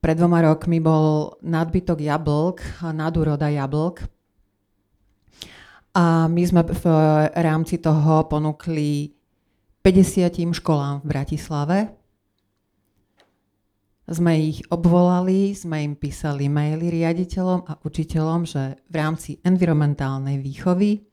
[0.01, 4.01] Pred dvoma rokmi bol nadbytok jablk, nadúroda jablk.
[5.93, 6.85] A my sme v
[7.37, 9.13] rámci toho ponúkli
[9.85, 11.77] 50 školám v Bratislave
[14.11, 21.10] sme ich obvolali, sme im písali maily riaditeľom a učiteľom, že v rámci environmentálnej výchovy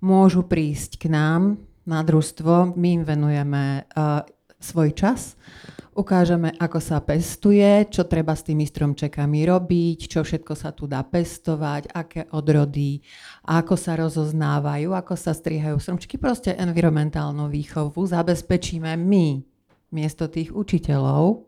[0.00, 4.24] môžu prísť k nám na družstvo, my im venujeme uh,
[4.56, 5.36] svoj čas,
[5.94, 11.04] ukážeme, ako sa pestuje, čo treba s tými stromčekami robiť, čo všetko sa tu dá
[11.04, 13.04] pestovať, aké odrody,
[13.46, 19.44] ako sa rozoznávajú, ako sa strihajú stromčky, proste environmentálnu výchovu zabezpečíme my
[19.94, 21.46] miesto tých učiteľov.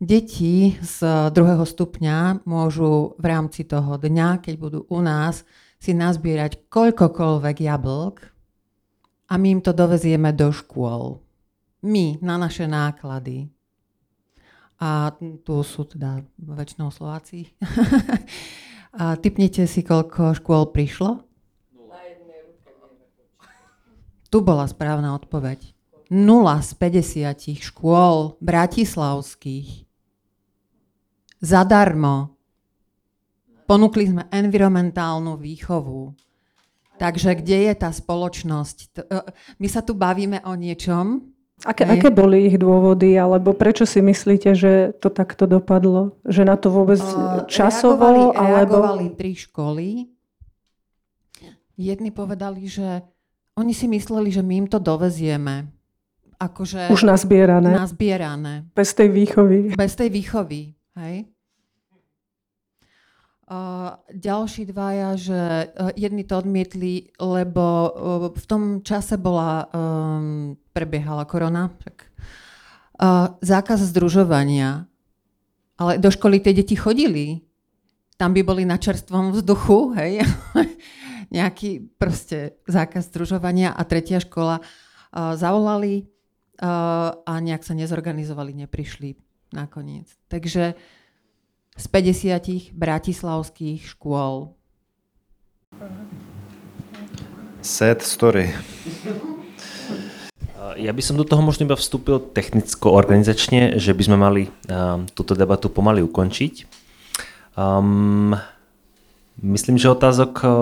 [0.00, 5.44] Deti z druhého stupňa môžu v rámci toho dňa, keď budú u nás,
[5.80, 8.16] si nazbierať koľkokoľvek jablk
[9.26, 11.24] a my im to dovezieme do škôl.
[11.80, 13.48] My, na naše náklady.
[14.76, 17.56] A tu sú teda väčšinou Slováci.
[19.00, 21.24] a typnite si, koľko škôl prišlo?
[24.30, 25.74] Tu bola správna odpoveď.
[26.10, 26.22] 0
[26.62, 29.86] z 50 škôl bratislavských
[31.40, 32.39] zadarmo.
[33.70, 36.10] Ponúkli sme environmentálnu výchovu.
[36.98, 38.76] Takže kde je tá spoločnosť?
[38.98, 39.02] E,
[39.62, 41.22] my sa tu bavíme o niečom.
[41.62, 46.18] Aké, aké boli ich dôvody, alebo prečo si myslíte, že to takto dopadlo?
[46.26, 46.98] Že na to vôbec
[47.46, 48.02] časovo?
[48.02, 48.76] Reagovali, alebo...
[48.82, 49.86] reagovali tri školy.
[51.78, 53.06] Jedni povedali, že
[53.54, 55.70] oni si mysleli, že my im to dovezieme.
[56.42, 57.70] Akože Už nazbierané.
[57.70, 58.66] Nazbierané.
[58.72, 59.76] Bez tej výchovy.
[59.76, 60.72] Bez tej výchovy.
[60.96, 61.28] Hej.
[63.50, 65.40] Uh, ďalší dvaja, že
[65.74, 67.90] uh, jedni to odmietli, lebo uh,
[68.30, 72.06] v tom čase bola, um, prebiehala korona, tak,
[73.02, 74.86] uh, zákaz združovania.
[75.82, 77.42] Ale do školy tie deti chodili.
[78.14, 80.22] Tam by boli na čerstvom vzduchu, hej.
[81.34, 86.06] Nejaký proste zákaz združovania a tretia škola uh, zavolali
[86.62, 89.18] uh, a nejak sa nezorganizovali, neprišli
[89.58, 90.06] nakoniec.
[90.30, 90.78] Takže
[91.80, 94.52] z 50 bratislavských škôl.
[97.64, 98.52] Sad story.
[100.76, 105.32] Ja by som do toho možno iba vstúpil technicko-organizačne, že by sme mali um, túto
[105.32, 106.68] debatu pomaly ukončiť.
[107.56, 108.36] Um,
[109.40, 110.52] myslím, že otázok uh,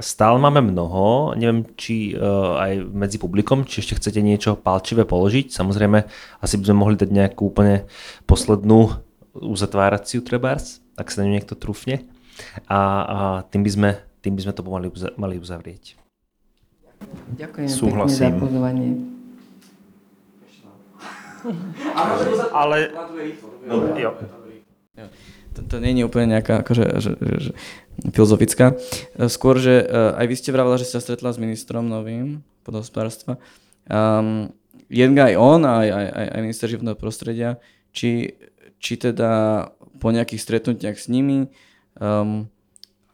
[0.00, 1.36] stále máme mnoho.
[1.36, 5.52] Neviem, či uh, aj medzi publikom, či ešte chcete niečo palčivé položiť.
[5.52, 5.98] Samozrejme,
[6.40, 7.88] asi by sme mohli dať nejakú úplne
[8.24, 12.02] poslednú uzatváraciu trebárs, ak sa na ňu niekto trúfne.
[12.66, 13.16] A, a
[13.52, 13.90] tým, by sme,
[14.24, 16.00] tým by sme to uza, mali uzavrieť.
[17.36, 18.32] Ďakujem Súhlasím.
[18.32, 18.90] pekne za pozvanie.
[22.52, 22.76] Ale...
[23.96, 24.10] Jo.
[25.56, 27.52] To, to nie je úplne nejaká akože, že, že, že,
[28.12, 28.78] filozofická.
[29.26, 33.40] Skôr, že uh, aj vy ste vravela, že ste sa stretla s ministrom novým podhospodárstva.
[33.90, 34.52] Um,
[34.86, 37.58] jeden aj on, aj, aj, aj minister životného prostredia,
[37.90, 38.36] či
[38.80, 39.30] či teda
[40.00, 41.52] po nejakých stretnutiach s nimi
[42.00, 42.48] um,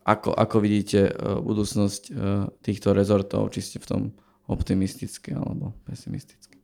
[0.07, 4.03] ako, ako vidíte uh, budúcnosť uh, týchto rezortov, či ste v tom
[4.47, 6.57] optimistickí alebo pesimistickí?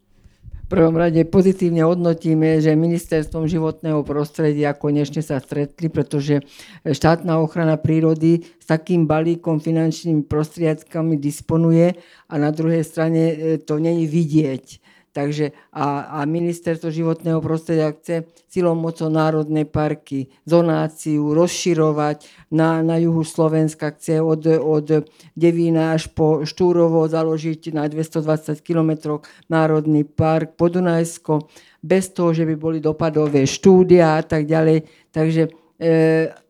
[0.72, 6.40] prvom rade pozitívne hodnotíme, že ministerstvom životného prostredia konečne sa stretli, pretože
[6.88, 11.92] štátna ochrana prírody s takým balíkom finančnými prostriedkami disponuje
[12.24, 14.80] a na druhej strane e, to není vidieť.
[15.12, 22.96] Takže a, a ministerstvo životného prostredia chce silou mocou národné parky, zonáciu rozširovať na, na
[22.96, 25.04] juhu Slovenska, chce od, od
[25.36, 29.20] Devína až po Štúrovo založiť na 220 km
[29.52, 31.44] národný park Podunajsko,
[31.84, 34.88] bez toho, že by boli dopadové štúdia a tak ďalej.
[35.12, 35.42] Takže
[35.76, 35.90] e,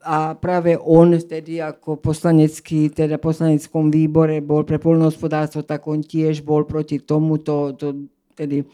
[0.06, 6.46] a práve on vtedy ako poslanecký, teda poslaneckom výbore bol pre poľnohospodárstvo, tak on tiež
[6.46, 8.06] bol proti tomuto, to,
[8.36, 8.64] tedy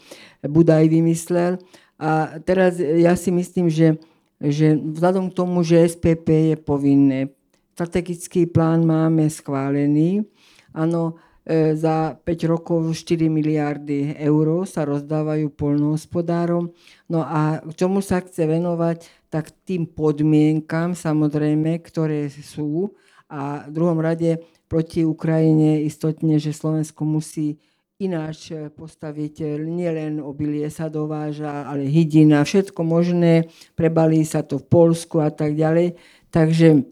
[0.43, 1.59] Budaj vymyslel.
[1.99, 3.99] A teraz ja si myslím, že,
[4.39, 7.35] že vzhľadom k tomu, že SPP je povinné,
[7.79, 10.27] strategický plán máme schválený,
[10.75, 11.15] áno,
[11.47, 16.75] e, za 5 rokov 4 miliardy eur sa rozdávajú polnohospodárom.
[17.07, 22.91] No a čomu sa chce venovať, tak tým podmienkam samozrejme, ktoré sú.
[23.31, 27.63] A v druhom rade proti Ukrajine istotne, že Slovensko musí
[27.99, 34.55] ináč e, postaviť e, nielen obilie sa dováža, ale hydina, všetko možné, prebalí sa to
[34.63, 35.99] v Polsku a tak ďalej.
[36.31, 36.87] Takže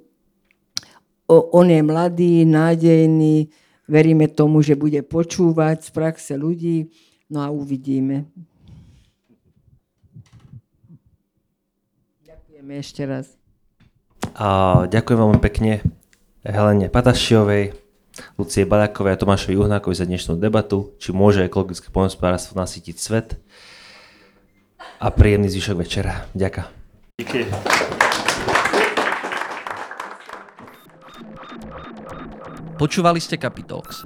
[1.27, 3.51] on je mladý, nádejný,
[3.87, 6.91] veríme tomu, že bude počúvať z praxe ľudí,
[7.31, 8.27] no a uvidíme.
[12.27, 13.35] Ďakujeme ešte raz.
[14.35, 15.83] A ďakujem veľmi pekne
[16.43, 17.86] Helene Patašiovej,
[18.37, 23.37] Lucie Baľakovej a Tomášovi Uhnákovi za dnešnú debatu, či môže ekologické poľnohospodárstvo nasytiť svet.
[24.97, 26.25] A príjemný zvyšok večera.
[26.33, 26.67] Ďakujem.
[27.21, 27.41] Díky.
[32.77, 34.05] Počúvali ste Capitalx,